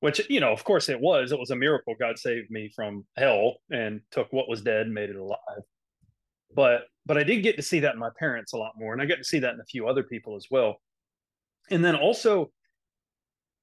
which 0.00 0.20
you 0.30 0.40
know 0.40 0.52
of 0.52 0.64
course 0.64 0.88
it 0.88 1.00
was 1.00 1.32
it 1.32 1.38
was 1.38 1.50
a 1.50 1.56
miracle 1.56 1.94
god 1.98 2.18
saved 2.18 2.50
me 2.50 2.70
from 2.74 3.04
hell 3.16 3.56
and 3.70 4.00
took 4.10 4.32
what 4.32 4.48
was 4.48 4.62
dead 4.62 4.86
and 4.86 4.94
made 4.94 5.10
it 5.10 5.16
alive 5.16 5.62
but 6.54 6.82
but 7.04 7.18
i 7.18 7.22
did 7.22 7.42
get 7.42 7.56
to 7.56 7.62
see 7.62 7.80
that 7.80 7.94
in 7.94 8.00
my 8.00 8.10
parents 8.18 8.52
a 8.52 8.56
lot 8.56 8.72
more 8.76 8.92
and 8.92 9.02
i 9.02 9.06
got 9.06 9.18
to 9.18 9.24
see 9.24 9.38
that 9.38 9.54
in 9.54 9.60
a 9.60 9.64
few 9.64 9.86
other 9.86 10.02
people 10.02 10.36
as 10.36 10.46
well 10.50 10.76
and 11.70 11.84
then 11.84 11.94
also 11.94 12.50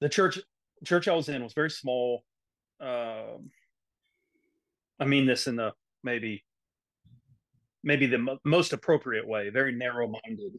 the 0.01 0.09
church 0.09 0.39
church 0.83 1.07
I 1.07 1.13
was 1.13 1.29
in 1.29 1.43
was 1.43 1.53
very 1.53 1.71
small. 1.71 2.23
Um, 2.79 3.51
I 4.99 5.05
mean 5.05 5.25
this 5.25 5.47
in 5.47 5.55
the 5.55 5.71
maybe 6.03 6.43
maybe 7.83 8.07
the 8.07 8.17
m- 8.17 8.39
most 8.43 8.73
appropriate 8.73 9.27
way, 9.27 9.49
very 9.49 9.73
narrow 9.73 10.07
minded. 10.07 10.53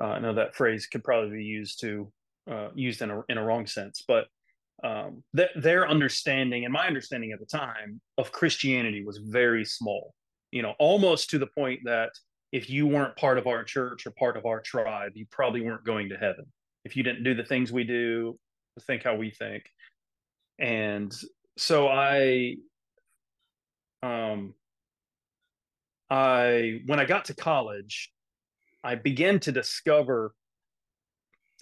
Uh, 0.00 0.04
I 0.04 0.18
know 0.20 0.34
that 0.34 0.54
phrase 0.54 0.86
could 0.86 1.04
probably 1.04 1.36
be 1.36 1.44
used 1.44 1.80
to 1.80 2.10
uh, 2.50 2.68
used 2.74 3.02
in 3.02 3.10
a 3.10 3.22
in 3.28 3.38
a 3.38 3.44
wrong 3.44 3.66
sense, 3.66 4.04
but 4.06 4.26
um, 4.84 5.22
th- 5.36 5.50
their 5.54 5.88
understanding 5.88 6.64
and 6.64 6.72
my 6.72 6.86
understanding 6.86 7.32
at 7.32 7.40
the 7.40 7.46
time 7.46 8.00
of 8.18 8.32
Christianity 8.32 9.04
was 9.04 9.18
very 9.18 9.64
small. 9.64 10.14
You 10.50 10.62
know, 10.62 10.74
almost 10.78 11.30
to 11.30 11.38
the 11.38 11.46
point 11.46 11.80
that 11.84 12.10
if 12.52 12.68
you 12.68 12.86
weren't 12.86 13.16
part 13.16 13.38
of 13.38 13.46
our 13.46 13.64
church 13.64 14.06
or 14.06 14.10
part 14.12 14.36
of 14.36 14.44
our 14.44 14.60
tribe, 14.60 15.12
you 15.14 15.26
probably 15.30 15.62
weren't 15.62 15.84
going 15.84 16.08
to 16.10 16.16
heaven. 16.16 16.44
If 16.84 16.96
you 16.96 17.02
didn't 17.02 17.24
do 17.24 17.34
the 17.34 17.44
things 17.44 17.72
we 17.72 17.84
do, 17.84 18.38
think 18.86 19.02
how 19.02 19.14
we 19.14 19.30
think. 19.30 19.64
And 20.58 21.14
so 21.56 21.88
I 21.88 22.56
um 24.02 24.54
I 26.10 26.80
when 26.86 27.00
I 27.00 27.04
got 27.04 27.26
to 27.26 27.34
college, 27.34 28.11
I 28.84 28.94
began 28.96 29.38
to 29.40 29.52
discover 29.52 30.34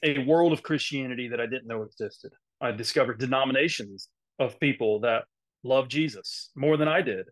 a 0.03 0.19
world 0.25 0.53
of 0.53 0.63
Christianity 0.63 1.29
that 1.29 1.41
I 1.41 1.47
didn't 1.47 1.67
know 1.67 1.83
existed. 1.83 2.33
I 2.61 2.73
discovered 2.73 3.19
denominations 3.19 4.09
of 4.39 4.59
people 4.61 5.01
that 5.01 5.25
love 5.63 5.89
Jesus 5.89 6.51
more 6.57 6.77
than 6.77 6.89
I 6.89 7.03
did, 7.03 7.27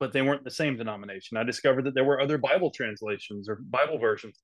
but 0.00 0.12
they 0.12 0.22
weren't 0.22 0.44
the 0.44 0.50
same 0.50 0.76
denomination. 0.76 1.36
I 1.36 1.44
discovered 1.44 1.84
that 1.84 1.94
there 1.94 2.04
were 2.04 2.20
other 2.20 2.38
Bible 2.38 2.70
translations 2.70 3.48
or 3.48 3.56
Bible 3.56 3.98
versions, 3.98 4.40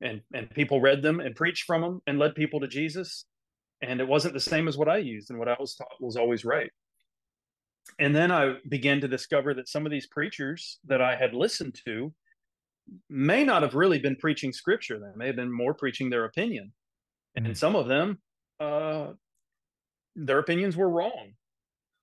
and 0.00 0.20
and 0.32 0.50
people 0.50 0.80
read 0.80 1.02
them 1.02 1.20
and 1.20 1.36
preached 1.36 1.64
from 1.64 1.82
them 1.82 2.00
and 2.06 2.18
led 2.18 2.34
people 2.34 2.60
to 2.60 2.68
Jesus, 2.68 3.26
and 3.82 4.00
it 4.00 4.08
wasn't 4.08 4.34
the 4.34 4.40
same 4.40 4.66
as 4.66 4.76
what 4.76 4.88
I 4.88 4.98
used 4.98 5.30
and 5.30 5.38
what 5.38 5.48
I 5.48 5.56
was 5.58 5.76
taught 5.76 6.00
was 6.00 6.16
always 6.16 6.44
right. 6.44 6.70
And 7.98 8.16
then 8.16 8.32
I 8.32 8.56
began 8.68 9.00
to 9.02 9.08
discover 9.08 9.54
that 9.54 9.68
some 9.68 9.86
of 9.86 9.92
these 9.92 10.06
preachers 10.06 10.78
that 10.86 11.02
I 11.02 11.16
had 11.16 11.34
listened 11.34 11.78
to 11.84 12.12
may 13.08 13.44
not 13.44 13.62
have 13.62 13.74
really 13.74 13.98
been 13.98 14.16
preaching 14.16 14.52
scripture. 14.52 14.98
They 14.98 15.16
may 15.16 15.26
have 15.26 15.36
been 15.36 15.52
more 15.52 15.74
preaching 15.74 16.10
their 16.10 16.24
opinion. 16.24 16.72
And 17.34 17.46
mm-hmm. 17.46 17.54
some 17.54 17.76
of 17.76 17.88
them, 17.88 18.18
uh, 18.60 19.12
their 20.14 20.38
opinions 20.38 20.76
were 20.76 20.88
wrong. 20.88 21.32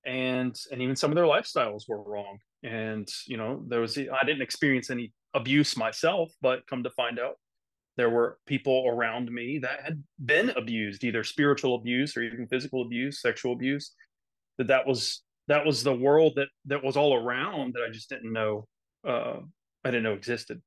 And 0.04 0.56
and 0.70 0.82
even 0.82 0.96
some 0.96 1.10
of 1.10 1.14
their 1.14 1.26
lifestyles 1.26 1.88
were 1.88 2.02
wrong. 2.02 2.38
And 2.64 3.08
you 3.26 3.36
know, 3.36 3.64
there 3.68 3.80
was 3.80 3.96
I 3.96 4.24
didn't 4.26 4.42
experience 4.42 4.90
any 4.90 5.12
abuse 5.34 5.76
myself, 5.76 6.32
but 6.42 6.66
come 6.66 6.82
to 6.82 6.90
find 6.90 7.18
out 7.20 7.36
there 7.96 8.10
were 8.10 8.38
people 8.46 8.84
around 8.88 9.30
me 9.30 9.58
that 9.58 9.80
had 9.84 10.02
been 10.24 10.50
abused 10.50 11.04
either 11.04 11.24
spiritual 11.24 11.74
abuse 11.74 12.16
or 12.16 12.22
even 12.22 12.46
physical 12.46 12.82
abuse 12.82 13.20
sexual 13.20 13.52
abuse 13.52 13.92
that 14.58 14.68
that 14.68 14.86
was 14.86 15.22
that 15.48 15.64
was 15.64 15.82
the 15.82 15.94
world 15.94 16.32
that 16.36 16.48
that 16.64 16.82
was 16.82 16.96
all 16.96 17.14
around 17.14 17.74
that 17.74 17.82
i 17.86 17.90
just 17.90 18.08
didn't 18.08 18.32
know 18.32 18.66
uh, 19.06 19.36
i 19.84 19.90
didn't 19.90 20.04
know 20.04 20.14
existed 20.14 20.60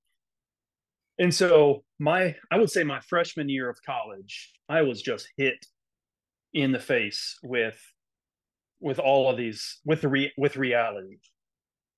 and 1.20 1.34
so 1.34 1.84
my 1.99 2.36
i 2.51 2.57
would 2.57 2.70
say 2.70 2.84
my 2.84 2.99
freshman 3.01 3.49
year 3.49 3.70
of 3.70 3.78
college 3.86 4.53
i 4.70 4.82
was 4.82 5.01
just 5.01 5.28
hit 5.38 5.66
in 6.53 6.72
the 6.72 6.80
face 6.80 7.38
with 7.43 7.80
with 8.80 8.99
all 8.99 9.30
of 9.30 9.38
these 9.38 9.80
with 9.86 10.01
the 10.01 10.07
re, 10.07 10.32
with 10.38 10.57
reality 10.57 11.18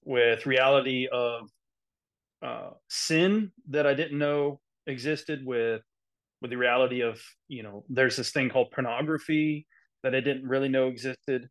with 0.03 0.45
reality 0.45 1.07
of 1.11 1.49
uh, 2.45 2.70
sin 2.89 3.51
that 3.70 3.88
i 3.88 3.93
didn't 3.93 4.18
know 4.18 4.59
existed 4.86 5.45
with 5.45 5.82
with 6.41 6.51
the 6.51 6.57
reality 6.57 7.01
of 7.01 7.20
you 7.47 7.63
know 7.63 7.84
there's 7.89 8.15
this 8.15 8.32
thing 8.32 8.49
called 8.49 8.72
pornography 8.72 9.65
that 10.03 10.15
I 10.15 10.20
didn't 10.20 10.47
really 10.47 10.70
know 10.70 10.88
existed. 10.88 11.47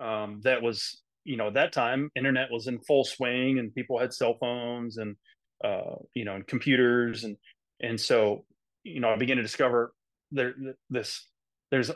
Um, 0.00 0.40
that 0.44 0.60
was 0.60 1.02
you 1.24 1.36
know 1.36 1.48
at 1.48 1.54
that 1.54 1.72
time 1.72 2.10
internet 2.16 2.50
was 2.50 2.66
in 2.66 2.78
full 2.80 3.04
swing 3.04 3.58
and 3.58 3.74
people 3.74 3.98
had 3.98 4.12
cell 4.12 4.36
phones 4.38 4.98
and 4.98 5.16
uh, 5.64 5.96
you 6.14 6.24
know 6.24 6.34
and 6.34 6.46
computers 6.46 7.24
and 7.24 7.36
and 7.80 8.00
so 8.00 8.44
you 8.84 9.00
know 9.00 9.10
I 9.10 9.16
began 9.16 9.36
to 9.36 9.42
discover 9.42 9.92
there 10.30 10.54
this 10.90 11.22
there's 11.70 11.90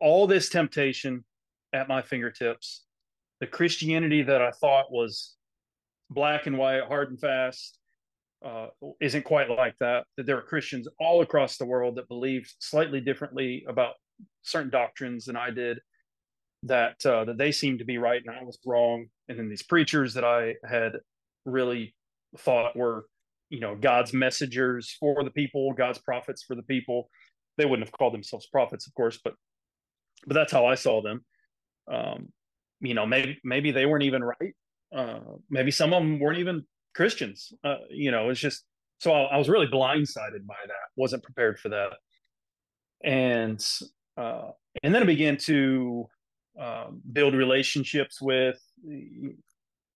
all 0.00 0.26
this 0.26 0.48
temptation 0.48 1.24
at 1.72 1.88
my 1.88 2.02
fingertips. 2.02 2.84
The 3.40 3.46
Christianity 3.46 4.22
that 4.22 4.42
I 4.42 4.50
thought 4.52 4.92
was 4.92 5.34
black 6.10 6.46
and 6.46 6.56
white, 6.56 6.84
hard 6.84 7.10
and 7.10 7.20
fast, 7.20 7.78
uh, 8.44 8.68
isn't 9.00 9.24
quite 9.24 9.50
like 9.50 9.74
that. 9.80 10.04
That 10.16 10.26
there 10.26 10.38
are 10.38 10.42
Christians 10.42 10.88
all 11.00 11.22
across 11.22 11.56
the 11.56 11.64
world 11.64 11.96
that 11.96 12.08
believed 12.08 12.52
slightly 12.58 13.00
differently 13.00 13.64
about 13.68 13.94
certain 14.42 14.70
doctrines 14.70 15.24
than 15.24 15.36
I 15.36 15.50
did. 15.50 15.80
That 16.64 17.04
uh, 17.04 17.24
that 17.26 17.38
they 17.38 17.52
seemed 17.52 17.80
to 17.80 17.84
be 17.84 17.98
right 17.98 18.22
and 18.24 18.34
I 18.34 18.42
was 18.42 18.58
wrong. 18.64 19.06
And 19.28 19.38
then 19.38 19.48
these 19.48 19.62
preachers 19.62 20.14
that 20.14 20.24
I 20.24 20.54
had 20.66 20.92
really 21.44 21.94
thought 22.38 22.76
were, 22.76 23.06
you 23.50 23.60
know, 23.60 23.76
God's 23.76 24.12
messengers 24.12 24.96
for 24.98 25.22
the 25.24 25.30
people, 25.30 25.72
God's 25.72 25.98
prophets 25.98 26.42
for 26.46 26.54
the 26.54 26.62
people. 26.62 27.08
They 27.56 27.64
wouldn't 27.64 27.88
have 27.88 27.92
called 27.92 28.14
themselves 28.14 28.46
prophets, 28.46 28.86
of 28.86 28.94
course, 28.94 29.18
but 29.22 29.34
but 30.26 30.34
that's 30.34 30.52
how 30.52 30.66
I 30.66 30.74
saw 30.74 31.02
them. 31.02 31.24
Um, 31.92 32.28
you 32.80 32.94
know, 32.94 33.06
maybe 33.06 33.38
maybe 33.44 33.70
they 33.70 33.86
weren't 33.86 34.04
even 34.04 34.24
right. 34.24 34.54
Uh, 34.94 35.20
maybe 35.50 35.70
some 35.70 35.92
of 35.92 36.02
them 36.02 36.18
weren't 36.20 36.38
even 36.38 36.64
Christians. 36.94 37.52
Uh, 37.64 37.76
you 37.90 38.10
know, 38.10 38.30
it's 38.30 38.40
just 38.40 38.64
so 38.98 39.12
I, 39.12 39.22
I, 39.24 39.36
was 39.36 39.48
really 39.48 39.66
blindsided 39.66 40.46
by 40.46 40.54
that. 40.66 40.88
wasn't 40.96 41.22
prepared 41.22 41.58
for 41.58 41.68
that, 41.70 41.90
and 43.02 43.64
uh, 44.16 44.50
and 44.82 44.94
then 44.94 45.02
I 45.02 45.06
began 45.06 45.36
to 45.38 46.06
um, 46.60 47.02
build 47.12 47.34
relationships 47.34 48.20
with 48.20 48.60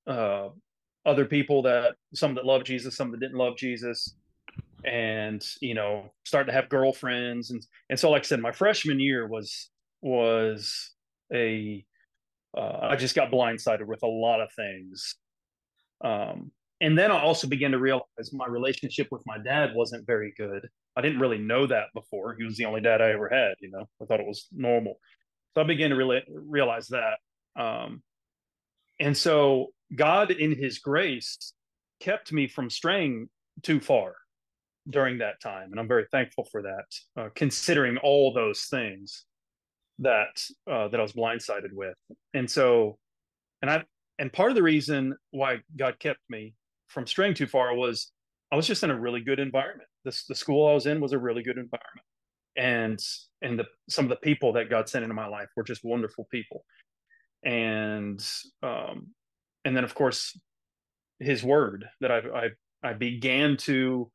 uh, 0.07 0.49
other 1.09 1.25
people 1.25 1.63
that 1.63 1.97
some 2.15 2.35
that 2.35 2.45
love 2.45 2.65
Jesus, 2.65 2.97
some 2.97 3.11
that 3.11 3.21
didn't 3.21 3.39
love 3.39 3.57
Jesus, 3.57 4.15
and 4.85 5.45
you 5.61 5.75
know, 5.75 6.13
start 6.25 6.47
to 6.47 6.53
have 6.53 6.69
girlfriends, 6.69 7.51
and 7.51 7.67
and 7.91 7.99
so 7.99 8.11
like 8.11 8.23
I 8.23 8.27
said, 8.27 8.41
my 8.41 8.53
freshman 8.53 9.01
year 9.01 9.27
was 9.27 9.71
was 10.03 10.93
a 11.33 11.85
uh, 12.57 12.79
I 12.83 12.97
just 12.97 13.15
got 13.15 13.31
blindsided 13.31 13.87
with 13.87 14.03
a 14.03 14.07
lot 14.07 14.41
of 14.41 14.49
things. 14.53 15.17
Um, 16.05 16.51
and 16.81 16.97
then 16.97 17.11
I 17.11 17.21
also 17.21 17.49
began 17.49 17.73
to 17.73 17.79
realize 17.79 18.33
my 18.33 18.47
relationship 18.47 19.09
with 19.11 19.23
my 19.27 19.39
dad 19.39 19.75
wasn't 19.75 20.07
very 20.07 20.33
good. 20.37 20.67
I 20.97 21.01
didn't 21.01 21.21
really 21.21 21.39
know 21.39 21.67
that 21.67 21.87
before. 21.95 22.37
He 22.39 22.45
was 22.45 22.57
the 22.57 22.65
only 22.65 22.81
dad 22.81 23.03
I 23.03 23.11
ever 23.11 23.29
had. 23.29 23.55
You 23.61 23.71
know, 23.71 23.85
I 24.01 24.05
thought 24.05 24.21
it 24.21 24.27
was 24.27 24.47
normal. 24.53 24.99
So 25.55 25.61
I 25.61 25.65
began 25.65 25.91
to 25.91 25.97
really 25.97 26.23
realize 26.29 26.89
that. 26.89 27.19
Um, 27.61 28.03
and 29.01 29.17
so 29.17 29.69
God, 29.95 30.30
in 30.30 30.57
His 30.57 30.78
grace, 30.78 31.53
kept 32.01 32.32
me 32.32 32.49
from 32.49 32.70
straying 32.70 33.28
too 33.62 33.80
far 33.80 34.14
during 34.89 35.18
that 35.18 35.41
time, 35.41 35.70
and 35.70 35.80
I'm 35.80 35.89
very 35.89 36.07
thankful 36.11 36.45
for 36.51 36.62
that. 36.62 37.20
Uh, 37.20 37.28
considering 37.34 37.99
all 37.99 38.32
those 38.32 38.62
things 38.64 39.24
that 39.99 40.41
uh, 40.70 40.89
that 40.89 40.99
I 40.99 41.03
was 41.03 41.12
blindsided 41.12 41.72
with, 41.72 41.97
and 42.34 42.51
so, 42.51 42.99
and 43.62 43.70
I 43.70 43.84
and 44.18 44.32
part 44.32 44.51
of 44.51 44.57
the 44.57 44.62
reason 44.62 45.16
why 45.30 45.59
God 45.76 45.99
kept 45.99 46.20
me 46.28 46.55
from 46.89 47.07
straying 47.07 47.34
too 47.34 47.47
far 47.47 47.74
was 47.74 48.12
I 48.51 48.57
was 48.57 48.66
just 48.66 48.82
in 48.82 48.91
a 48.91 48.99
really 48.99 49.20
good 49.20 49.39
environment. 49.39 49.89
The 50.05 50.34
school 50.34 50.66
I 50.66 50.72
was 50.72 50.86
in 50.86 51.01
was 51.01 51.12
a 51.12 51.18
really 51.18 51.43
good 51.43 51.59
environment, 51.59 52.07
and 52.57 52.99
and 53.43 53.59
the 53.59 53.66
some 53.91 54.07
of 54.07 54.11
the 54.11 54.16
people 54.16 54.55
that 54.55 54.70
God 54.70 54.89
sent 54.89 55.03
into 55.03 55.14
my 55.14 55.26
life 55.26 55.49
were 55.57 55.64
just 55.64 55.84
wonderful 55.84 56.26
people, 56.30 56.64
and 57.45 58.24
um, 58.62 59.09
and 59.69 59.77
then 59.77 59.85
of 59.85 59.95
course 59.95 60.39
His 61.21 61.45
Word 61.45 61.85
that 62.01 62.11
I 62.11 62.19
I 62.19 62.49
I 62.83 62.93
began 62.95 63.57
to 63.59 64.11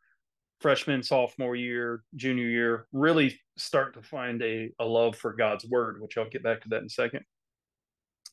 freshman 0.60 1.04
sophomore 1.04 1.56
year 1.56 2.04
junior 2.16 2.48
year 2.48 2.88
really 2.94 3.40
start 3.58 3.94
to 3.94 4.02
find 4.02 4.42
a, 4.42 4.70
a 4.80 4.86
love 4.86 5.14
for 5.14 5.34
god's 5.34 5.66
word 5.66 6.00
which 6.00 6.18
i'll 6.18 6.30
get 6.30 6.42
back 6.42 6.62
to 6.62 6.70
that 6.70 6.80
in 6.80 6.86
a 6.86 6.90
second 6.90 7.20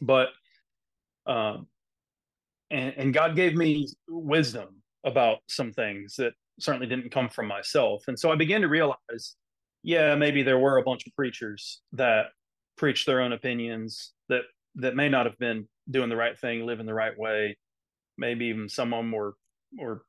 but 0.01 0.29
um, 1.27 1.67
and, 2.71 2.95
and 2.97 3.15
God 3.15 3.37
gave 3.37 3.55
me 3.55 3.89
wisdom 4.09 4.83
about 5.05 5.39
some 5.49 5.73
things 5.73 6.17
that 6.17 6.33
certainly 6.59 6.87
didn't 6.87 7.11
come 7.11 7.29
from 7.29 7.47
myself. 7.47 8.05
And 8.09 8.19
so 8.19 8.31
I 8.31 8.37
began 8.37 8.61
to 8.61 8.69
realize, 8.69 9.37
yeah, 9.83 10.15
maybe 10.15 10.43
there 10.43 10.59
were 10.59 10.79
a 10.79 10.83
bunch 10.83 11.07
of 11.07 11.15
preachers 11.15 11.81
that 11.93 12.27
preached 12.77 13.07
their 13.07 13.21
own 13.21 13.33
opinions 13.33 14.13
that 14.29 14.43
that 14.77 14.95
may 14.95 15.09
not 15.09 15.27
have 15.27 15.39
been 15.39 15.67
doing 15.91 16.09
the 16.09 16.17
right 16.17 16.39
thing, 16.39 16.67
living 16.67 16.87
the 16.87 16.95
right 16.95 17.19
way. 17.19 17.57
Maybe 18.19 18.47
even 18.47 18.69
some 18.69 18.93
of 18.93 18.99
them 18.99 19.13
were 19.13 19.35
or 19.79 20.03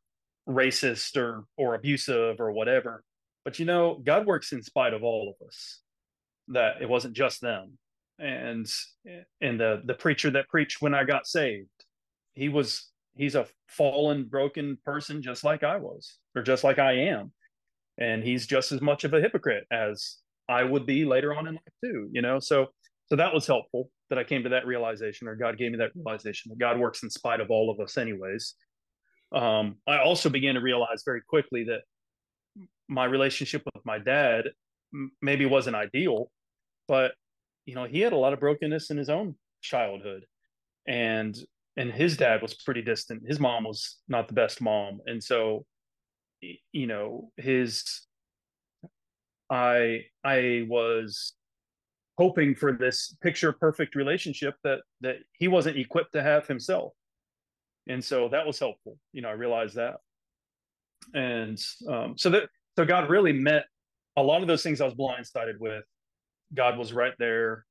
racist 0.47 1.17
or 1.17 1.45
or 1.57 1.75
abusive 1.75 2.39
or 2.39 2.51
whatever. 2.51 3.03
But 3.43 3.59
you 3.59 3.65
know, 3.65 4.01
God 4.03 4.25
works 4.25 4.51
in 4.51 4.61
spite 4.61 4.93
of 4.93 5.03
all 5.03 5.33
of 5.33 5.47
us. 5.47 5.79
That 6.49 6.81
it 6.81 6.89
wasn't 6.89 7.15
just 7.15 7.41
them. 7.41 7.77
And 8.19 8.67
and 9.39 9.59
the 9.59 9.81
the 9.85 9.93
preacher 9.93 10.31
that 10.31 10.49
preached 10.49 10.81
when 10.81 10.93
I 10.93 11.03
got 11.03 11.27
saved 11.27 11.69
he 12.33 12.49
was 12.49 12.89
he's 13.15 13.35
a 13.35 13.47
fallen 13.67 14.25
broken 14.25 14.77
person 14.85 15.21
just 15.21 15.43
like 15.43 15.63
i 15.63 15.77
was 15.77 16.17
or 16.35 16.41
just 16.41 16.63
like 16.63 16.79
i 16.79 16.93
am 16.93 17.31
and 17.97 18.23
he's 18.23 18.47
just 18.47 18.71
as 18.71 18.81
much 18.81 19.03
of 19.03 19.13
a 19.13 19.21
hypocrite 19.21 19.65
as 19.71 20.17
i 20.49 20.63
would 20.63 20.85
be 20.85 21.05
later 21.05 21.35
on 21.35 21.47
in 21.47 21.55
life 21.55 21.63
too 21.83 22.09
you 22.11 22.21
know 22.21 22.39
so 22.39 22.67
so 23.07 23.15
that 23.15 23.33
was 23.33 23.47
helpful 23.47 23.89
that 24.11 24.19
I 24.19 24.25
came 24.25 24.43
to 24.43 24.49
that 24.49 24.67
realization, 24.67 25.29
or 25.29 25.35
God 25.37 25.57
gave 25.57 25.71
me 25.71 25.77
that 25.77 25.91
realization 25.95 26.49
that 26.49 26.59
God 26.59 26.77
works 26.77 27.01
in 27.01 27.09
spite 27.09 27.39
of 27.39 27.49
all 27.49 27.71
of 27.71 27.79
us, 27.79 27.97
anyways. 27.97 28.55
Um, 29.31 29.77
I 29.87 29.99
also 29.99 30.29
began 30.29 30.55
to 30.55 30.61
realize 30.61 31.03
very 31.05 31.21
quickly 31.21 31.63
that 31.63 31.83
my 32.89 33.05
relationship 33.05 33.63
with 33.73 33.85
my 33.85 33.99
dad 33.99 34.49
maybe 35.21 35.45
wasn't 35.45 35.77
ideal, 35.77 36.29
but 36.89 37.13
you 37.65 37.73
know 37.73 37.85
he 37.85 38.01
had 38.01 38.11
a 38.11 38.17
lot 38.17 38.33
of 38.33 38.41
brokenness 38.41 38.91
in 38.91 38.97
his 38.97 39.09
own 39.09 39.35
childhood, 39.61 40.25
and 40.85 41.37
and 41.77 41.89
his 41.89 42.17
dad 42.17 42.41
was 42.41 42.53
pretty 42.53 42.81
distant. 42.81 43.23
His 43.25 43.39
mom 43.39 43.63
was 43.63 43.99
not 44.09 44.27
the 44.27 44.33
best 44.33 44.59
mom, 44.59 44.99
and 45.05 45.23
so 45.23 45.65
you 46.73 46.85
know 46.85 47.31
his 47.37 48.05
I 49.49 50.01
I 50.21 50.65
was 50.67 51.33
hoping 52.17 52.55
for 52.55 52.73
this 52.73 53.15
picture 53.21 53.51
perfect 53.51 53.95
relationship 53.95 54.55
that 54.63 54.79
that 55.01 55.17
he 55.33 55.47
wasn't 55.47 55.77
equipped 55.77 56.13
to 56.13 56.23
have 56.23 56.47
himself. 56.47 56.93
And 57.87 58.03
so 58.03 58.29
that 58.29 58.45
was 58.45 58.59
helpful 58.59 58.97
you 59.11 59.21
know 59.21 59.29
i 59.29 59.33
realized 59.33 59.75
that. 59.75 59.95
And 61.13 61.59
um, 61.87 62.17
so 62.17 62.29
that 62.29 62.49
so 62.77 62.85
god 62.85 63.09
really 63.09 63.33
met 63.33 63.65
a 64.17 64.23
lot 64.23 64.41
of 64.41 64.47
those 64.47 64.63
things 64.63 64.81
i 64.81 64.85
was 64.85 64.93
blindsided 64.93 65.57
with. 65.59 65.83
God 66.53 66.77
was 66.77 66.93
right 66.93 67.13
there 67.17 67.65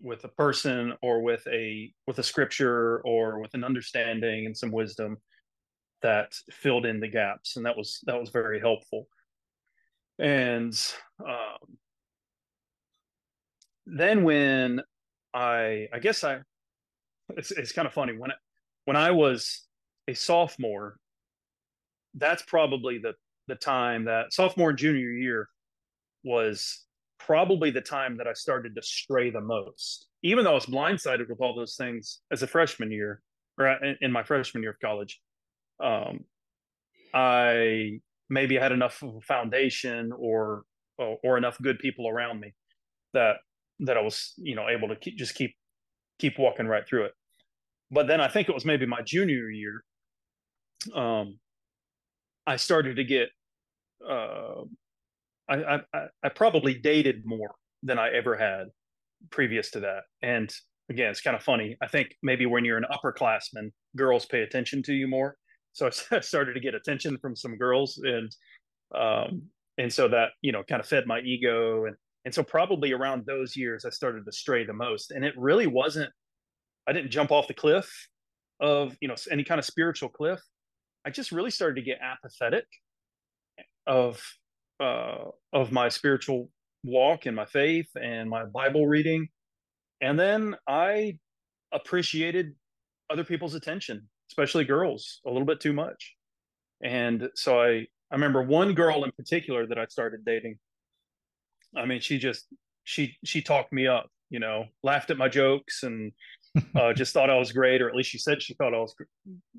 with 0.00 0.24
a 0.24 0.28
person 0.28 0.94
or 1.02 1.22
with 1.22 1.46
a 1.46 1.92
with 2.06 2.18
a 2.18 2.22
scripture 2.22 3.00
or 3.00 3.40
with 3.40 3.54
an 3.54 3.64
understanding 3.64 4.46
and 4.46 4.56
some 4.56 4.70
wisdom 4.70 5.16
that 6.02 6.32
filled 6.50 6.84
in 6.84 7.00
the 7.00 7.08
gaps. 7.08 7.56
And 7.56 7.64
that 7.66 7.76
was 7.76 8.00
that 8.06 8.20
was 8.20 8.30
very 8.30 8.60
helpful. 8.60 9.08
And 10.18 10.78
um, 11.26 11.78
then 13.86 14.24
when 14.24 14.80
I 15.32 15.88
I 15.92 15.98
guess 16.00 16.24
I 16.24 16.40
it's 17.36 17.50
it's 17.50 17.72
kind 17.72 17.86
of 17.86 17.94
funny 17.94 18.16
when 18.16 18.30
I, 18.30 18.34
when 18.84 18.96
I 18.96 19.10
was 19.10 19.66
a 20.08 20.14
sophomore, 20.14 20.96
that's 22.14 22.42
probably 22.42 22.98
the 22.98 23.14
the 23.48 23.54
time 23.54 24.04
that 24.04 24.32
sophomore 24.32 24.70
and 24.70 24.78
junior 24.78 25.10
year 25.10 25.48
was 26.24 26.84
probably 27.18 27.70
the 27.70 27.80
time 27.80 28.16
that 28.16 28.26
I 28.26 28.32
started 28.32 28.74
to 28.74 28.82
stray 28.82 29.30
the 29.30 29.40
most. 29.40 30.08
Even 30.22 30.44
though 30.44 30.52
I 30.52 30.54
was 30.54 30.66
blindsided 30.66 31.28
with 31.28 31.40
all 31.40 31.54
those 31.54 31.76
things 31.76 32.20
as 32.30 32.42
a 32.42 32.46
freshman 32.46 32.90
year 32.90 33.20
or 33.58 33.76
in, 34.00 34.10
my 34.10 34.22
freshman 34.22 34.62
year 34.62 34.72
of 34.72 34.80
college, 34.80 35.20
um, 35.82 36.24
I 37.12 38.00
maybe 38.30 38.56
had 38.56 38.72
enough 38.72 39.02
of 39.02 39.16
a 39.16 39.20
foundation 39.20 40.12
or 40.16 40.62
or 40.96 41.36
enough 41.36 41.60
good 41.60 41.78
people 41.78 42.08
around 42.08 42.40
me 42.40 42.54
that 43.14 43.36
that 43.80 43.96
I 43.96 44.00
was, 44.00 44.34
you 44.36 44.54
know, 44.54 44.68
able 44.68 44.88
to 44.88 44.96
keep, 44.96 45.16
just 45.16 45.34
keep 45.34 45.54
keep 46.18 46.38
walking 46.38 46.66
right 46.66 46.86
through 46.86 47.06
it. 47.06 47.12
But 47.90 48.06
then 48.06 48.20
I 48.20 48.28
think 48.28 48.48
it 48.48 48.54
was 48.54 48.64
maybe 48.64 48.86
my 48.86 49.02
junior 49.02 49.50
year. 49.50 49.84
Um, 50.94 51.38
I 52.46 52.56
started 52.56 52.96
to 52.96 53.04
get. 53.04 53.28
Uh, 54.06 54.64
I, 55.48 55.80
I 55.92 56.06
I 56.22 56.28
probably 56.30 56.74
dated 56.74 57.22
more 57.24 57.54
than 57.82 57.98
I 57.98 58.10
ever 58.10 58.36
had 58.36 58.68
previous 59.30 59.70
to 59.72 59.80
that, 59.80 60.02
and 60.22 60.52
again, 60.90 61.10
it's 61.10 61.20
kind 61.20 61.36
of 61.36 61.42
funny. 61.42 61.76
I 61.82 61.86
think 61.86 62.16
maybe 62.22 62.46
when 62.46 62.64
you're 62.64 62.78
an 62.78 62.86
upperclassman, 62.90 63.70
girls 63.96 64.26
pay 64.26 64.42
attention 64.42 64.82
to 64.84 64.92
you 64.92 65.08
more. 65.08 65.36
So 65.72 65.90
I 66.10 66.20
started 66.20 66.54
to 66.54 66.60
get 66.60 66.74
attention 66.74 67.18
from 67.18 67.36
some 67.36 67.56
girls, 67.56 68.00
and 68.02 68.34
um, 68.94 69.42
and 69.78 69.92
so 69.92 70.08
that 70.08 70.30
you 70.42 70.52
know 70.52 70.62
kind 70.62 70.80
of 70.80 70.86
fed 70.86 71.06
my 71.06 71.20
ego 71.20 71.86
and 71.86 71.96
and 72.24 72.32
so 72.32 72.42
probably 72.42 72.92
around 72.92 73.26
those 73.26 73.56
years, 73.56 73.84
I 73.84 73.90
started 73.90 74.24
to 74.24 74.32
stray 74.32 74.64
the 74.64 74.72
most. 74.72 75.10
And 75.10 75.24
it 75.24 75.34
really 75.36 75.66
wasn't, 75.66 76.10
I 76.86 76.92
didn't 76.92 77.10
jump 77.10 77.30
off 77.30 77.48
the 77.48 77.54
cliff 77.54 78.08
of, 78.60 78.96
you 79.00 79.08
know, 79.08 79.14
any 79.30 79.44
kind 79.44 79.58
of 79.58 79.64
spiritual 79.64 80.08
cliff. 80.08 80.40
I 81.04 81.10
just 81.10 81.32
really 81.32 81.50
started 81.50 81.76
to 81.76 81.82
get 81.82 81.98
apathetic 82.00 82.64
of, 83.86 84.22
uh, 84.80 85.26
of 85.52 85.70
my 85.70 85.90
spiritual 85.90 86.48
walk 86.82 87.26
and 87.26 87.36
my 87.36 87.44
faith 87.44 87.88
and 88.00 88.30
my 88.30 88.46
Bible 88.46 88.86
reading. 88.86 89.28
And 90.00 90.18
then 90.18 90.56
I 90.66 91.18
appreciated 91.72 92.54
other 93.10 93.24
people's 93.24 93.54
attention, 93.54 94.08
especially 94.30 94.64
girls, 94.64 95.20
a 95.26 95.30
little 95.30 95.46
bit 95.46 95.60
too 95.60 95.74
much. 95.74 96.14
And 96.82 97.28
so 97.34 97.60
I, 97.60 97.86
I 98.10 98.14
remember 98.14 98.42
one 98.42 98.72
girl 98.72 99.04
in 99.04 99.12
particular 99.12 99.66
that 99.66 99.78
I 99.78 99.86
started 99.86 100.24
dating 100.24 100.58
I 101.76 101.86
mean, 101.86 102.00
she 102.00 102.18
just 102.18 102.46
she 102.84 103.16
she 103.24 103.42
talked 103.42 103.72
me 103.72 103.86
up, 103.86 104.08
you 104.30 104.38
know, 104.38 104.66
laughed 104.82 105.10
at 105.10 105.18
my 105.18 105.28
jokes 105.28 105.82
and 105.82 106.12
uh, 106.76 106.92
just 106.92 107.12
thought 107.12 107.30
I 107.30 107.38
was 107.38 107.52
great, 107.52 107.82
or 107.82 107.88
at 107.88 107.96
least 107.96 108.10
she 108.10 108.18
said 108.18 108.42
she 108.42 108.54
thought 108.54 108.74
I 108.74 108.78
was, 108.78 108.94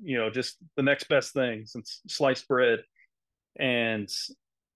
you 0.02 0.18
know, 0.18 0.30
just 0.30 0.56
the 0.76 0.82
next 0.82 1.08
best 1.08 1.32
thing 1.32 1.64
since 1.66 2.00
sliced 2.08 2.48
bread, 2.48 2.80
and 3.58 4.08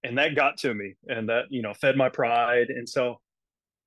and 0.05 0.19
that 0.19 0.35
got 0.35 0.57
to 0.59 0.75
me, 0.75 0.95
and 1.07 1.29
that 1.29 1.45
you 1.51 1.63
know 1.63 1.75
fed 1.75 1.97
my 1.97 2.09
pride, 2.09 2.69
and 2.69 2.89
so 2.89 3.21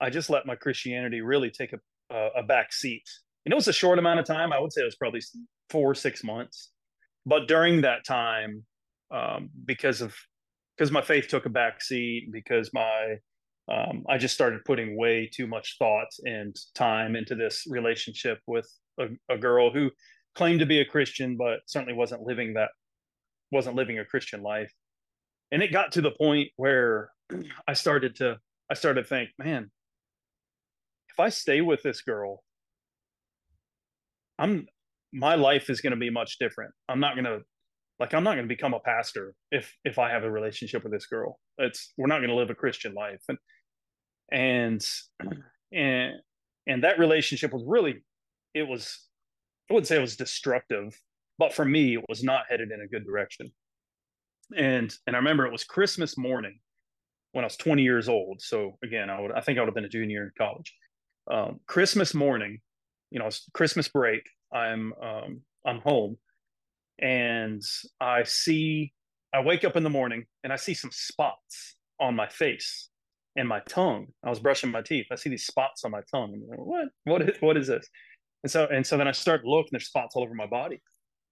I 0.02 0.10
just 0.10 0.30
let 0.30 0.46
my 0.46 0.56
Christianity 0.56 1.22
really 1.22 1.52
take 1.52 1.74
a 1.74 1.80
a, 2.14 2.30
a 2.38 2.44
back 2.44 2.74
seat. 2.74 3.04
And 3.46 3.52
it 3.52 3.56
was 3.56 3.68
a 3.68 3.74
short 3.74 4.00
amount 4.00 4.20
of 4.20 4.26
time. 4.26 4.54
I 4.54 4.60
would 4.60 4.72
say 4.72 4.82
it 4.82 4.86
was 4.86 4.96
probably 4.96 5.22
four 5.70 5.92
or 5.92 5.96
six 5.96 6.24
months, 6.24 6.72
but 7.26 7.48
during 7.48 7.82
that 7.82 8.06
time, 8.06 8.64
um, 9.12 9.50
because 9.66 10.02
of 10.02 10.16
because 10.78 10.92
my 10.92 11.02
faith 11.02 11.28
took 11.28 11.46
a 11.46 11.50
back 11.50 11.82
seat, 11.82 12.30
because 12.32 12.72
my 12.74 13.18
um, 13.72 14.04
I 14.10 14.18
just 14.18 14.34
started 14.34 14.66
putting 14.66 14.98
way 14.98 15.30
too 15.32 15.48
much 15.48 15.78
thought 15.80 16.10
and 16.26 16.56
time 16.76 17.16
into 17.16 17.36
this 17.36 17.64
relationship 17.68 18.40
with 18.46 18.70
a, 19.00 19.08
a, 19.30 19.38
girl 19.38 19.72
who 19.72 19.90
claimed 20.36 20.60
to 20.60 20.66
be 20.66 20.80
a 20.80 20.86
Christian, 20.86 21.38
but 21.38 21.60
certainly 21.66 21.94
wasn't 21.94 22.24
living 22.24 22.56
that, 22.56 22.72
wasn't 23.52 23.78
living 23.78 24.00
a 24.00 24.06
Christian 24.06 24.44
life. 24.44 24.72
And 25.52 25.64
it 25.64 25.72
got 25.72 25.94
to 25.94 26.02
the 26.02 26.12
point 26.12 26.50
where 26.58 27.10
I 27.68 27.74
started 27.74 28.18
to, 28.18 28.38
I 28.70 28.74
started 28.74 29.04
to 29.04 29.08
think, 29.08 29.30
man, 29.38 29.72
if 31.10 31.20
I 31.20 31.30
stay 31.30 31.62
with 31.62 31.82
this 31.84 32.02
girl, 32.02 32.44
I'm, 34.38 34.68
my 35.14 35.36
life 35.36 35.70
is 35.70 35.80
going 35.80 35.92
to 35.92 35.98
be 35.98 36.10
much 36.10 36.38
different. 36.38 36.74
I'm 36.90 37.00
not 37.00 37.16
going 37.16 37.26
to, 37.26 37.42
like, 38.00 38.14
I'm 38.14 38.24
not 38.24 38.34
going 38.34 38.48
to 38.48 38.56
become 38.56 38.74
a 38.74 38.80
pastor 38.80 39.36
if, 39.52 39.76
if 39.86 40.00
I 40.00 40.10
have 40.10 40.24
a 40.24 40.32
relationship 40.32 40.84
with 40.84 40.92
this 40.92 41.06
girl. 41.06 41.40
It's, 41.58 41.94
we're 41.98 42.08
not 42.08 42.20
going 42.20 42.30
to 42.30 42.36
live 42.36 42.50
a 42.50 42.56
Christian 42.56 42.94
life. 42.94 43.22
And, 43.30 43.38
and 44.32 44.86
and 45.74 46.14
and 46.68 46.84
that 46.84 47.00
relationship 47.00 47.52
was 47.52 47.64
really 47.66 48.04
it 48.54 48.68
was 48.68 49.08
i 49.70 49.74
wouldn't 49.74 49.88
say 49.88 49.98
it 49.98 50.02
was 50.02 50.16
destructive 50.16 51.00
but 51.38 51.54
for 51.54 51.66
me 51.66 51.96
it 51.96 52.06
was 52.08 52.24
not 52.24 52.46
headed 52.50 52.70
in 52.72 52.82
a 52.82 52.88
good 52.88 53.06
direction. 53.06 53.52
And 54.56 54.94
and 55.08 55.16
i 55.16 55.20
remember 55.20 55.46
it 55.46 55.52
was 55.52 55.64
christmas 55.64 56.18
morning 56.18 56.60
when 57.32 57.44
i 57.44 57.48
was 57.48 57.58
20 57.58 57.82
years 57.82 58.08
old. 58.08 58.42
So 58.42 58.78
again 58.84 59.10
i 59.10 59.20
would 59.20 59.32
i 59.32 59.42
think 59.42 59.58
i 59.58 59.62
would 59.62 59.68
have 59.68 59.76
been 59.76 59.86
a 59.86 59.90
junior 59.90 60.24
in 60.24 60.32
college. 60.38 60.74
Um, 61.32 61.60
christmas 61.68 62.14
morning 62.14 62.60
you 63.10 63.20
know 63.20 63.28
it's 63.28 63.48
christmas 63.54 63.88
break. 63.88 64.24
I'm 64.54 64.94
um, 65.02 65.42
i'm 65.66 65.80
home 65.80 66.18
and 67.00 67.62
i 68.00 68.24
see 68.24 68.94
i 69.34 69.40
wake 69.40 69.64
up 69.64 69.76
in 69.76 69.84
the 69.84 69.90
morning 69.90 70.26
and 70.44 70.54
i 70.54 70.56
see 70.56 70.74
some 70.74 70.92
spots 70.92 71.76
on 72.00 72.16
my 72.16 72.28
face 72.28 72.90
and 73.36 73.48
my 73.48 73.60
tongue. 73.62 74.08
I 74.24 74.30
was 74.30 74.40
brushing 74.40 74.72
my 74.72 74.82
teeth. 74.82 75.08
I 75.12 75.16
see 75.16 75.30
these 75.30 75.46
spots 75.46 75.84
on 75.84 75.92
my 75.92 76.02
tongue. 76.12 76.42
Like, 76.48 76.60
what? 76.60 76.88
What 77.06 77.22
is 77.22 77.38
what 77.40 77.58
is 77.58 77.68
this? 77.68 77.88
And 78.44 78.52
so 78.52 78.68
and 78.72 78.86
so 78.86 78.98
then 78.98 79.08
I 79.08 79.12
start 79.12 79.46
looking, 79.46 79.70
there's 79.72 79.88
spots 79.88 80.16
all 80.16 80.24
over 80.24 80.36
my 80.36 80.48
body. 80.48 80.82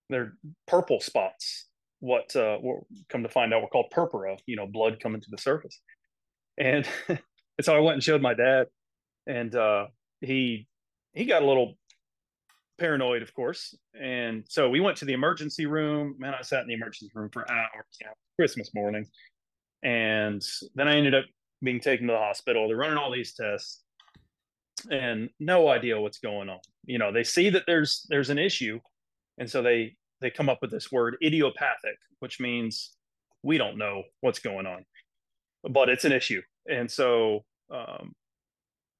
They're 0.09 0.33
purple 0.67 0.99
spots. 0.99 1.67
What 1.99 2.35
uh, 2.35 2.57
what 2.57 2.83
come 3.09 3.23
to 3.23 3.29
find 3.29 3.53
out 3.53 3.61
were 3.61 3.67
called 3.67 3.91
purpura. 3.91 4.37
You 4.45 4.55
know, 4.55 4.67
blood 4.67 4.99
coming 5.01 5.21
to 5.21 5.27
the 5.29 5.37
surface. 5.37 5.79
And 6.57 6.87
and 7.07 7.19
so 7.61 7.75
I 7.75 7.79
went 7.79 7.95
and 7.95 8.03
showed 8.03 8.21
my 8.21 8.33
dad, 8.33 8.67
and 9.27 9.53
uh, 9.55 9.87
he 10.21 10.67
he 11.13 11.25
got 11.25 11.43
a 11.43 11.47
little 11.47 11.75
paranoid, 12.81 13.21
of 13.21 13.33
course. 13.33 13.77
And 13.99 14.43
so 14.49 14.69
we 14.69 14.79
went 14.79 14.97
to 14.97 15.05
the 15.05 15.13
emergency 15.13 15.67
room. 15.67 16.15
Man, 16.17 16.33
I 16.33 16.41
sat 16.41 16.61
in 16.61 16.67
the 16.67 16.73
emergency 16.73 17.11
room 17.13 17.29
for 17.31 17.49
hours. 17.49 17.85
Christmas 18.37 18.73
morning. 18.73 19.05
And 19.83 20.41
then 20.73 20.87
I 20.87 20.95
ended 20.95 21.13
up 21.13 21.25
being 21.61 21.79
taken 21.79 22.07
to 22.07 22.13
the 22.13 22.19
hospital. 22.19 22.67
They're 22.67 22.75
running 22.75 22.97
all 22.97 23.11
these 23.11 23.33
tests 23.33 23.83
and 24.89 25.29
no 25.39 25.67
idea 25.67 26.01
what's 26.01 26.17
going 26.17 26.49
on. 26.49 26.59
You 26.85 26.97
know, 26.97 27.11
they 27.11 27.23
see 27.23 27.51
that 27.51 27.63
there's 27.67 28.05
there's 28.09 28.31
an 28.31 28.39
issue, 28.39 28.79
and 29.37 29.49
so 29.49 29.61
they 29.61 29.95
they 30.21 30.31
come 30.31 30.49
up 30.49 30.59
with 30.61 30.71
this 30.71 30.91
word 30.91 31.17
idiopathic, 31.23 31.97
which 32.19 32.39
means 32.39 32.95
we 33.43 33.59
don't 33.59 33.77
know 33.77 34.03
what's 34.21 34.39
going 34.39 34.65
on, 34.65 34.85
but 35.69 35.89
it's 35.89 36.05
an 36.05 36.11
issue. 36.11 36.41
And 36.67 36.89
so 36.89 37.43
um, 37.71 38.13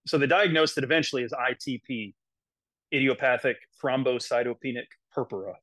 so 0.06 0.20
they 0.20 0.28
diagnosed 0.28 0.78
it 0.78 0.84
eventually 0.84 1.24
as 1.24 1.32
ITP, 1.32 2.14
idiopathic 2.94 3.58
thrombocytopenic 3.84 4.88
purpura, 5.14 5.56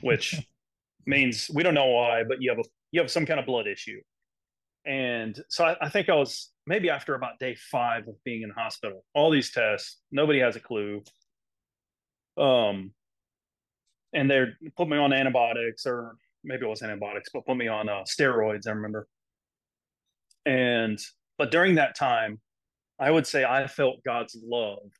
which 0.00 0.34
means 1.06 1.50
we 1.52 1.62
don't 1.62 1.74
know 1.74 1.86
why, 1.86 2.22
but 2.26 2.40
you 2.40 2.50
have 2.50 2.58
a 2.58 2.64
you 2.90 3.00
have 3.00 3.10
some 3.10 3.26
kind 3.26 3.38
of 3.38 3.46
blood 3.46 3.66
issue. 3.66 4.00
And 4.86 5.38
so 5.50 5.64
I, 5.64 5.76
I 5.82 5.88
think 5.90 6.08
I 6.08 6.14
was 6.14 6.50
maybe 6.66 6.88
after 6.88 7.14
about 7.14 7.38
day 7.38 7.54
five 7.70 8.08
of 8.08 8.14
being 8.24 8.42
in 8.42 8.48
the 8.48 8.54
hospital, 8.54 9.04
all 9.14 9.30
these 9.30 9.50
tests, 9.50 9.98
nobody 10.10 10.40
has 10.40 10.56
a 10.56 10.60
clue. 10.60 11.02
Um, 12.38 12.92
and 14.14 14.30
they 14.30 14.44
put 14.76 14.88
me 14.88 14.96
on 14.96 15.12
antibiotics 15.12 15.84
or 15.84 16.16
maybe 16.44 16.64
it 16.64 16.68
was 16.68 16.82
antibiotics, 16.82 17.28
but 17.32 17.44
put 17.44 17.56
me 17.56 17.68
on 17.68 17.88
uh, 17.88 18.04
steroids. 18.04 18.66
I 18.66 18.70
remember. 18.70 19.06
And 20.46 20.98
but 21.36 21.50
during 21.50 21.74
that 21.76 21.96
time, 21.96 22.40
I 22.98 23.10
would 23.10 23.26
say 23.26 23.44
I 23.44 23.66
felt 23.66 24.02
God's 24.04 24.36
love. 24.42 24.90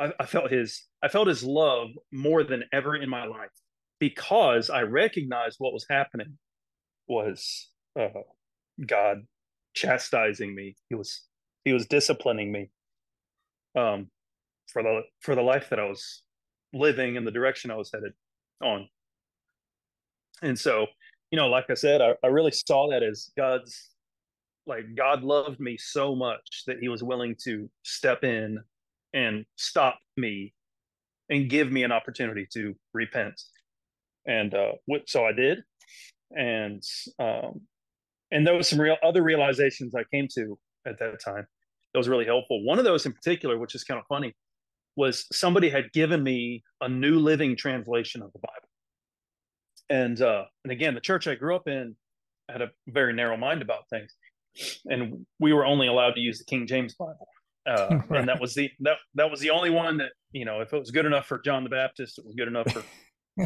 I, 0.00 0.12
I 0.18 0.26
felt 0.26 0.50
His 0.50 0.84
I 1.02 1.08
felt 1.08 1.28
His 1.28 1.44
love 1.44 1.88
more 2.12 2.44
than 2.44 2.64
ever 2.72 2.96
in 2.96 3.08
my 3.08 3.24
life 3.26 3.50
because 4.00 4.70
I 4.70 4.82
recognized 4.82 5.56
what 5.58 5.72
was 5.72 5.86
happening 5.88 6.38
was 7.08 7.68
uh, 7.98 8.08
God 8.86 9.26
chastising 9.74 10.54
me. 10.54 10.76
He 10.88 10.94
was 10.94 11.22
He 11.64 11.72
was 11.72 11.86
disciplining 11.86 12.52
me 12.52 12.70
um, 13.76 14.08
for 14.72 14.82
the 14.82 15.02
for 15.20 15.34
the 15.34 15.42
life 15.42 15.70
that 15.70 15.80
I 15.80 15.84
was 15.84 16.22
living 16.72 17.16
and 17.16 17.26
the 17.26 17.32
direction 17.32 17.70
I 17.70 17.76
was 17.76 17.90
headed 17.92 18.12
on. 18.62 18.88
And 20.42 20.58
so, 20.58 20.86
you 21.30 21.38
know, 21.38 21.48
like 21.48 21.70
I 21.70 21.74
said, 21.74 22.00
I, 22.00 22.14
I 22.22 22.28
really 22.28 22.52
saw 22.52 22.90
that 22.90 23.02
as 23.02 23.30
God's 23.36 23.90
like 24.66 24.94
God 24.94 25.22
loved 25.22 25.60
me 25.60 25.76
so 25.78 26.14
much 26.14 26.64
that 26.66 26.78
he 26.80 26.88
was 26.88 27.02
willing 27.02 27.34
to 27.44 27.68
step 27.84 28.22
in 28.22 28.58
and 29.14 29.46
stop 29.56 29.98
me 30.16 30.52
and 31.30 31.50
give 31.50 31.70
me 31.70 31.82
an 31.82 31.92
opportunity 31.92 32.46
to 32.54 32.74
repent. 32.94 33.40
And 34.26 34.54
uh, 34.54 34.72
so 35.06 35.24
I 35.24 35.32
did. 35.32 35.62
And 36.30 36.82
um, 37.18 37.62
and 38.30 38.46
there 38.46 38.54
was 38.54 38.68
some 38.68 38.80
real 38.80 38.96
other 39.02 39.22
realizations 39.22 39.94
I 39.94 40.04
came 40.12 40.28
to 40.34 40.58
at 40.86 40.98
that 40.98 41.20
time 41.24 41.46
that 41.92 41.98
was 41.98 42.08
really 42.08 42.26
helpful. 42.26 42.62
One 42.64 42.78
of 42.78 42.84
those 42.84 43.06
in 43.06 43.12
particular, 43.12 43.58
which 43.58 43.74
is 43.74 43.84
kind 43.84 43.98
of 43.98 44.04
funny, 44.08 44.34
was 44.96 45.26
somebody 45.32 45.70
had 45.70 45.92
given 45.92 46.22
me 46.22 46.62
a 46.80 46.88
New 46.88 47.18
Living 47.18 47.56
Translation 47.56 48.22
of 48.22 48.32
the 48.32 48.40
Bible. 48.40 48.68
And 49.88 50.20
uh, 50.20 50.44
and 50.64 50.72
again, 50.72 50.94
the 50.94 51.00
church 51.00 51.26
I 51.26 51.34
grew 51.34 51.56
up 51.56 51.66
in 51.66 51.96
had 52.50 52.60
a 52.60 52.68
very 52.88 53.14
narrow 53.14 53.36
mind 53.36 53.62
about 53.62 53.88
things, 53.90 54.14
and 54.86 55.24
we 55.38 55.52
were 55.52 55.64
only 55.64 55.86
allowed 55.86 56.14
to 56.14 56.20
use 56.20 56.38
the 56.38 56.44
King 56.44 56.66
James 56.66 56.94
Bible, 56.94 57.26
uh, 57.68 58.00
right. 58.08 58.10
and 58.20 58.28
that 58.28 58.40
was 58.40 58.54
the 58.54 58.70
that 58.80 58.96
that 59.14 59.30
was 59.30 59.40
the 59.40 59.50
only 59.50 59.70
one 59.70 59.98
that 59.98 60.10
you 60.32 60.44
know 60.44 60.60
if 60.60 60.72
it 60.72 60.78
was 60.78 60.90
good 60.90 61.06
enough 61.06 61.26
for 61.26 61.40
John 61.40 61.64
the 61.64 61.70
Baptist, 61.70 62.18
it 62.18 62.24
was 62.24 62.34
good 62.34 62.48
enough 62.48 62.70
for 62.72 62.82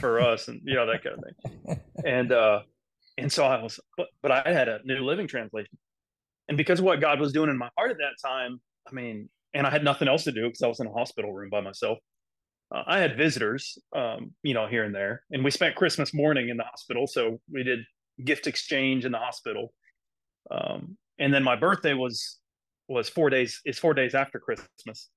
for 0.00 0.20
us, 0.28 0.48
and 0.48 0.60
you 0.64 0.74
know 0.74 0.86
that 0.86 1.02
kind 1.02 1.16
of 1.16 1.24
thing. 1.66 1.80
And 2.04 2.32
uh, 2.32 2.60
and 3.18 3.32
so 3.32 3.44
I 3.44 3.62
was, 3.62 3.78
but 3.96 4.08
but 4.22 4.30
I 4.30 4.52
had 4.52 4.68
a 4.68 4.80
New 4.84 5.04
Living 5.04 5.26
Translation, 5.26 5.76
and 6.48 6.56
because 6.56 6.78
of 6.78 6.84
what 6.84 7.00
God 7.00 7.20
was 7.20 7.32
doing 7.32 7.50
in 7.50 7.58
my 7.58 7.70
heart 7.76 7.90
at 7.90 7.98
that 7.98 8.28
time, 8.28 8.60
I 8.88 8.92
mean, 8.92 9.28
and 9.54 9.66
I 9.66 9.70
had 9.70 9.84
nothing 9.84 10.08
else 10.08 10.24
to 10.24 10.32
do 10.32 10.46
because 10.46 10.62
I 10.62 10.68
was 10.68 10.80
in 10.80 10.86
a 10.86 10.92
hospital 10.92 11.32
room 11.32 11.50
by 11.50 11.60
myself 11.60 11.98
uh, 12.72 12.82
I 12.86 12.98
had 12.98 13.16
visitors, 13.16 13.78
um, 13.94 14.32
you 14.42 14.54
know, 14.54 14.66
here 14.66 14.84
and 14.84 14.94
there, 14.94 15.22
and 15.30 15.44
we 15.44 15.50
spent 15.50 15.76
Christmas 15.76 16.14
morning 16.14 16.48
in 16.48 16.56
the 16.56 16.64
hospital. 16.64 17.06
So 17.06 17.38
we 17.52 17.62
did 17.62 17.80
gift 18.24 18.46
exchange 18.46 19.04
in 19.04 19.12
the 19.12 19.18
hospital, 19.18 19.72
um, 20.50 20.96
and 21.18 21.32
then 21.32 21.42
my 21.42 21.56
birthday 21.56 21.94
was 21.94 22.38
was 22.89 23.09
four 23.09 23.30
days. 23.30 23.61
It's 23.64 23.78
four 23.78 23.95
days 23.95 24.14
after 24.14 24.39
Christmas, 24.39 25.09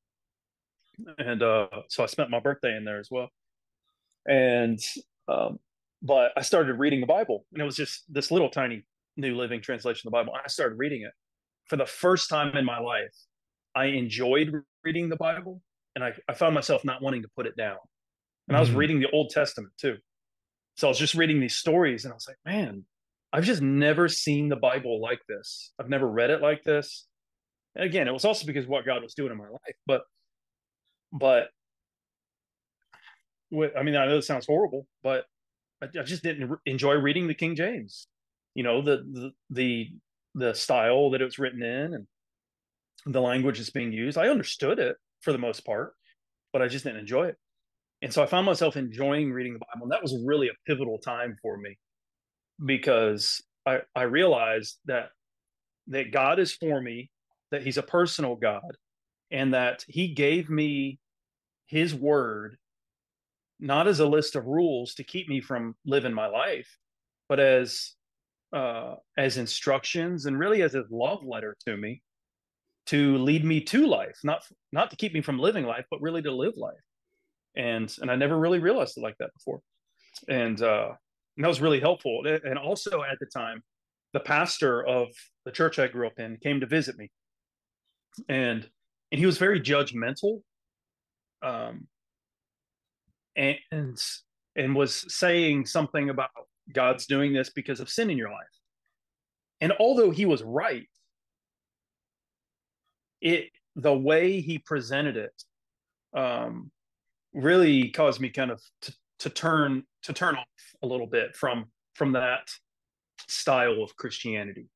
and 1.18 1.42
uh, 1.42 1.68
so 1.90 2.04
I 2.04 2.06
spent 2.08 2.30
my 2.30 2.40
birthday 2.40 2.76
in 2.76 2.86
there 2.86 3.00
as 3.00 3.10
well. 3.12 3.30
And 4.28 4.80
um, 5.28 5.60
but 6.02 6.32
I 6.38 6.42
started 6.42 6.74
reading 6.74 7.02
the 7.02 7.08
Bible, 7.08 7.46
and 7.54 7.62
it 7.62 7.66
was 7.66 7.76
just 7.76 8.04
this 8.08 8.32
little 8.32 8.50
tiny 8.50 8.86
New 9.18 9.36
Living 9.36 9.62
Translation 9.62 10.08
of 10.08 10.12
the 10.12 10.18
Bible. 10.18 10.34
I 10.34 10.48
started 10.48 10.78
reading 10.78 11.02
it 11.02 11.12
for 11.66 11.78
the 11.78 11.86
first 11.86 12.30
time 12.30 12.56
in 12.56 12.66
my 12.66 12.80
life. 12.80 13.16
I 13.76 13.86
enjoyed 13.86 14.54
reading 14.84 15.10
the 15.10 15.16
Bible 15.16 15.62
and 15.96 16.04
I, 16.04 16.14
I 16.30 16.34
found 16.34 16.54
myself 16.54 16.86
not 16.86 17.02
wanting 17.02 17.22
to 17.24 17.30
put 17.36 17.46
it 17.46 17.56
down. 17.58 17.78
And 18.48 18.56
I 18.56 18.60
was 18.60 18.70
mm-hmm. 18.70 18.78
reading 18.78 19.00
the 19.00 19.10
Old 19.12 19.32
Testament 19.32 19.74
too. 19.78 19.98
So 20.76 20.88
I 20.88 20.90
was 20.90 21.00
just 21.00 21.16
reading 21.16 21.40
these 21.40 21.56
stories 21.56 22.06
and 22.06 22.12
I 22.12 22.16
was 22.16 22.28
like, 22.28 22.38
man, 22.46 22.84
I've 23.34 23.44
just 23.44 23.62
never 23.62 24.08
seen 24.08 24.50
the 24.50 24.56
Bible 24.56 25.02
like 25.02 25.22
this. 25.28 25.72
I've 25.80 25.90
never 25.90 26.08
read 26.08 26.30
it 26.30 26.42
like 26.42 26.64
this. 26.64 27.08
And 27.76 27.86
again, 27.86 28.08
it 28.08 28.14
was 28.14 28.26
also 28.26 28.46
because 28.46 28.68
what 28.68 28.86
God 28.86 29.04
was 29.04 29.14
doing 29.14 29.32
in 29.32 29.38
my 29.38 29.50
life. 29.50 29.76
But, 29.86 30.04
but, 31.12 31.50
I 33.78 33.84
mean, 33.84 33.96
I 33.96 34.06
know 34.06 34.18
it 34.18 34.24
sounds 34.24 34.46
horrible, 34.46 34.88
but 35.04 35.26
I, 35.82 35.88
I 36.00 36.04
just 36.04 36.24
didn't 36.24 36.50
re- 36.50 36.58
enjoy 36.66 36.94
reading 36.94 37.28
the 37.28 37.34
King 37.34 37.56
James. 37.56 38.08
You 38.54 38.64
know, 38.64 38.82
the, 38.82 38.98
the 38.98 39.32
the 39.50 39.90
the 40.34 40.54
style 40.54 41.10
that 41.12 41.22
it 41.22 41.26
was 41.26 41.40
written 41.40 41.64
in 41.64 41.94
and 41.94 42.08
the 43.06 43.22
language 43.22 43.58
that's 43.58 43.70
being 43.70 43.94
used. 43.94 44.18
I 44.18 44.30
understood 44.30 44.80
it, 44.80 44.98
for 45.22 45.32
the 45.32 45.38
most 45.38 45.66
part, 45.66 45.94
but 46.54 46.62
I 46.62 46.68
just 46.68 46.86
didn't 46.86 47.00
enjoy 47.00 47.28
it. 47.28 47.38
And 48.02 48.14
so 48.14 48.22
I 48.22 48.28
found 48.28 48.46
myself 48.46 48.78
enjoying 48.78 49.34
reading 49.34 49.54
the 49.54 49.60
Bible. 49.60 49.86
And 49.86 49.92
that 49.92 50.02
was 50.02 50.16
really 50.24 50.48
a 50.48 50.54
pivotal 50.68 51.00
time 51.00 51.36
for 51.42 51.58
me 51.58 51.78
because 52.64 53.44
I, 53.66 53.80
I 53.96 54.04
realized 54.04 54.78
that 54.86 55.10
that 55.88 56.12
God 56.12 56.40
is 56.40 56.54
for 56.54 56.82
me, 56.82 57.10
that 57.56 57.64
He's 57.64 57.78
a 57.78 57.84
personal 57.84 58.36
God, 58.36 58.78
and 59.32 59.54
that 59.54 59.84
He 59.88 60.14
gave 60.14 60.50
me 60.50 61.00
His 61.66 61.96
word 61.96 62.58
not 63.60 63.88
as 63.88 64.02
a 64.02 64.06
list 64.06 64.36
of 64.36 64.46
rules 64.46 64.96
to 64.96 65.04
keep 65.04 65.30
me 65.30 65.40
from 65.40 65.76
living 65.86 66.14
my 66.14 66.28
life, 66.28 66.68
but 67.30 67.40
as 67.40 67.94
uh, 68.54 68.96
as 69.18 69.38
instructions 69.38 70.26
and 70.26 70.38
really 70.38 70.62
as 70.62 70.76
a 70.76 70.84
love 70.90 71.24
letter 71.26 71.56
to 71.66 71.76
me 71.76 72.02
to 72.88 73.18
lead 73.18 73.44
me 73.44 73.60
to 73.60 73.88
life, 73.88 74.18
not 74.24 74.44
not 74.72 74.92
to 74.92 74.96
keep 74.98 75.14
me 75.14 75.22
from 75.22 75.40
living 75.40 75.66
life, 75.66 75.86
but 75.90 76.02
really 76.02 76.22
to 76.22 76.32
live 76.32 76.56
life. 76.58 76.76
And 77.56 77.94
and 78.02 78.12
I 78.12 78.16
never 78.16 78.38
really 78.38 78.60
realized 78.60 78.98
it 78.98 79.02
like 79.02 79.18
that 79.20 79.34
before. 79.34 79.62
And 80.28 80.62
uh, 80.62 80.92
and 81.38 81.44
that 81.44 81.48
was 81.48 81.62
really 81.62 81.80
helpful. 81.80 82.24
And 82.26 82.58
also 82.58 83.02
at 83.04 83.18
the 83.20 83.26
time, 83.26 83.64
the 84.14 84.20
pastor 84.20 84.86
of 84.86 85.08
the 85.46 85.52
church 85.52 85.80
I 85.80 85.88
grew 85.88 86.08
up 86.08 86.20
in 86.20 86.38
came 86.38 86.60
to 86.60 86.66
visit 86.66 86.98
me, 86.98 87.12
and 88.30 88.68
and 89.12 89.20
he 89.20 89.26
was 89.26 89.38
very 89.38 89.62
judgmental, 89.62 90.42
um, 91.42 91.88
and 93.36 94.02
and 94.56 94.76
was 94.76 95.14
saying 95.14 95.66
something 95.66 96.10
about 96.10 96.30
God's 96.74 97.06
doing 97.06 97.34
this 97.34 97.50
because 97.50 97.80
of 97.80 97.90
sin 97.90 98.10
in 98.10 98.18
your 98.18 98.30
life. 98.30 98.48
And 99.62 99.74
although 99.80 100.12
he 100.12 100.26
was 100.26 100.44
right, 100.44 100.88
it 103.22 103.50
the 103.76 103.94
way 103.94 104.42
he 104.42 104.58
presented 104.58 105.18
it 105.18 105.44
um, 106.16 106.72
really 107.34 107.90
caused 107.90 108.22
me 108.22 108.30
kind 108.30 108.52
of 108.52 108.62
to, 108.82 108.94
to 109.20 109.30
turn 109.30 109.84
to 110.04 110.14
turn 110.14 110.36
off 110.36 110.46
a 110.84 110.88
little 110.88 111.08
bit 111.08 111.36
from 111.36 111.66
from 111.94 112.14
that 112.14 112.50
style 113.28 113.82
of 113.84 113.96
Christianity. 113.96 114.68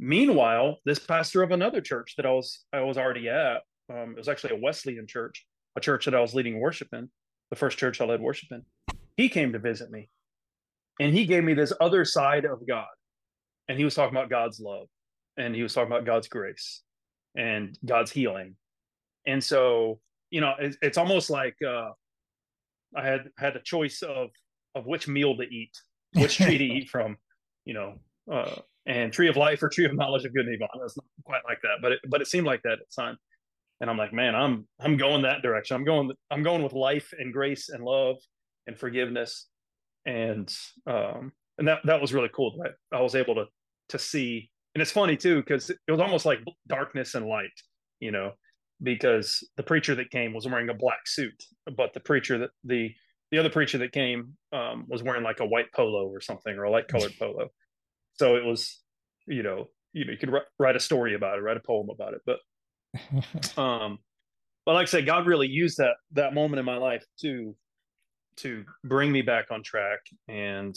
Meanwhile, 0.00 0.78
this 0.84 0.98
pastor 0.98 1.42
of 1.42 1.52
another 1.52 1.80
church 1.80 2.14
that 2.16 2.26
I 2.26 2.30
was 2.30 2.64
I 2.72 2.80
was 2.80 2.98
already 2.98 3.28
at, 3.28 3.62
um, 3.90 4.12
it 4.12 4.18
was 4.18 4.28
actually 4.28 4.56
a 4.56 4.60
Wesleyan 4.60 5.06
church, 5.06 5.46
a 5.76 5.80
church 5.80 6.04
that 6.06 6.14
I 6.14 6.20
was 6.20 6.34
leading 6.34 6.60
worship 6.60 6.88
in, 6.92 7.08
the 7.50 7.56
first 7.56 7.78
church 7.78 8.00
I 8.00 8.04
led 8.04 8.20
worship 8.20 8.50
in. 8.50 8.62
He 9.16 9.28
came 9.28 9.52
to 9.52 9.58
visit 9.58 9.90
me, 9.90 10.08
and 11.00 11.14
he 11.14 11.26
gave 11.26 11.44
me 11.44 11.54
this 11.54 11.72
other 11.80 12.04
side 12.04 12.44
of 12.44 12.66
God, 12.66 12.86
and 13.68 13.78
he 13.78 13.84
was 13.84 13.94
talking 13.94 14.16
about 14.16 14.30
God's 14.30 14.58
love, 14.58 14.88
and 15.36 15.54
he 15.54 15.62
was 15.62 15.72
talking 15.72 15.92
about 15.92 16.06
God's 16.06 16.28
grace, 16.28 16.82
and 17.36 17.78
God's 17.84 18.10
healing. 18.10 18.56
And 19.26 19.42
so, 19.42 20.00
you 20.30 20.40
know, 20.40 20.54
it's, 20.58 20.76
it's 20.82 20.98
almost 20.98 21.30
like 21.30 21.56
uh, 21.66 21.90
I 22.96 23.06
had 23.06 23.30
had 23.38 23.56
a 23.56 23.60
choice 23.60 24.02
of 24.02 24.30
of 24.74 24.86
which 24.86 25.06
meal 25.06 25.36
to 25.36 25.44
eat, 25.44 25.70
which 26.14 26.36
tree 26.36 26.58
to 26.58 26.64
eat 26.76 26.90
from, 26.90 27.16
you 27.64 27.74
know, 27.74 27.94
uh, 28.30 28.56
and 28.86 29.12
tree 29.12 29.28
of 29.28 29.36
life 29.36 29.62
or 29.62 29.68
tree 29.68 29.86
of 29.86 29.94
knowledge 29.94 30.24
of 30.24 30.34
good 30.34 30.46
and 30.46 30.54
evil. 30.54 30.68
It's 30.84 30.96
not 30.96 31.04
quite 31.24 31.42
like 31.46 31.58
that, 31.62 31.78
but 31.80 31.92
it, 31.92 32.00
but 32.08 32.20
it 32.20 32.26
seemed 32.26 32.46
like 32.46 32.62
that 32.62 32.74
at 32.74 32.78
the 32.78 33.02
time. 33.02 33.16
And 33.80 33.90
I'm 33.90 33.98
like, 33.98 34.12
man, 34.12 34.34
I'm 34.34 34.66
I'm 34.80 34.96
going 34.96 35.22
that 35.22 35.42
direction. 35.42 35.76
I'm 35.76 35.84
going 35.84 36.10
I'm 36.30 36.42
going 36.42 36.62
with 36.62 36.72
life 36.72 37.12
and 37.18 37.32
grace 37.32 37.68
and 37.68 37.84
love 37.84 38.16
and 38.66 38.78
forgiveness, 38.78 39.48
and 40.06 40.52
um, 40.86 41.32
and 41.58 41.68
that 41.68 41.80
that 41.84 42.00
was 42.00 42.14
really 42.14 42.30
cool. 42.34 42.54
That 42.62 42.74
I 42.96 43.00
was 43.00 43.14
able 43.14 43.34
to 43.34 43.46
to 43.90 43.98
see 43.98 44.50
and 44.74 44.82
it's 44.82 44.90
funny 44.90 45.16
too 45.16 45.36
because 45.36 45.70
it 45.70 45.78
was 45.90 46.00
almost 46.00 46.26
like 46.26 46.40
darkness 46.68 47.14
and 47.14 47.26
light 47.26 47.52
you 48.00 48.10
know 48.10 48.32
because 48.82 49.46
the 49.56 49.62
preacher 49.62 49.94
that 49.94 50.10
came 50.10 50.34
was 50.34 50.46
wearing 50.46 50.68
a 50.68 50.74
black 50.74 51.06
suit 51.06 51.44
but 51.76 51.92
the 51.94 52.00
preacher 52.00 52.38
that 52.38 52.50
the 52.64 52.90
the 53.30 53.38
other 53.38 53.50
preacher 53.50 53.78
that 53.78 53.92
came 53.92 54.34
um, 54.52 54.84
was 54.88 55.02
wearing 55.02 55.22
like 55.22 55.40
a 55.40 55.46
white 55.46 55.72
polo 55.74 56.06
or 56.06 56.20
something 56.20 56.56
or 56.56 56.64
a 56.64 56.70
light 56.70 56.88
colored 56.88 57.12
polo 57.18 57.48
so 58.14 58.36
it 58.36 58.44
was 58.44 58.80
you 59.26 59.42
know 59.42 59.68
you 59.92 60.04
know 60.04 60.12
you 60.12 60.18
could 60.18 60.32
write 60.58 60.76
a 60.76 60.80
story 60.80 61.14
about 61.14 61.38
it 61.38 61.42
write 61.42 61.56
a 61.56 61.60
poem 61.60 61.88
about 61.90 62.14
it 62.14 62.20
but 62.26 62.38
um 63.60 63.98
but 64.66 64.74
like 64.74 64.82
i 64.82 64.90
said 64.90 65.06
god 65.06 65.26
really 65.26 65.48
used 65.48 65.78
that 65.78 65.94
that 66.12 66.34
moment 66.34 66.58
in 66.58 66.64
my 66.64 66.76
life 66.76 67.04
to 67.20 67.54
to 68.36 68.64
bring 68.82 69.12
me 69.12 69.22
back 69.22 69.46
on 69.50 69.62
track 69.62 70.00
and 70.28 70.76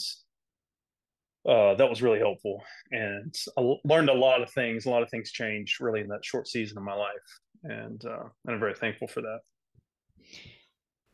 uh, 1.48 1.74
that 1.74 1.88
was 1.88 2.02
really 2.02 2.18
helpful, 2.18 2.62
and 2.90 3.34
I 3.56 3.76
learned 3.84 4.10
a 4.10 4.14
lot 4.14 4.42
of 4.42 4.50
things. 4.50 4.84
A 4.84 4.90
lot 4.90 5.02
of 5.02 5.08
things 5.08 5.30
changed 5.30 5.80
really 5.80 6.00
in 6.00 6.08
that 6.08 6.24
short 6.24 6.46
season 6.46 6.76
of 6.76 6.84
my 6.84 6.92
life, 6.92 7.40
and 7.62 8.04
uh, 8.04 8.24
and 8.44 8.54
I'm 8.54 8.60
very 8.60 8.74
thankful 8.74 9.08
for 9.08 9.22
that. 9.22 9.40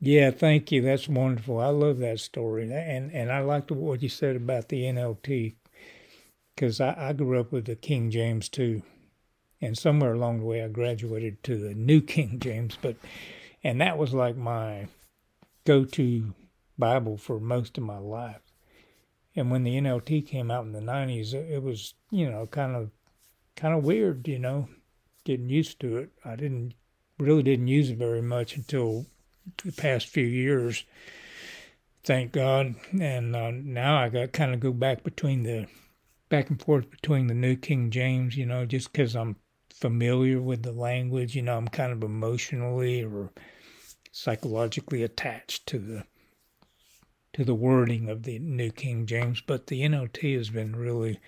Yeah, 0.01 0.33
thank 0.33 0.73
you. 0.73 0.83
That's 0.83 1.09
wonderful. 1.09 1.61
I 1.61 1.69
love 1.69 1.99
that 1.99 2.19
story, 2.19 2.65
and 2.73 3.13
and 3.13 3.31
I 3.31 3.41
liked 3.41 3.71
what 3.71 4.03
you 4.03 4.09
said 4.09 4.35
about 4.35 4.69
the 4.69 4.83
NLT 4.83 5.55
because 6.55 6.81
I, 6.81 6.95
I 7.09 7.13
grew 7.13 7.41
up 7.41 7.53
with 7.53 7.67
the 7.67 7.77
King 7.77 8.11
James 8.11 8.49
too, 8.49 8.83
and 9.61 9.77
somewhere 9.77 10.13
along 10.13 10.41
the 10.41 10.47
way 10.47 10.63
I 10.63 10.69
graduated 10.69 11.43
to 11.45 11.57
the 11.57 11.75
New 11.75 12.01
King 12.15 12.39
James, 12.41 12.79
but 12.81 12.97
and 13.63 13.81
that 13.81 13.99
was 13.99 14.13
like 14.13 14.37
my 14.37 14.89
go-to 15.65 16.35
Bible 16.77 17.17
for 17.17 17.41
most 17.41 17.79
of 17.79 17.85
my 17.85 17.99
life. 17.99 18.41
And 19.37 19.51
when 19.51 19.65
the 19.65 19.77
NLT 19.77 20.27
came 20.27 20.51
out 20.51 20.65
in 20.65 20.73
the 20.73 20.81
'90s, 20.81 21.35
it 21.35 21.63
was 21.63 21.95
you 22.11 22.31
know 22.31 22.47
kind 22.47 22.77
of 22.77 22.91
kind 23.57 23.75
of 23.75 23.85
weird, 23.85 24.27
you 24.29 24.39
know, 24.39 24.69
getting 25.25 25.49
used 25.49 25.81
to 25.81 25.99
it. 25.99 26.11
I 26.25 26.37
didn't 26.37 26.75
really 27.19 27.43
didn't 27.43 27.69
use 27.69 27.91
it 27.91 27.99
very 27.99 28.23
much 28.23 28.57
until 28.57 29.07
the 29.65 29.73
past 29.73 30.07
few 30.07 30.25
years. 30.25 30.85
Thank 32.03 32.33
God. 32.33 32.75
And 32.99 33.35
uh, 33.35 33.51
now 33.53 33.97
I 33.97 34.09
got 34.09 34.33
kind 34.33 34.53
of 34.53 34.61
go 34.61 34.73
back 34.73 35.03
between 35.03 35.43
the 35.43 35.67
back 36.35 36.51
and 36.51 36.61
forth 36.61 36.91
between 36.91 37.29
the 37.29 37.35
New 37.35 37.55
King 37.55 37.93
James, 37.93 38.37
you 38.37 38.45
know, 38.45 38.67
just 38.67 38.91
because 38.91 39.15
I'm 39.15 39.37
familiar 39.73 40.43
with 40.43 40.65
the 40.65 40.73
language. 40.73 41.37
You 41.37 41.43
know, 41.43 41.57
I'm 41.57 41.69
kind 41.69 41.93
of 41.93 42.03
emotionally 42.03 43.05
or 43.05 43.31
psychologically 44.11 45.05
attached 45.05 45.69
to 45.69 45.79
the 45.79 46.05
to 47.35 47.45
the 47.45 47.55
wording 47.55 48.09
of 48.09 48.25
the 48.25 48.41
New 48.41 48.73
King 48.73 49.07
James. 49.07 49.41
But 49.41 49.69
the 49.69 49.83
NLT 49.83 50.37
has 50.37 50.51
been 50.51 50.75
really 50.75 51.21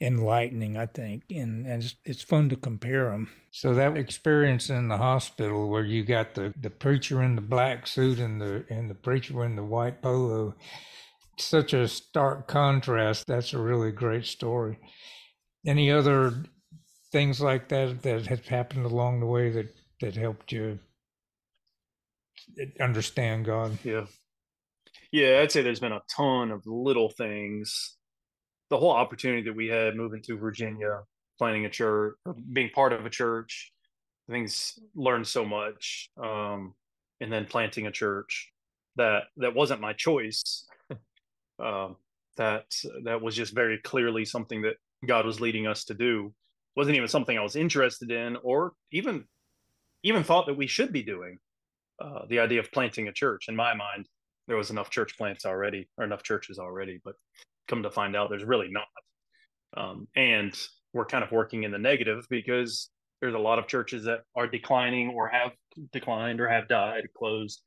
enlightening, 0.00 0.76
I 0.76 0.86
think, 0.86 1.24
and, 1.30 1.66
and 1.66 1.82
it's, 1.82 1.96
it's 2.04 2.22
fun 2.22 2.48
to 2.50 2.56
compare 2.56 3.10
them. 3.10 3.30
So 3.50 3.74
that 3.74 3.96
experience 3.96 4.70
in 4.70 4.86
the 4.86 4.98
hospital 4.98 5.68
where 5.68 5.84
you 5.84 6.04
got 6.04 6.34
the, 6.34 6.54
the 6.60 6.70
preacher 6.70 7.20
in 7.20 7.34
the 7.34 7.40
black 7.40 7.88
suit 7.88 8.20
and 8.20 8.40
the 8.40 8.64
and 8.70 8.88
the 8.88 8.94
preacher 8.94 9.44
in 9.44 9.56
the 9.56 9.64
white 9.64 10.02
polo, 10.02 10.54
such 11.40 11.72
a 11.72 11.88
stark 11.88 12.46
contrast. 12.46 13.26
That's 13.26 13.52
a 13.52 13.58
really 13.58 13.92
great 13.92 14.26
story. 14.26 14.78
Any 15.66 15.90
other 15.90 16.34
things 17.12 17.40
like 17.40 17.68
that 17.68 18.02
that 18.02 18.26
have 18.26 18.46
happened 18.46 18.86
along 18.86 19.20
the 19.20 19.26
way 19.26 19.50
that 19.50 19.74
that 20.00 20.16
helped 20.16 20.52
you 20.52 20.78
understand 22.80 23.44
God? 23.44 23.78
Yeah. 23.82 24.06
Yeah, 25.12 25.40
I'd 25.40 25.52
say 25.52 25.62
there's 25.62 25.80
been 25.80 25.92
a 25.92 26.02
ton 26.08 26.50
of 26.50 26.66
little 26.66 27.08
things 27.08 27.96
the 28.70 28.78
whole 28.78 28.90
opportunity 28.90 29.42
that 29.42 29.54
we 29.54 29.68
had 29.68 29.94
moving 29.96 30.22
to 30.22 30.36
Virginia, 30.36 31.02
planning 31.38 31.64
a 31.64 31.70
church, 31.70 32.14
or 32.26 32.34
being 32.52 32.70
part 32.70 32.92
of 32.92 33.06
a 33.06 33.10
church, 33.10 33.72
things 34.28 34.78
learned 34.94 35.26
so 35.26 35.44
much, 35.44 36.10
um, 36.22 36.74
and 37.20 37.32
then 37.32 37.44
planting 37.44 37.86
a 37.86 37.92
church 37.92 38.50
that 38.96 39.24
that 39.36 39.54
wasn't 39.54 39.80
my 39.80 39.92
choice. 39.92 40.66
um, 41.58 41.96
that 42.36 42.66
that 43.04 43.20
was 43.20 43.36
just 43.36 43.54
very 43.54 43.78
clearly 43.78 44.24
something 44.24 44.62
that 44.62 44.76
God 45.06 45.26
was 45.26 45.40
leading 45.40 45.66
us 45.66 45.84
to 45.84 45.94
do. 45.94 46.32
wasn't 46.76 46.96
even 46.96 47.08
something 47.08 47.38
I 47.38 47.42
was 47.42 47.56
interested 47.56 48.10
in, 48.10 48.36
or 48.42 48.72
even 48.92 49.24
even 50.02 50.24
thought 50.24 50.46
that 50.46 50.56
we 50.56 50.66
should 50.66 50.92
be 50.92 51.02
doing. 51.02 51.38
Uh, 52.00 52.26
the 52.28 52.40
idea 52.40 52.58
of 52.58 52.72
planting 52.72 53.06
a 53.08 53.12
church, 53.12 53.46
in 53.48 53.54
my 53.54 53.72
mind, 53.72 54.08
there 54.48 54.56
was 54.56 54.70
enough 54.70 54.90
church 54.90 55.16
plants 55.16 55.46
already, 55.46 55.88
or 55.96 56.04
enough 56.04 56.24
churches 56.24 56.58
already, 56.58 57.00
but 57.04 57.14
come 57.68 57.82
to 57.84 57.90
find 57.90 58.16
out 58.16 58.28
there's 58.30 58.44
really 58.44 58.68
not 58.68 58.86
um, 59.76 60.08
and 60.16 60.54
we're 60.92 61.04
kind 61.04 61.24
of 61.24 61.32
working 61.32 61.64
in 61.64 61.70
the 61.70 61.78
negative 61.78 62.26
because 62.30 62.90
there's 63.20 63.34
a 63.34 63.38
lot 63.38 63.58
of 63.58 63.66
churches 63.66 64.04
that 64.04 64.20
are 64.36 64.46
declining 64.46 65.10
or 65.10 65.28
have 65.28 65.52
declined 65.92 66.40
or 66.40 66.48
have 66.48 66.68
died 66.68 67.04
closed 67.16 67.62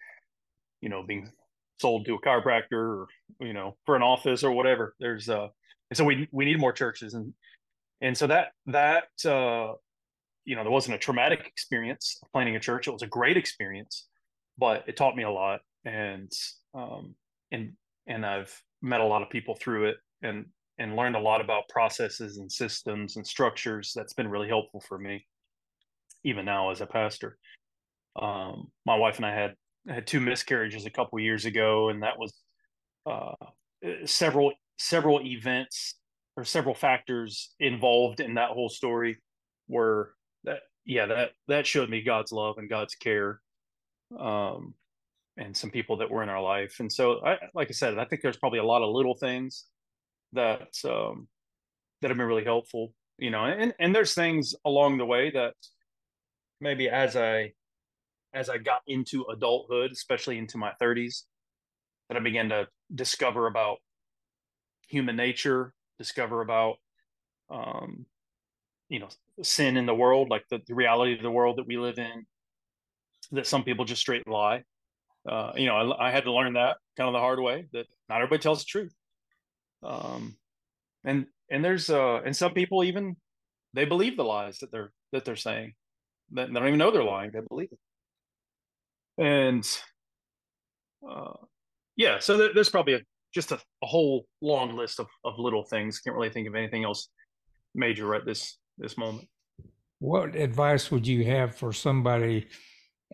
you 0.82 0.90
know 0.90 1.04
being 1.04 1.30
sold 1.80 2.06
to 2.06 2.16
a 2.16 2.22
chiropractor 2.22 2.74
or 2.74 3.08
you 3.40 3.54
know 3.54 3.76
for 3.86 3.96
an 3.96 4.02
office 4.02 4.44
or 4.44 4.52
whatever. 4.52 4.96
There's 5.00 5.30
uh 5.30 5.48
and 5.90 5.98
so 5.98 6.04
we 6.04 6.28
we 6.32 6.46
need 6.46 6.60
more 6.60 6.74
churches. 6.74 7.14
And 7.14 7.34
and 8.02 8.18
so 8.18 8.28
that 8.28 8.50
that 8.68 9.06
uh 9.26 9.74
you 10.46 10.56
know 10.56 10.64
there 10.64 10.72
wasn't 10.72 10.96
a 10.96 11.00
traumatic 11.00 11.46
experience 11.46 12.20
planning 12.32 12.56
a 12.56 12.60
church. 12.60 12.88
It 12.88 12.92
was 12.92 13.04
a 13.04 13.08
great 13.08 13.38
experience 13.38 14.08
but 14.60 14.84
it 14.88 14.98
taught 14.98 15.16
me 15.16 15.24
a 15.24 15.32
lot. 15.32 15.62
And 15.86 16.32
um 16.74 17.16
and 17.52 17.74
and 18.08 18.26
i've 18.26 18.54
met 18.82 19.00
a 19.00 19.06
lot 19.06 19.22
of 19.22 19.30
people 19.30 19.56
through 19.56 19.86
it 19.86 19.98
and 20.22 20.46
and 20.78 20.96
learned 20.96 21.16
a 21.16 21.20
lot 21.20 21.42
about 21.42 21.68
processes 21.70 22.38
and 22.38 22.52
systems 22.52 23.16
and 23.16 23.26
structures 23.26 23.94
that's 23.96 24.14
been 24.14 24.28
really 24.28 24.48
helpful 24.48 24.82
for 24.88 24.98
me 25.00 25.26
even 26.24 26.46
now 26.46 26.72
as 26.72 26.82
a 26.82 26.86
pastor. 26.86 27.38
Um, 28.22 28.72
my 28.86 28.96
wife 28.96 29.18
and 29.18 29.26
i 29.26 29.34
had 29.34 29.54
had 29.88 30.08
two 30.08 30.20
miscarriages 30.20 30.86
a 30.86 30.90
couple 30.90 31.20
years 31.20 31.46
ago 31.46 31.90
and 31.90 32.04
that 32.04 32.18
was 32.18 32.34
uh, 33.06 33.34
several 34.06 34.52
several 34.78 35.22
events 35.22 35.96
or 36.36 36.44
several 36.44 36.76
factors 36.76 37.54
involved 37.60 38.20
in 38.20 38.36
that 38.36 38.50
whole 38.50 38.70
story 38.70 39.18
were 39.68 40.14
that 40.44 40.60
yeah 40.86 41.06
that 41.06 41.32
that 41.48 41.66
showed 41.66 41.90
me 41.90 42.02
god's 42.02 42.32
love 42.32 42.58
and 42.58 42.70
god's 42.70 42.96
care 42.96 43.42
um, 44.20 44.74
and 45.38 45.56
some 45.56 45.70
people 45.70 45.98
that 45.98 46.10
were 46.10 46.24
in 46.24 46.30
our 46.30 46.42
life. 46.42 46.80
And 46.80 46.92
so, 46.92 47.24
I, 47.26 47.38
like 47.54 47.70
I 47.70 47.74
said, 47.74 47.98
I 47.98 48.06
think 48.06 48.22
there's 48.22 48.38
probably 48.38 48.60
a 48.60 48.66
lot 48.66 48.82
of 48.82 48.94
little 48.94 49.16
things 49.16 49.66
that 50.34 50.70
um, 50.86 51.28
that 52.02 52.10
have 52.10 52.18
been 52.18 52.28
really 52.28 52.44
helpful. 52.44 52.94
You 53.18 53.32
know, 53.32 53.46
and 53.46 53.74
and 53.80 53.94
there's 53.94 54.14
things 54.14 54.56
along 54.66 54.98
the 54.98 55.06
way 55.06 55.32
that 55.32 55.54
maybe 56.60 56.90
as 56.90 57.16
I 57.16 57.54
as 58.34 58.50
I 58.50 58.58
got 58.58 58.82
into 58.88 59.24
adulthood, 59.26 59.92
especially 59.92 60.38
into 60.38 60.58
my 60.58 60.74
30s, 60.82 61.24
that 62.10 62.18
I 62.18 62.20
began 62.20 62.50
to 62.50 62.68
discover 62.94 63.48
about 63.48 63.78
human 64.88 65.16
nature, 65.16 65.74
discover 65.98 66.42
about 66.42 66.76
um, 67.50 68.06
you 68.90 69.00
know 69.00 69.10
sin 69.42 69.78
in 69.78 69.86
the 69.86 69.96
world, 69.96 70.30
like 70.30 70.46
the, 70.50 70.62
the 70.68 70.76
reality 70.76 71.14
of 71.14 71.22
the 71.22 71.32
world 71.32 71.58
that 71.58 71.68
we 71.68 71.78
live 71.78 71.98
in. 71.98 72.26
That 73.32 73.48
some 73.48 73.64
people 73.64 73.84
just 73.84 74.00
straight 74.00 74.26
lie, 74.26 74.64
uh, 75.28 75.52
you 75.56 75.66
know, 75.66 75.76
I, 75.76 76.08
I, 76.08 76.12
had 76.12 76.24
to 76.24 76.32
learn 76.32 76.54
that 76.54 76.78
kind 76.96 77.08
of 77.10 77.14
the 77.14 77.20
hard 77.20 77.40
way 77.42 77.66
that 77.74 77.86
not 78.08 78.22
everybody 78.22 78.42
tells 78.42 78.60
the 78.60 78.66
truth. 78.66 78.96
Um, 79.84 80.38
and 81.04 81.26
and 81.52 81.64
there's 81.64 81.90
uh, 81.90 82.22
and 82.26 82.36
some 82.36 82.54
people 82.54 82.84
even 82.84 83.18
they 83.74 83.86
believe 83.86 84.16
the 84.16 84.24
lies 84.24 84.60
that 84.60 84.72
they're 84.72 84.92
that 85.12 85.26
they're 85.26 85.36
saying. 85.36 85.74
That 86.32 86.48
they 86.48 86.54
don't 86.54 86.68
even 86.68 86.80
know 86.80 86.92
they're 86.92 87.04
lying; 87.04 87.32
they 87.32 87.42
believe 87.48 87.70
it. 87.72 87.80
And 89.18 89.68
uh, 91.08 91.34
yeah, 91.96 92.20
so 92.20 92.38
there, 92.38 92.54
there's 92.54 92.70
probably 92.70 92.94
a, 92.96 93.02
just 93.34 93.52
a, 93.52 93.60
a, 93.84 93.86
whole 93.86 94.26
long 94.42 94.76
list 94.76 95.00
of, 95.00 95.08
of 95.24 95.40
little 95.40 95.64
things. 95.64 96.00
Can't 96.00 96.16
really 96.16 96.30
think 96.30 96.48
of 96.48 96.56
anything 96.56 96.84
else 96.84 97.10
major 97.76 98.14
at 98.16 98.26
this 98.26 98.58
this 98.78 98.98
moment. 98.98 99.28
What 100.00 100.36
advice 100.36 100.92
would 100.92 101.08
you 101.08 101.26
have 101.26 101.56
for 101.56 101.74
somebody 101.74 102.48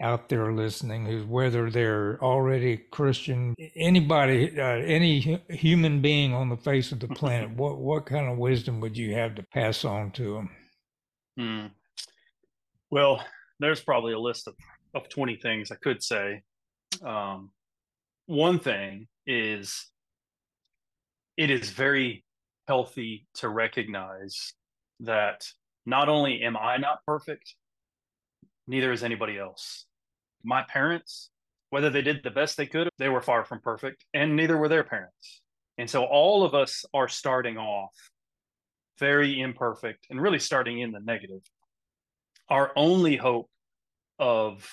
out 0.01 0.28
there 0.28 0.51
listening 0.51 1.06
who's 1.06 1.26
whether 1.26 1.70
they're 1.70 2.22
already 2.22 2.78
Christian, 2.91 3.56
anybody, 3.76 4.60
uh, 4.60 4.64
any 4.64 5.39
human 5.49 6.01
being 6.01 6.34
on 6.34 6.49
the 6.49 6.58
face 6.58 6.91
of 6.91 6.99
the 6.99 7.08
planet, 7.16 7.51
what 7.51 7.78
what 7.78 8.06
kind 8.06 8.30
of 8.30 8.38
wisdom 8.38 8.80
would 8.80 8.97
you 8.97 9.14
have 9.14 9.36
to 9.36 9.43
pass 9.54 9.86
on 9.86 10.12
to 10.12 10.34
them? 10.34 10.49
Hmm. 11.38 11.66
Well, 12.91 13.24
there's 13.60 13.82
probably 13.82 14.14
a 14.14 14.20
list 14.20 14.47
of, 14.47 14.56
of 14.93 15.09
20 15.09 15.35
things 15.37 15.71
I 15.71 15.75
could 15.75 16.03
say. 16.03 16.41
Um, 17.03 17.51
one 18.25 18.59
thing 18.59 19.07
is 19.25 19.87
it 21.37 21.49
is 21.49 21.69
very 21.71 22.23
healthy 22.67 23.27
to 23.35 23.49
recognize 23.49 24.53
that 25.01 25.45
not 25.85 26.09
only 26.09 26.43
am 26.43 26.55
I 26.55 26.77
not 26.77 26.99
perfect, 27.05 27.55
neither 28.67 28.91
is 28.91 29.03
anybody 29.03 29.37
else. 29.37 29.85
My 30.43 30.63
parents, 30.63 31.29
whether 31.69 31.89
they 31.89 32.01
did 32.01 32.21
the 32.23 32.31
best 32.31 32.55
they 32.55 32.65
could, 32.65 32.89
they 32.97 33.09
were 33.09 33.21
far 33.21 33.43
from 33.43 33.59
perfect, 33.59 34.05
and 34.13 34.35
neither 34.35 34.57
were 34.57 34.69
their 34.69 34.83
parents. 34.83 35.41
And 35.77 35.89
so 35.89 36.03
all 36.03 36.43
of 36.43 36.53
us 36.53 36.85
are 36.93 37.09
starting 37.09 37.57
off 37.57 37.93
very 38.99 39.41
imperfect 39.41 40.05
and 40.09 40.21
really 40.21 40.39
starting 40.39 40.79
in 40.79 40.91
the 40.91 40.99
negative. 40.99 41.41
Our 42.49 42.71
only 42.75 43.17
hope 43.17 43.49
of 44.20 44.68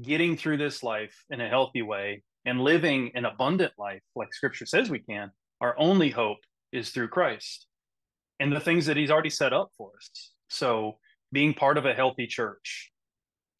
getting 0.00 0.36
through 0.36 0.56
this 0.56 0.82
life 0.82 1.24
in 1.30 1.40
a 1.40 1.48
healthy 1.48 1.82
way 1.82 2.22
and 2.44 2.60
living 2.60 3.12
an 3.14 3.24
abundant 3.24 3.72
life, 3.78 4.02
like 4.16 4.34
scripture 4.34 4.66
says 4.66 4.90
we 4.90 4.98
can, 4.98 5.30
our 5.60 5.74
only 5.78 6.10
hope 6.10 6.38
is 6.72 6.90
through 6.90 7.08
Christ 7.08 7.66
and 8.40 8.52
the 8.52 8.60
things 8.60 8.86
that 8.86 8.96
he's 8.96 9.10
already 9.10 9.30
set 9.30 9.52
up 9.52 9.70
for 9.76 9.92
us. 9.96 10.32
So 10.48 10.98
being 11.32 11.54
part 11.54 11.78
of 11.78 11.86
a 11.86 11.94
healthy 11.94 12.26
church, 12.26 12.90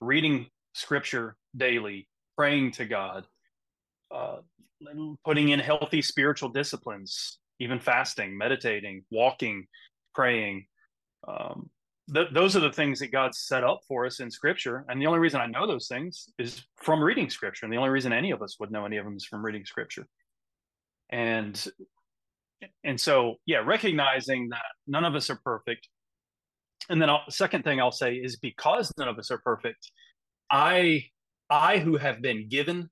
reading 0.01 0.47
scripture 0.74 1.37
daily, 1.57 2.09
praying 2.37 2.72
to 2.72 2.85
God, 2.85 3.24
uh, 4.14 4.39
putting 5.24 5.51
in 5.51 5.61
healthy 5.61 6.03
spiritual 6.03 6.49
disciplines, 6.51 7.39
even 7.61 7.78
fasting, 7.78 8.37
meditating, 8.37 9.05
walking, 9.11 9.66
praying. 10.14 10.66
Um, 11.26 11.70
th- 12.12 12.28
those 12.32 12.57
are 12.57 12.61
the 12.61 12.72
things 12.72 13.00
that 13.00 13.12
God 13.12 13.34
set 13.34 13.64
up 13.64 13.80
for 13.86 14.07
us 14.07 14.20
in 14.20 14.30
Scripture. 14.30 14.84
And 14.88 15.00
the 15.00 15.07
only 15.07 15.18
reason 15.18 15.40
I 15.40 15.46
know 15.46 15.66
those 15.66 15.88
things 15.88 16.28
is 16.38 16.62
from 16.76 17.02
reading 17.02 17.30
Scripture. 17.30 17.66
And 17.66 17.72
the 17.72 17.78
only 17.78 17.90
reason 17.90 18.12
any 18.12 18.30
of 18.30 18.42
us 18.42 18.59
would 18.61 18.70
know 18.70 18.84
any 18.84 18.96
of 18.96 19.05
them 19.05 19.16
is 19.16 19.24
from 19.24 19.44
reading 19.44 19.64
Scripture. 19.64 20.07
And 21.11 21.62
and 22.82 22.98
so, 22.98 23.36
yeah, 23.46 23.59
recognizing 23.59 24.48
that 24.50 24.64
none 24.86 25.05
of 25.05 25.14
us 25.14 25.28
are 25.28 25.38
perfect. 25.44 25.88
And 26.88 27.00
then, 27.00 27.11
I'll, 27.11 27.22
second 27.28 27.62
thing 27.62 27.80
I'll 27.80 27.92
say 27.92 28.14
is 28.14 28.36
because 28.36 28.92
none 28.98 29.09
of 29.09 29.18
us 29.18 29.30
are 29.30 29.38
perfect, 29.38 29.90
I 30.50 31.07
I 31.50 31.78
who 31.78 31.96
have 31.96 32.22
been 32.22 32.48
given 32.48 32.90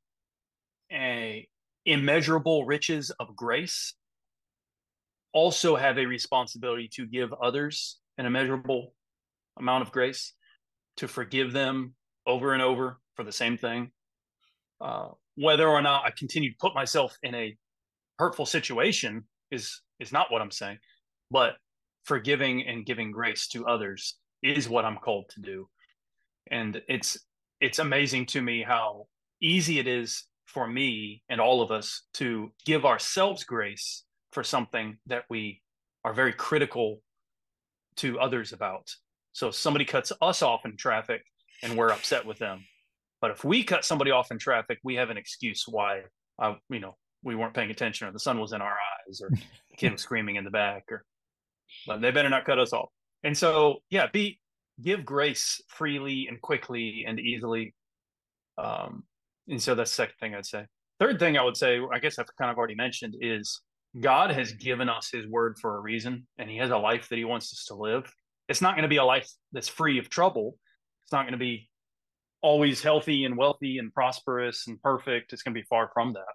a 0.92 1.48
immeasurable 1.84 2.64
riches 2.64 3.10
of 3.18 3.34
grace 3.34 3.94
also 5.32 5.74
have 5.76 5.98
a 5.98 6.06
responsibility 6.06 6.88
to 6.92 7.06
give 7.06 7.32
others 7.32 7.98
an 8.18 8.26
immeasurable 8.26 8.94
amount 9.58 9.82
of 9.82 9.92
grace, 9.92 10.34
to 10.96 11.08
forgive 11.08 11.52
them 11.52 11.94
over 12.26 12.52
and 12.52 12.62
over 12.62 12.98
for 13.14 13.24
the 13.24 13.32
same 13.32 13.56
thing. 13.56 13.90
Uh, 14.80 15.08
whether 15.36 15.68
or 15.68 15.80
not 15.80 16.04
I 16.04 16.10
continue 16.10 16.50
to 16.50 16.56
put 16.60 16.74
myself 16.74 17.16
in 17.22 17.34
a 17.34 17.56
hurtful 18.18 18.46
situation 18.46 19.24
is 19.50 19.80
is 20.00 20.12
not 20.12 20.30
what 20.30 20.42
I'm 20.42 20.50
saying, 20.50 20.78
but 21.30 21.54
forgiving 22.04 22.66
and 22.66 22.84
giving 22.84 23.12
grace 23.12 23.48
to 23.48 23.66
others 23.66 24.16
is 24.42 24.68
what 24.68 24.84
I'm 24.84 24.96
called 24.96 25.30
to 25.30 25.40
do. 25.40 25.68
And 26.50 26.82
it's 26.88 27.18
it's 27.60 27.78
amazing 27.78 28.26
to 28.26 28.42
me 28.42 28.62
how 28.62 29.06
easy 29.40 29.78
it 29.78 29.86
is 29.86 30.24
for 30.46 30.66
me 30.66 31.22
and 31.28 31.40
all 31.40 31.62
of 31.62 31.70
us 31.70 32.02
to 32.14 32.52
give 32.66 32.84
ourselves 32.84 33.44
grace 33.44 34.04
for 34.32 34.42
something 34.42 34.98
that 35.06 35.24
we 35.30 35.62
are 36.04 36.12
very 36.12 36.32
critical 36.32 37.00
to 37.96 38.18
others 38.18 38.52
about. 38.52 38.90
So 39.32 39.50
somebody 39.50 39.84
cuts 39.84 40.12
us 40.20 40.42
off 40.42 40.64
in 40.64 40.76
traffic 40.76 41.22
and 41.62 41.76
we're 41.76 41.90
upset 41.90 42.26
with 42.26 42.38
them. 42.38 42.64
But 43.20 43.30
if 43.30 43.44
we 43.44 43.62
cut 43.64 43.84
somebody 43.84 44.10
off 44.10 44.30
in 44.30 44.38
traffic, 44.38 44.78
we 44.82 44.96
have 44.96 45.10
an 45.10 45.16
excuse 45.16 45.64
why 45.68 46.02
uh, 46.40 46.54
you 46.68 46.80
know 46.80 46.96
we 47.22 47.36
weren't 47.36 47.54
paying 47.54 47.70
attention 47.70 48.08
or 48.08 48.12
the 48.12 48.18
sun 48.18 48.40
was 48.40 48.52
in 48.52 48.60
our 48.60 48.72
eyes 48.72 49.20
or 49.22 49.30
the 49.30 49.76
kid 49.76 49.92
was 49.92 50.02
screaming 50.06 50.36
in 50.36 50.44
the 50.44 50.50
back 50.50 50.84
or 50.90 51.04
but 51.86 52.00
they 52.00 52.10
better 52.10 52.28
not 52.28 52.44
cut 52.44 52.58
us 52.58 52.72
off. 52.72 52.90
And 53.22 53.36
so 53.36 53.78
yeah, 53.90 54.06
be 54.12 54.40
give 54.82 55.04
grace 55.04 55.60
freely 55.68 56.26
and 56.28 56.40
quickly 56.40 57.04
and 57.06 57.20
easily. 57.20 57.74
Um, 58.58 59.04
and 59.48 59.62
so 59.62 59.74
that's 59.74 59.90
the 59.90 59.94
second 59.96 60.14
thing 60.20 60.34
I'd 60.34 60.46
say. 60.46 60.66
Third 60.98 61.18
thing 61.18 61.36
I 61.36 61.42
would 61.42 61.56
say, 61.56 61.80
I 61.92 61.98
guess 61.98 62.18
I've 62.18 62.26
kind 62.38 62.50
of 62.50 62.58
already 62.58 62.74
mentioned, 62.74 63.16
is 63.20 63.60
God 64.00 64.30
has 64.30 64.52
given 64.52 64.88
us 64.88 65.10
his 65.12 65.26
word 65.26 65.56
for 65.60 65.76
a 65.76 65.80
reason, 65.80 66.26
and 66.38 66.48
he 66.48 66.56
has 66.58 66.70
a 66.70 66.76
life 66.76 67.08
that 67.08 67.18
he 67.18 67.24
wants 67.24 67.52
us 67.52 67.64
to 67.66 67.74
live. 67.74 68.10
It's 68.48 68.60
not 68.60 68.74
going 68.74 68.82
to 68.82 68.88
be 68.88 68.96
a 68.96 69.04
life 69.04 69.28
that's 69.52 69.68
free 69.68 69.98
of 69.98 70.08
trouble. 70.08 70.56
It's 71.04 71.12
not 71.12 71.22
going 71.22 71.32
to 71.32 71.38
be 71.38 71.68
always 72.42 72.82
healthy 72.82 73.24
and 73.24 73.36
wealthy 73.36 73.78
and 73.78 73.94
prosperous 73.94 74.66
and 74.66 74.82
perfect. 74.82 75.32
It's 75.32 75.42
going 75.42 75.54
to 75.54 75.60
be 75.60 75.66
far 75.66 75.90
from 75.94 76.12
that. 76.14 76.34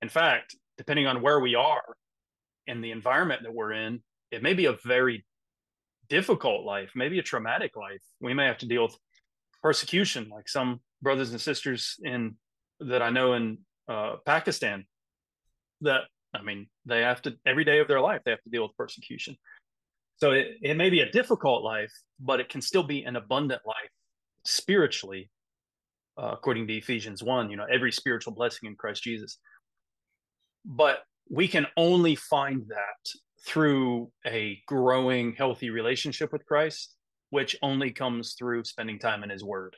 In 0.00 0.08
fact, 0.08 0.54
depending 0.76 1.06
on 1.06 1.20
where 1.20 1.40
we 1.40 1.54
are 1.54 1.82
and 2.66 2.82
the 2.82 2.92
environment 2.92 3.42
that 3.42 3.54
we're 3.54 3.72
in, 3.72 4.02
it 4.30 4.42
may 4.42 4.54
be 4.54 4.66
a 4.66 4.76
very 4.84 5.24
difficult 6.08 6.64
life, 6.64 6.90
maybe 6.94 7.18
a 7.18 7.22
traumatic 7.22 7.76
life. 7.76 8.02
We 8.20 8.34
may 8.34 8.46
have 8.46 8.58
to 8.58 8.66
deal 8.66 8.84
with 8.84 8.96
persecution, 9.62 10.28
like 10.30 10.48
some 10.48 10.80
brothers 11.02 11.30
and 11.30 11.40
sisters 11.40 11.96
in 12.02 12.36
that 12.80 13.02
I 13.02 13.10
know 13.10 13.34
in 13.34 13.58
uh, 13.88 14.16
Pakistan. 14.24 14.86
That 15.80 16.02
I 16.34 16.42
mean, 16.42 16.68
they 16.86 17.00
have 17.00 17.22
to 17.22 17.36
every 17.46 17.64
day 17.64 17.78
of 17.80 17.88
their 17.88 18.00
life 18.00 18.22
they 18.24 18.30
have 18.30 18.42
to 18.42 18.50
deal 18.50 18.62
with 18.62 18.76
persecution. 18.76 19.36
So 20.18 20.32
it, 20.32 20.56
it 20.62 20.76
may 20.76 20.90
be 20.90 21.00
a 21.00 21.10
difficult 21.10 21.62
life, 21.62 21.92
but 22.20 22.40
it 22.40 22.48
can 22.48 22.60
still 22.60 22.82
be 22.82 23.04
an 23.04 23.16
abundant 23.16 23.62
life 23.64 23.90
spiritually, 24.44 25.30
uh, 26.20 26.32
according 26.32 26.66
to 26.66 26.74
Ephesians 26.74 27.22
one. 27.22 27.50
You 27.50 27.56
know, 27.56 27.66
every 27.70 27.92
spiritual 27.92 28.34
blessing 28.34 28.68
in 28.68 28.76
Christ 28.76 29.02
Jesus. 29.02 29.38
But 30.64 30.98
we 31.30 31.46
can 31.48 31.66
only 31.76 32.14
find 32.14 32.62
that 32.68 33.18
through 33.46 34.10
a 34.26 34.60
growing, 34.66 35.34
healthy 35.34 35.70
relationship 35.70 36.32
with 36.32 36.44
Christ, 36.44 36.96
which 37.30 37.56
only 37.62 37.92
comes 37.92 38.34
through 38.34 38.64
spending 38.64 38.98
time 38.98 39.22
in 39.22 39.30
His 39.30 39.44
Word. 39.44 39.76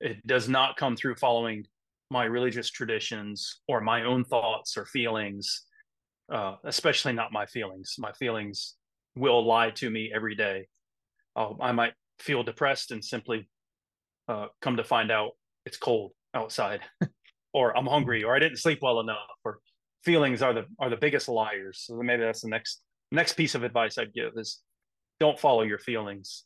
It 0.00 0.26
does 0.26 0.48
not 0.48 0.78
come 0.78 0.96
through 0.96 1.16
following 1.16 1.66
my 2.10 2.24
religious 2.24 2.70
traditions 2.70 3.60
or 3.68 3.82
my 3.82 4.04
own 4.04 4.24
thoughts 4.24 4.78
or 4.78 4.86
feelings, 4.86 5.66
uh, 6.32 6.56
especially 6.64 7.12
not 7.12 7.32
my 7.32 7.44
feelings. 7.44 7.96
My 7.98 8.12
feelings 8.12 8.76
will 9.16 9.44
lie 9.44 9.70
to 9.70 9.90
me 9.90 10.10
every 10.14 10.34
day. 10.34 10.68
I'll, 11.36 11.56
I 11.60 11.72
might 11.72 11.94
feel 12.18 12.42
depressed 12.42 12.90
and 12.90 13.04
simply 13.04 13.48
uh, 14.28 14.46
come 14.60 14.76
to 14.76 14.84
find 14.84 15.10
out 15.10 15.32
it's 15.66 15.76
cold 15.76 16.12
outside, 16.34 16.80
or 17.52 17.76
I'm 17.76 17.86
hungry, 17.86 18.24
or 18.24 18.34
I 18.34 18.38
didn't 18.38 18.58
sleep 18.58 18.80
well 18.82 19.00
enough, 19.00 19.18
or 19.44 19.58
feelings 20.04 20.42
are 20.42 20.54
the 20.54 20.66
are 20.78 20.90
the 20.90 20.96
biggest 20.96 21.28
liars. 21.28 21.84
So 21.86 21.96
maybe 21.96 22.22
that's 22.22 22.42
the 22.42 22.48
next 22.48 22.82
next 23.12 23.34
piece 23.34 23.54
of 23.54 23.64
advice 23.64 23.98
I'd 23.98 24.14
give 24.14 24.32
is 24.36 24.60
don't 25.18 25.38
follow 25.38 25.62
your 25.62 25.78
feelings, 25.78 26.44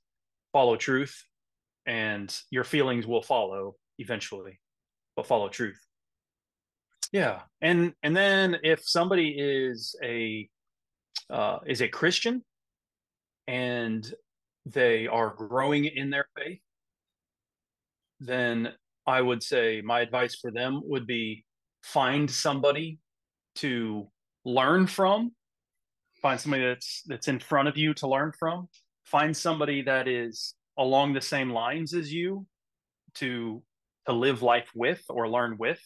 follow 0.53 0.77
truth, 0.77 1.25
and 1.87 2.35
your 2.51 2.65
feelings 2.65 3.07
will 3.07 3.23
follow 3.23 3.77
eventually, 3.99 4.61
but 5.17 5.27
follow 5.27 5.49
truth. 5.49 5.81
Yeah, 7.13 7.43
and 7.61 7.93
and 8.03 8.17
then 8.17 8.57
if 8.63 8.83
somebody 8.85 9.37
is 9.39 9.95
a 10.03 10.49
uh, 11.31 11.59
is 11.67 11.81
a 11.83 11.89
Christian 11.89 12.43
and 13.47 14.13
they 14.67 15.07
are 15.07 15.35
growing 15.37 15.85
in 15.85 16.11
their 16.11 16.27
faith, 16.37 16.61
then 18.21 18.73
I 19.07 19.21
would 19.21 19.43
say 19.43 19.83
my 19.85 20.01
advice 20.01 20.37
for 20.37 20.51
them 20.51 20.81
would 20.85 21.07
be 21.07 21.45
find 21.83 22.31
somebody 22.31 22.99
to 23.57 24.09
learn 24.45 24.87
from 24.87 25.33
find 26.23 26.41
somebody 26.41 26.65
that's 26.65 27.03
that's 27.07 27.29
in 27.29 27.39
front 27.39 27.69
of 27.69 27.77
you 27.77 27.93
to 27.93 28.09
learn 28.09 28.33
from 28.39 28.67
find 29.05 29.37
somebody 29.37 29.83
that 29.83 30.09
is 30.09 30.55
along 30.79 31.13
the 31.13 31.21
same 31.21 31.51
lines 31.51 31.93
as 31.95 32.13
you 32.13 32.47
to 33.15 33.63
to 34.07 34.13
live 34.13 34.43
life 34.43 34.71
with 34.75 35.03
or 35.11 35.29
learn 35.29 35.57
with 35.59 35.81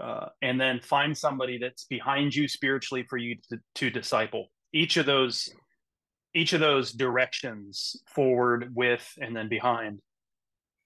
uh, 0.00 0.26
and 0.40 0.60
then 0.60 0.80
find 0.80 1.16
somebody 1.16 1.58
that's 1.58 1.84
behind 1.84 2.34
you 2.34 2.48
spiritually 2.48 3.04
for 3.08 3.18
you 3.18 3.36
to, 3.50 3.58
to 3.74 3.90
disciple. 3.90 4.48
Each 4.72 4.96
of 4.96 5.06
those 5.06 5.50
each 6.34 6.52
of 6.52 6.60
those 6.60 6.92
directions 6.92 7.96
forward 8.06 8.72
with 8.74 9.06
and 9.20 9.36
then 9.36 9.48
behind. 9.48 10.00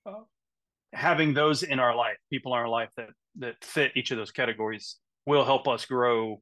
Uh, 0.05 0.23
having 0.93 1.35
those 1.35 1.63
in 1.63 1.79
our 1.81 1.95
life 1.95 2.17
people 2.31 2.55
in 2.55 2.59
our 2.59 2.69
life 2.69 2.91
that 2.97 3.11
that 3.39 3.57
fit 3.63 3.93
each 3.97 4.13
of 4.13 4.17
those 4.17 4.31
categories 4.31 4.97
will 5.27 5.45
help 5.45 5.67
us 5.67 5.85
grow 5.85 6.41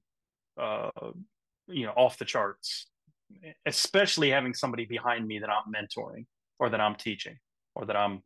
uh, 0.60 0.90
you 1.66 1.86
know 1.86 1.92
off 1.92 2.18
the 2.18 2.24
charts 2.24 2.86
especially 3.64 4.30
having 4.30 4.52
somebody 4.52 4.84
behind 4.84 5.26
me 5.26 5.38
that 5.38 5.48
i'm 5.48 5.72
mentoring 5.72 6.26
or 6.60 6.68
that 6.68 6.80
i'm 6.80 6.94
teaching 6.94 7.36
or 7.74 7.86
that 7.86 7.96
i'm 7.96 8.22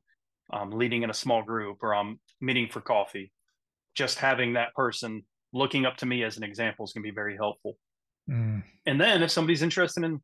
um, 0.52 0.70
leading 0.70 1.02
in 1.02 1.08
a 1.08 1.14
small 1.14 1.42
group 1.42 1.78
or 1.82 1.94
i'm 1.94 2.18
meeting 2.40 2.68
for 2.68 2.80
coffee. 2.80 3.32
Just 3.94 4.18
having 4.18 4.54
that 4.54 4.74
person 4.74 5.22
looking 5.52 5.86
up 5.86 5.96
to 5.98 6.06
me 6.06 6.22
as 6.22 6.36
an 6.36 6.44
example 6.44 6.84
is 6.84 6.92
going 6.92 7.02
to 7.02 7.10
be 7.10 7.14
very 7.14 7.36
helpful. 7.36 7.76
Mm. 8.30 8.62
and 8.84 9.00
then 9.00 9.22
if 9.22 9.30
somebody's 9.30 9.62
interested 9.62 10.04
in 10.04 10.20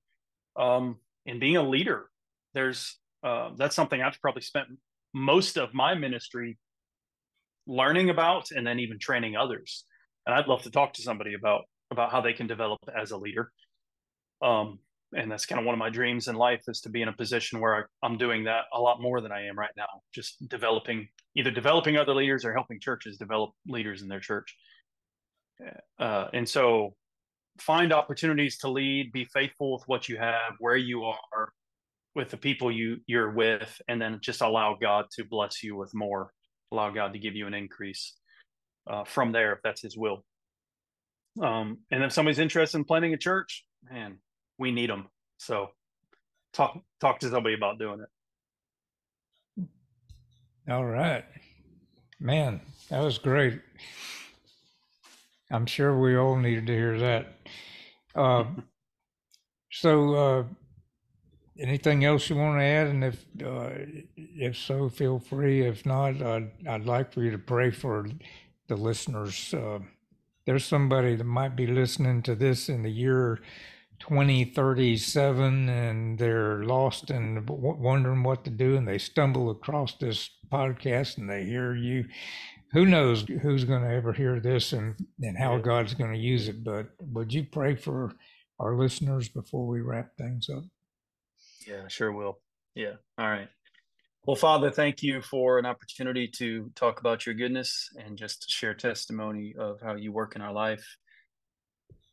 um, 0.56 0.96
in 1.26 1.38
being 1.38 1.56
a 1.56 1.62
leader 1.62 2.08
there's 2.54 2.98
uh, 3.22 3.50
that's 3.56 3.76
something 3.76 4.02
i've 4.02 4.20
probably 4.20 4.42
spent 4.42 4.68
most 5.12 5.56
of 5.56 5.72
my 5.72 5.94
ministry 5.94 6.58
learning 7.66 8.10
about 8.10 8.50
and 8.50 8.66
then 8.66 8.78
even 8.78 8.98
training 8.98 9.36
others 9.36 9.84
and 10.26 10.34
I'd 10.34 10.48
love 10.48 10.62
to 10.62 10.70
talk 10.70 10.94
to 10.94 11.02
somebody 11.02 11.34
about 11.34 11.62
about 11.90 12.10
how 12.10 12.20
they 12.20 12.32
can 12.32 12.46
develop 12.46 12.80
as 12.96 13.10
a 13.10 13.16
leader. 13.16 13.52
Um, 14.42 14.78
and 15.14 15.30
that's 15.30 15.46
kind 15.46 15.60
of 15.60 15.66
one 15.66 15.74
of 15.74 15.78
my 15.78 15.90
dreams 15.90 16.26
in 16.26 16.34
life 16.34 16.62
is 16.66 16.80
to 16.80 16.88
be 16.88 17.02
in 17.02 17.08
a 17.08 17.12
position 17.12 17.60
where 17.60 17.88
I, 18.02 18.06
am 18.06 18.18
doing 18.18 18.44
that 18.44 18.64
a 18.72 18.80
lot 18.80 19.00
more 19.00 19.20
than 19.20 19.30
I 19.30 19.46
am 19.46 19.56
right 19.56 19.70
now, 19.76 19.86
just 20.12 20.48
developing 20.48 21.08
either 21.36 21.50
developing 21.50 21.96
other 21.96 22.14
leaders 22.14 22.44
or 22.44 22.52
helping 22.52 22.80
churches 22.80 23.16
develop 23.16 23.50
leaders 23.66 24.02
in 24.02 24.08
their 24.08 24.20
church. 24.20 24.56
Uh, 26.00 26.28
and 26.32 26.48
so 26.48 26.96
find 27.58 27.92
opportunities 27.92 28.58
to 28.58 28.68
lead, 28.68 29.12
be 29.12 29.24
faithful 29.26 29.72
with 29.72 29.82
what 29.86 30.08
you 30.08 30.16
have, 30.16 30.54
where 30.58 30.76
you 30.76 31.04
are, 31.04 31.52
with 32.14 32.30
the 32.30 32.36
people 32.36 32.70
you 32.70 32.98
you're 33.06 33.30
with, 33.30 33.80
and 33.88 34.00
then 34.00 34.18
just 34.20 34.40
allow 34.40 34.76
God 34.80 35.06
to 35.16 35.24
bless 35.24 35.62
you 35.62 35.76
with 35.76 35.94
more. 35.94 36.30
Allow 36.72 36.90
God 36.90 37.12
to 37.12 37.18
give 37.18 37.34
you 37.34 37.46
an 37.46 37.54
increase 37.54 38.14
uh, 38.88 39.04
from 39.04 39.32
there 39.32 39.52
if 39.52 39.60
that's 39.62 39.82
his 39.82 39.96
will. 39.96 40.24
Um, 41.42 41.78
and 41.90 42.02
if 42.02 42.12
somebody's 42.12 42.38
interested 42.38 42.78
in 42.78 42.84
planning 42.84 43.14
a 43.14 43.18
church, 43.18 43.64
man, 43.90 44.18
we 44.58 44.70
need 44.70 44.90
them. 44.90 45.08
So 45.38 45.70
talk 46.52 46.78
talk 47.00 47.20
to 47.20 47.30
somebody 47.30 47.54
about 47.54 47.78
doing 47.78 48.00
it. 48.00 49.68
All 50.68 50.84
right, 50.84 51.24
man, 52.20 52.60
that 52.88 53.02
was 53.02 53.18
great. 53.18 53.60
I'm 55.50 55.66
sure 55.66 55.98
we 55.98 56.16
all 56.16 56.36
needed 56.36 56.66
to 56.66 56.72
hear 56.72 56.98
that. 56.98 57.38
Uh, 58.14 58.44
so, 59.70 60.14
uh, 60.14 60.44
anything 61.58 62.04
else 62.04 62.28
you 62.28 62.36
want 62.36 62.58
to 62.58 62.64
add? 62.64 62.86
And 62.88 63.04
if 63.04 63.24
uh, 63.44 63.70
if 64.16 64.56
so, 64.56 64.88
feel 64.88 65.18
free. 65.18 65.66
If 65.66 65.86
not, 65.86 66.20
I'd, 66.22 66.50
I'd 66.68 66.86
like 66.86 67.12
for 67.12 67.22
you 67.22 67.30
to 67.30 67.38
pray 67.38 67.70
for 67.70 68.06
the 68.68 68.76
listeners. 68.76 69.52
Uh, 69.54 69.80
there's 70.46 70.64
somebody 70.64 71.16
that 71.16 71.24
might 71.24 71.56
be 71.56 71.66
listening 71.66 72.22
to 72.22 72.34
this 72.34 72.68
in 72.68 72.82
the 72.82 72.90
year 72.90 73.40
2037 74.00 75.68
and 75.68 76.18
they're 76.18 76.64
lost 76.64 77.10
and 77.10 77.48
wondering 77.48 78.22
what 78.22 78.44
to 78.44 78.50
do 78.50 78.76
and 78.76 78.86
they 78.86 78.98
stumble 78.98 79.50
across 79.50 79.94
this 79.94 80.30
podcast 80.52 81.16
and 81.16 81.30
they 81.30 81.44
hear 81.44 81.74
you 81.74 82.04
who 82.74 82.84
knows 82.84 83.24
who's 83.40 83.64
going 83.64 83.82
to 83.82 83.88
ever 83.88 84.12
hear 84.12 84.40
this 84.40 84.72
and, 84.72 84.94
and 85.22 85.38
how 85.38 85.56
god's 85.56 85.94
going 85.94 86.12
to 86.12 86.18
use 86.18 86.48
it 86.48 86.62
but 86.62 86.88
would 87.00 87.32
you 87.32 87.44
pray 87.44 87.74
for 87.74 88.12
our 88.58 88.76
listeners 88.76 89.28
before 89.28 89.66
we 89.66 89.80
wrap 89.80 90.16
things 90.16 90.48
up? 90.48 90.64
Yeah 91.66 91.88
sure 91.88 92.12
will. 92.12 92.40
Yeah 92.74 92.94
all 93.16 93.30
right. 93.30 93.48
Well 94.26 94.36
father 94.36 94.70
thank 94.70 95.02
you 95.02 95.22
for 95.22 95.58
an 95.58 95.66
opportunity 95.66 96.28
to 96.36 96.70
talk 96.74 97.00
about 97.00 97.24
your 97.24 97.34
goodness 97.34 97.88
and 97.98 98.18
just 98.18 98.50
share 98.50 98.74
testimony 98.74 99.54
of 99.58 99.80
how 99.80 99.94
you 99.94 100.12
work 100.12 100.36
in 100.36 100.42
our 100.42 100.52
life 100.52 100.84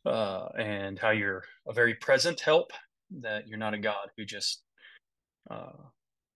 uh, 0.06 0.48
and 0.58 0.98
how 0.98 1.10
you're 1.10 1.44
a 1.68 1.72
very 1.72 1.94
present 1.94 2.40
help, 2.40 2.72
that 3.20 3.46
you're 3.46 3.58
not 3.58 3.74
a 3.74 3.78
God 3.78 4.08
who 4.16 4.24
just 4.24 4.62
uh, 5.50 5.72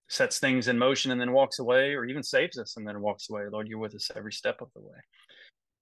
sets 0.09 0.39
things 0.39 0.67
in 0.67 0.77
motion 0.77 1.11
and 1.11 1.19
then 1.19 1.31
walks 1.31 1.59
away, 1.59 1.93
or 1.93 2.05
even 2.05 2.23
saves 2.23 2.57
us 2.57 2.77
and 2.77 2.87
then 2.87 3.01
walks 3.01 3.29
away. 3.29 3.43
Lord, 3.51 3.67
you're 3.67 3.79
with 3.79 3.95
us 3.95 4.09
every 4.15 4.31
step 4.31 4.61
of 4.61 4.69
the 4.73 4.81
way. 4.81 4.97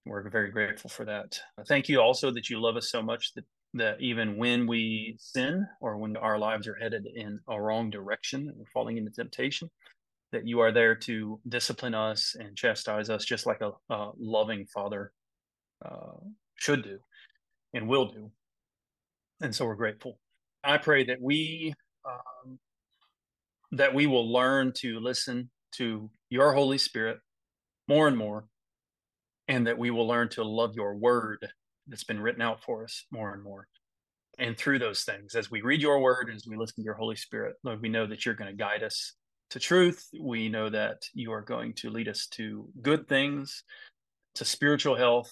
We're 0.06 0.30
very 0.30 0.52
grateful 0.52 0.90
for 0.90 1.06
that. 1.06 1.40
Thank 1.68 1.90
you 1.90 2.00
also 2.00 2.32
that 2.32 2.50
you 2.50 2.60
love 2.60 2.76
us 2.76 2.90
so 2.90 3.02
much 3.02 3.34
that 3.34 3.46
that 3.76 4.00
even 4.00 4.38
when 4.38 4.68
we 4.68 5.18
sin 5.20 5.68
or 5.82 5.98
when 5.98 6.16
our 6.16 6.40
lives 6.40 6.66
are 6.66 6.76
headed 6.76 7.06
in 7.14 7.40
a 7.50 7.62
wrong 7.62 7.90
direction 7.90 8.48
and 8.48 8.58
we're 8.58 8.66
falling 8.74 8.98
into 8.98 9.12
temptation, 9.12 9.70
that 10.32 10.48
you 10.48 10.62
are 10.62 10.72
there 10.72 10.96
to 10.96 11.40
discipline 11.50 11.94
us 11.94 12.36
and 12.40 12.56
chastise 12.56 13.10
us 13.10 13.26
just 13.26 13.46
like 13.46 13.60
a, 13.62 13.72
a 13.94 14.12
loving 14.18 14.66
father 14.74 15.12
uh, 15.84 16.18
should 16.56 16.84
do 16.84 17.00
and 17.74 17.88
will 17.88 18.06
do. 18.06 18.32
And 19.42 19.54
so 19.54 19.66
we're 19.66 19.76
grateful. 19.76 20.20
I 20.64 20.78
pray 20.78 21.04
that 21.06 21.22
we 21.22 21.74
um, 22.08 22.58
that 23.72 23.94
we 23.94 24.08
will 24.08 24.32
learn 24.32 24.72
to 24.78 25.00
listen 25.00 25.50
to 25.74 26.10
your 26.30 26.54
Holy 26.54 26.78
Spirit 26.78 27.20
more 27.88 28.08
and 28.08 28.18
more, 28.18 28.46
and 29.48 29.68
that 29.68 29.78
we 29.78 29.92
will 29.92 30.08
learn 30.08 30.30
to 30.30 30.44
love 30.44 30.76
your 30.76 30.96
word 30.96 31.48
that's 31.88 32.04
been 32.04 32.20
written 32.20 32.42
out 32.42 32.64
for 32.64 32.84
us 32.84 33.06
more 33.12 33.34
and 33.34 33.44
more. 33.44 33.68
And 34.38 34.58
through 34.58 34.80
those 34.80 35.04
things, 35.04 35.36
as 35.36 35.50
we 35.50 35.62
read 35.62 35.82
your 35.82 36.00
word, 36.00 36.30
as 36.34 36.46
we 36.48 36.58
listen 36.58 36.84
to 36.84 36.86
your 36.86 36.96
Holy 36.96 37.16
Spirit, 37.16 37.56
Lord, 37.64 37.82
we 37.82 37.90
know 37.90 38.06
that 38.08 38.26
you're 38.26 38.36
going 38.36 38.52
to 38.52 38.58
guide 38.58 38.84
us 38.84 39.14
to 39.52 39.60
truth. 39.60 40.08
We 40.20 40.50
know 40.50 40.70
that 40.70 41.04
you 41.14 41.32
are 41.32 41.42
going 41.42 41.74
to 41.76 41.90
lead 41.90 42.10
us 42.10 42.28
to 42.32 42.68
good 42.82 43.08
things, 43.08 43.64
to 44.36 44.44
spiritual 44.44 44.96
health, 44.96 45.32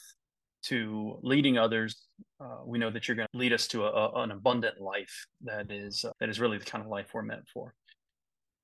to 0.63 1.19
leading 1.21 1.57
others, 1.57 2.07
uh, 2.39 2.57
we 2.65 2.77
know 2.77 2.89
that 2.89 3.07
you're 3.07 3.15
going 3.15 3.27
to 3.31 3.37
lead 3.37 3.53
us 3.53 3.67
to 3.67 3.85
a, 3.85 3.89
a, 3.89 4.23
an 4.23 4.31
abundant 4.31 4.79
life 4.79 5.27
that 5.41 5.71
is 5.71 6.03
uh, 6.05 6.11
that 6.19 6.29
is 6.29 6.39
really 6.39 6.57
the 6.57 6.65
kind 6.65 6.83
of 6.83 6.89
life 6.89 7.07
we're 7.13 7.21
meant 7.21 7.47
for. 7.53 7.73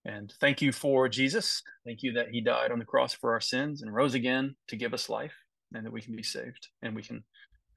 And 0.05 0.33
thank 0.39 0.61
you 0.61 0.71
for 0.71 1.09
Jesus. 1.09 1.61
Thank 1.85 2.03
you 2.03 2.13
that 2.13 2.29
He 2.29 2.41
died 2.41 2.71
on 2.71 2.79
the 2.79 2.85
cross 2.85 3.13
for 3.13 3.33
our 3.33 3.41
sins 3.41 3.81
and 3.81 3.93
rose 3.93 4.13
again 4.13 4.55
to 4.67 4.75
give 4.75 4.93
us 4.93 5.09
life, 5.09 5.33
and 5.73 5.85
that 5.85 5.91
we 5.91 6.01
can 6.01 6.15
be 6.15 6.23
saved 6.23 6.67
and 6.81 6.95
we 6.95 7.03
can 7.03 7.23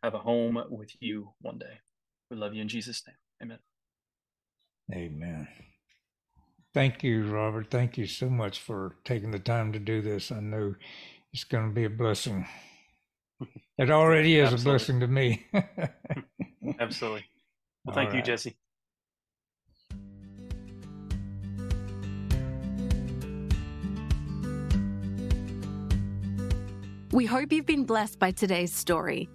have 0.03 0.15
a 0.15 0.19
home 0.19 0.63
with 0.71 0.91
you 1.01 1.33
one 1.41 1.59
day. 1.59 1.81
We 2.31 2.37
love 2.37 2.55
you 2.55 2.63
in 2.63 2.69
Jesus' 2.69 3.03
name. 3.07 3.17
Amen. 3.43 3.59
Amen. 4.93 5.49
Thank 6.75 7.03
you, 7.03 7.27
Robert. 7.27 7.71
Thank 7.71 7.99
you 7.99 8.07
so 8.07 8.31
much 8.31 8.59
for 8.59 8.97
taking 9.05 9.31
the 9.31 9.39
time 9.39 9.73
to 9.73 9.79
do 9.79 10.01
this. 10.01 10.33
I 10.33 10.41
know 10.41 10.75
it's 11.33 11.45
going 11.45 11.69
to 11.69 11.75
be 11.75 11.85
a 11.85 11.91
blessing. 11.91 12.47
It 13.79 13.91
already 13.91 14.39
is 14.39 14.53
Absolutely. 14.53 14.71
a 14.71 14.73
blessing 14.73 15.01
to 15.01 15.07
me. 15.09 15.47
Absolutely. 16.81 17.25
Well, 17.85 17.95
thank 17.95 18.15
you, 18.15 18.23
Jesse. 18.23 18.57
We 27.13 27.27
hope 27.27 27.53
you've 27.53 27.67
been 27.67 27.85
blessed 27.85 28.19
by 28.19 28.31
today's 28.31 28.75
story. 28.75 29.29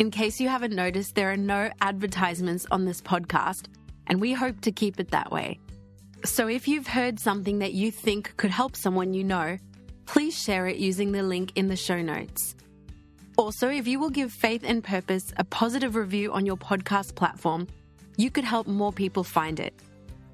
In 0.00 0.10
case 0.10 0.40
you 0.40 0.48
haven't 0.48 0.74
noticed, 0.74 1.14
there 1.14 1.30
are 1.30 1.36
no 1.36 1.70
advertisements 1.80 2.66
on 2.72 2.84
this 2.84 3.00
podcast, 3.00 3.66
and 4.08 4.20
we 4.20 4.32
hope 4.32 4.60
to 4.62 4.72
keep 4.72 4.98
it 4.98 5.12
that 5.12 5.30
way. 5.30 5.60
So 6.24 6.48
if 6.48 6.66
you've 6.66 6.88
heard 6.88 7.20
something 7.20 7.60
that 7.60 7.72
you 7.72 7.92
think 7.92 8.36
could 8.36 8.50
help 8.50 8.74
someone 8.74 9.14
you 9.14 9.22
know, 9.22 9.58
please 10.06 10.36
share 10.36 10.66
it 10.66 10.78
using 10.78 11.12
the 11.12 11.22
link 11.22 11.52
in 11.54 11.68
the 11.68 11.76
show 11.76 12.02
notes. 12.02 12.56
Also, 13.36 13.68
if 13.68 13.86
you 13.86 14.00
will 14.00 14.10
give 14.10 14.32
Faith 14.32 14.64
and 14.66 14.82
Purpose 14.82 15.32
a 15.36 15.44
positive 15.44 15.94
review 15.94 16.32
on 16.32 16.46
your 16.46 16.56
podcast 16.56 17.14
platform, 17.14 17.68
you 18.16 18.32
could 18.32 18.42
help 18.42 18.66
more 18.66 18.92
people 18.92 19.22
find 19.22 19.60
it. 19.60 19.72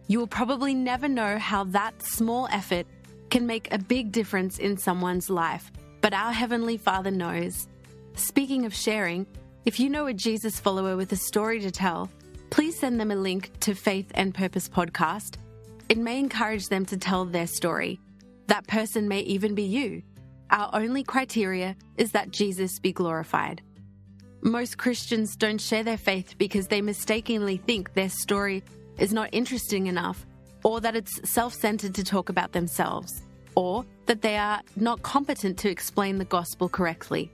You 0.06 0.18
will 0.18 0.26
probably 0.26 0.72
never 0.72 1.08
know 1.08 1.38
how 1.38 1.64
that 1.64 2.02
small 2.02 2.48
effort 2.50 2.86
can 3.28 3.46
make 3.46 3.70
a 3.70 3.76
big 3.76 4.12
difference 4.12 4.58
in 4.58 4.78
someone's 4.78 5.28
life, 5.28 5.70
but 6.06 6.14
our 6.14 6.30
Heavenly 6.30 6.76
Father 6.76 7.10
knows. 7.10 7.66
Speaking 8.14 8.64
of 8.64 8.72
sharing, 8.72 9.26
if 9.64 9.80
you 9.80 9.90
know 9.90 10.06
a 10.06 10.14
Jesus 10.14 10.60
follower 10.60 10.96
with 10.96 11.10
a 11.10 11.16
story 11.16 11.58
to 11.58 11.72
tell, 11.72 12.08
please 12.48 12.78
send 12.78 13.00
them 13.00 13.10
a 13.10 13.16
link 13.16 13.50
to 13.58 13.74
Faith 13.74 14.12
and 14.14 14.32
Purpose 14.32 14.68
podcast. 14.68 15.34
It 15.88 15.98
may 15.98 16.20
encourage 16.20 16.68
them 16.68 16.86
to 16.86 16.96
tell 16.96 17.24
their 17.24 17.48
story. 17.48 17.98
That 18.46 18.68
person 18.68 19.08
may 19.08 19.22
even 19.22 19.56
be 19.56 19.64
you. 19.64 20.04
Our 20.50 20.70
only 20.74 21.02
criteria 21.02 21.74
is 21.96 22.12
that 22.12 22.30
Jesus 22.30 22.78
be 22.78 22.92
glorified. 22.92 23.60
Most 24.42 24.78
Christians 24.78 25.34
don't 25.34 25.60
share 25.60 25.82
their 25.82 25.98
faith 25.98 26.38
because 26.38 26.68
they 26.68 26.82
mistakenly 26.82 27.56
think 27.56 27.94
their 27.94 28.10
story 28.10 28.62
is 28.96 29.12
not 29.12 29.30
interesting 29.32 29.88
enough, 29.88 30.24
or 30.62 30.80
that 30.82 30.94
it's 30.94 31.28
self 31.28 31.52
centered 31.52 31.96
to 31.96 32.04
talk 32.04 32.28
about 32.28 32.52
themselves, 32.52 33.22
or 33.56 33.84
that 34.06 34.22
they 34.22 34.36
are 34.36 34.62
not 34.76 35.02
competent 35.02 35.58
to 35.58 35.68
explain 35.68 36.18
the 36.18 36.24
gospel 36.24 36.68
correctly. 36.68 37.32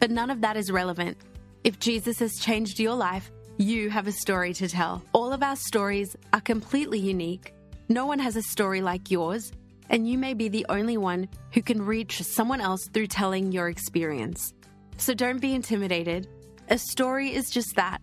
But 0.00 0.10
none 0.10 0.30
of 0.30 0.40
that 0.40 0.56
is 0.56 0.70
relevant. 0.70 1.18
If 1.62 1.78
Jesus 1.78 2.18
has 2.20 2.38
changed 2.38 2.80
your 2.80 2.94
life, 2.94 3.30
you 3.58 3.90
have 3.90 4.06
a 4.06 4.12
story 4.12 4.54
to 4.54 4.68
tell. 4.68 5.02
All 5.12 5.32
of 5.32 5.42
our 5.42 5.56
stories 5.56 6.16
are 6.32 6.40
completely 6.40 6.98
unique. 6.98 7.54
No 7.88 8.06
one 8.06 8.18
has 8.18 8.36
a 8.36 8.42
story 8.42 8.80
like 8.80 9.10
yours, 9.10 9.52
and 9.90 10.08
you 10.08 10.16
may 10.16 10.34
be 10.34 10.48
the 10.48 10.66
only 10.68 10.96
one 10.96 11.28
who 11.52 11.62
can 11.62 11.84
reach 11.84 12.22
someone 12.22 12.60
else 12.60 12.88
through 12.92 13.08
telling 13.08 13.52
your 13.52 13.68
experience. 13.68 14.54
So 14.96 15.12
don't 15.12 15.40
be 15.40 15.54
intimidated. 15.54 16.28
A 16.70 16.78
story 16.78 17.34
is 17.34 17.50
just 17.50 17.76
that 17.76 18.00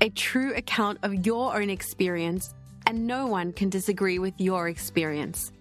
a 0.00 0.10
true 0.10 0.54
account 0.54 0.98
of 1.02 1.26
your 1.26 1.60
own 1.60 1.70
experience, 1.70 2.54
and 2.86 3.06
no 3.06 3.26
one 3.26 3.52
can 3.52 3.68
disagree 3.68 4.18
with 4.18 4.34
your 4.38 4.68
experience. 4.68 5.52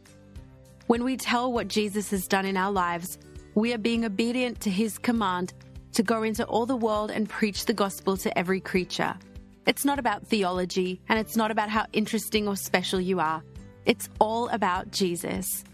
When 0.88 1.03
we 1.03 1.17
tell 1.17 1.51
what 1.51 1.67
Jesus 1.67 2.11
has 2.11 2.29
done 2.29 2.45
in 2.45 2.55
our 2.55 2.71
lives, 2.71 3.17
we 3.55 3.73
are 3.73 3.77
being 3.77 4.05
obedient 4.05 4.61
to 4.61 4.69
his 4.69 4.97
command 4.97 5.53
to 5.91 6.01
go 6.01 6.23
into 6.23 6.45
all 6.45 6.65
the 6.65 6.77
world 6.77 7.11
and 7.11 7.27
preach 7.27 7.65
the 7.65 7.73
gospel 7.73 8.15
to 8.15 8.38
every 8.38 8.61
creature. 8.61 9.13
It's 9.65 9.83
not 9.83 9.99
about 9.99 10.25
theology, 10.25 11.01
and 11.09 11.19
it's 11.19 11.35
not 11.35 11.51
about 11.51 11.69
how 11.69 11.88
interesting 11.91 12.47
or 12.47 12.55
special 12.55 13.01
you 13.01 13.19
are. 13.19 13.43
It's 13.85 14.07
all 14.19 14.47
about 14.47 14.91
Jesus. 14.91 15.65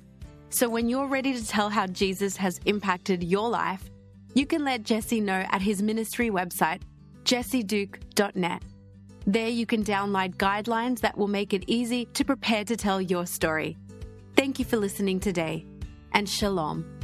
So 0.49 0.67
when 0.67 0.89
you're 0.89 1.07
ready 1.07 1.33
to 1.39 1.47
tell 1.47 1.69
how 1.69 1.85
Jesus 1.85 2.35
has 2.37 2.59
impacted 2.65 3.23
your 3.23 3.49
life, 3.49 3.91
you 4.33 4.47
can 4.47 4.63
let 4.63 4.81
Jesse 4.81 5.21
know 5.21 5.45
at 5.51 5.61
his 5.61 5.83
ministry 5.83 6.31
website, 6.31 6.81
jesseduke.net. 7.23 8.63
There 9.27 9.47
you 9.47 9.67
can 9.67 9.83
download 9.83 10.37
guidelines 10.37 11.01
that 11.01 11.15
will 11.15 11.27
make 11.27 11.53
it 11.53 11.65
easy 11.67 12.05
to 12.13 12.25
prepare 12.25 12.63
to 12.65 12.75
tell 12.75 12.99
your 12.99 13.27
story. 13.27 13.77
Thank 14.35 14.59
you 14.59 14.65
for 14.65 14.77
listening 14.77 15.19
today, 15.19 15.65
and 16.11 16.27
shalom. 16.27 17.02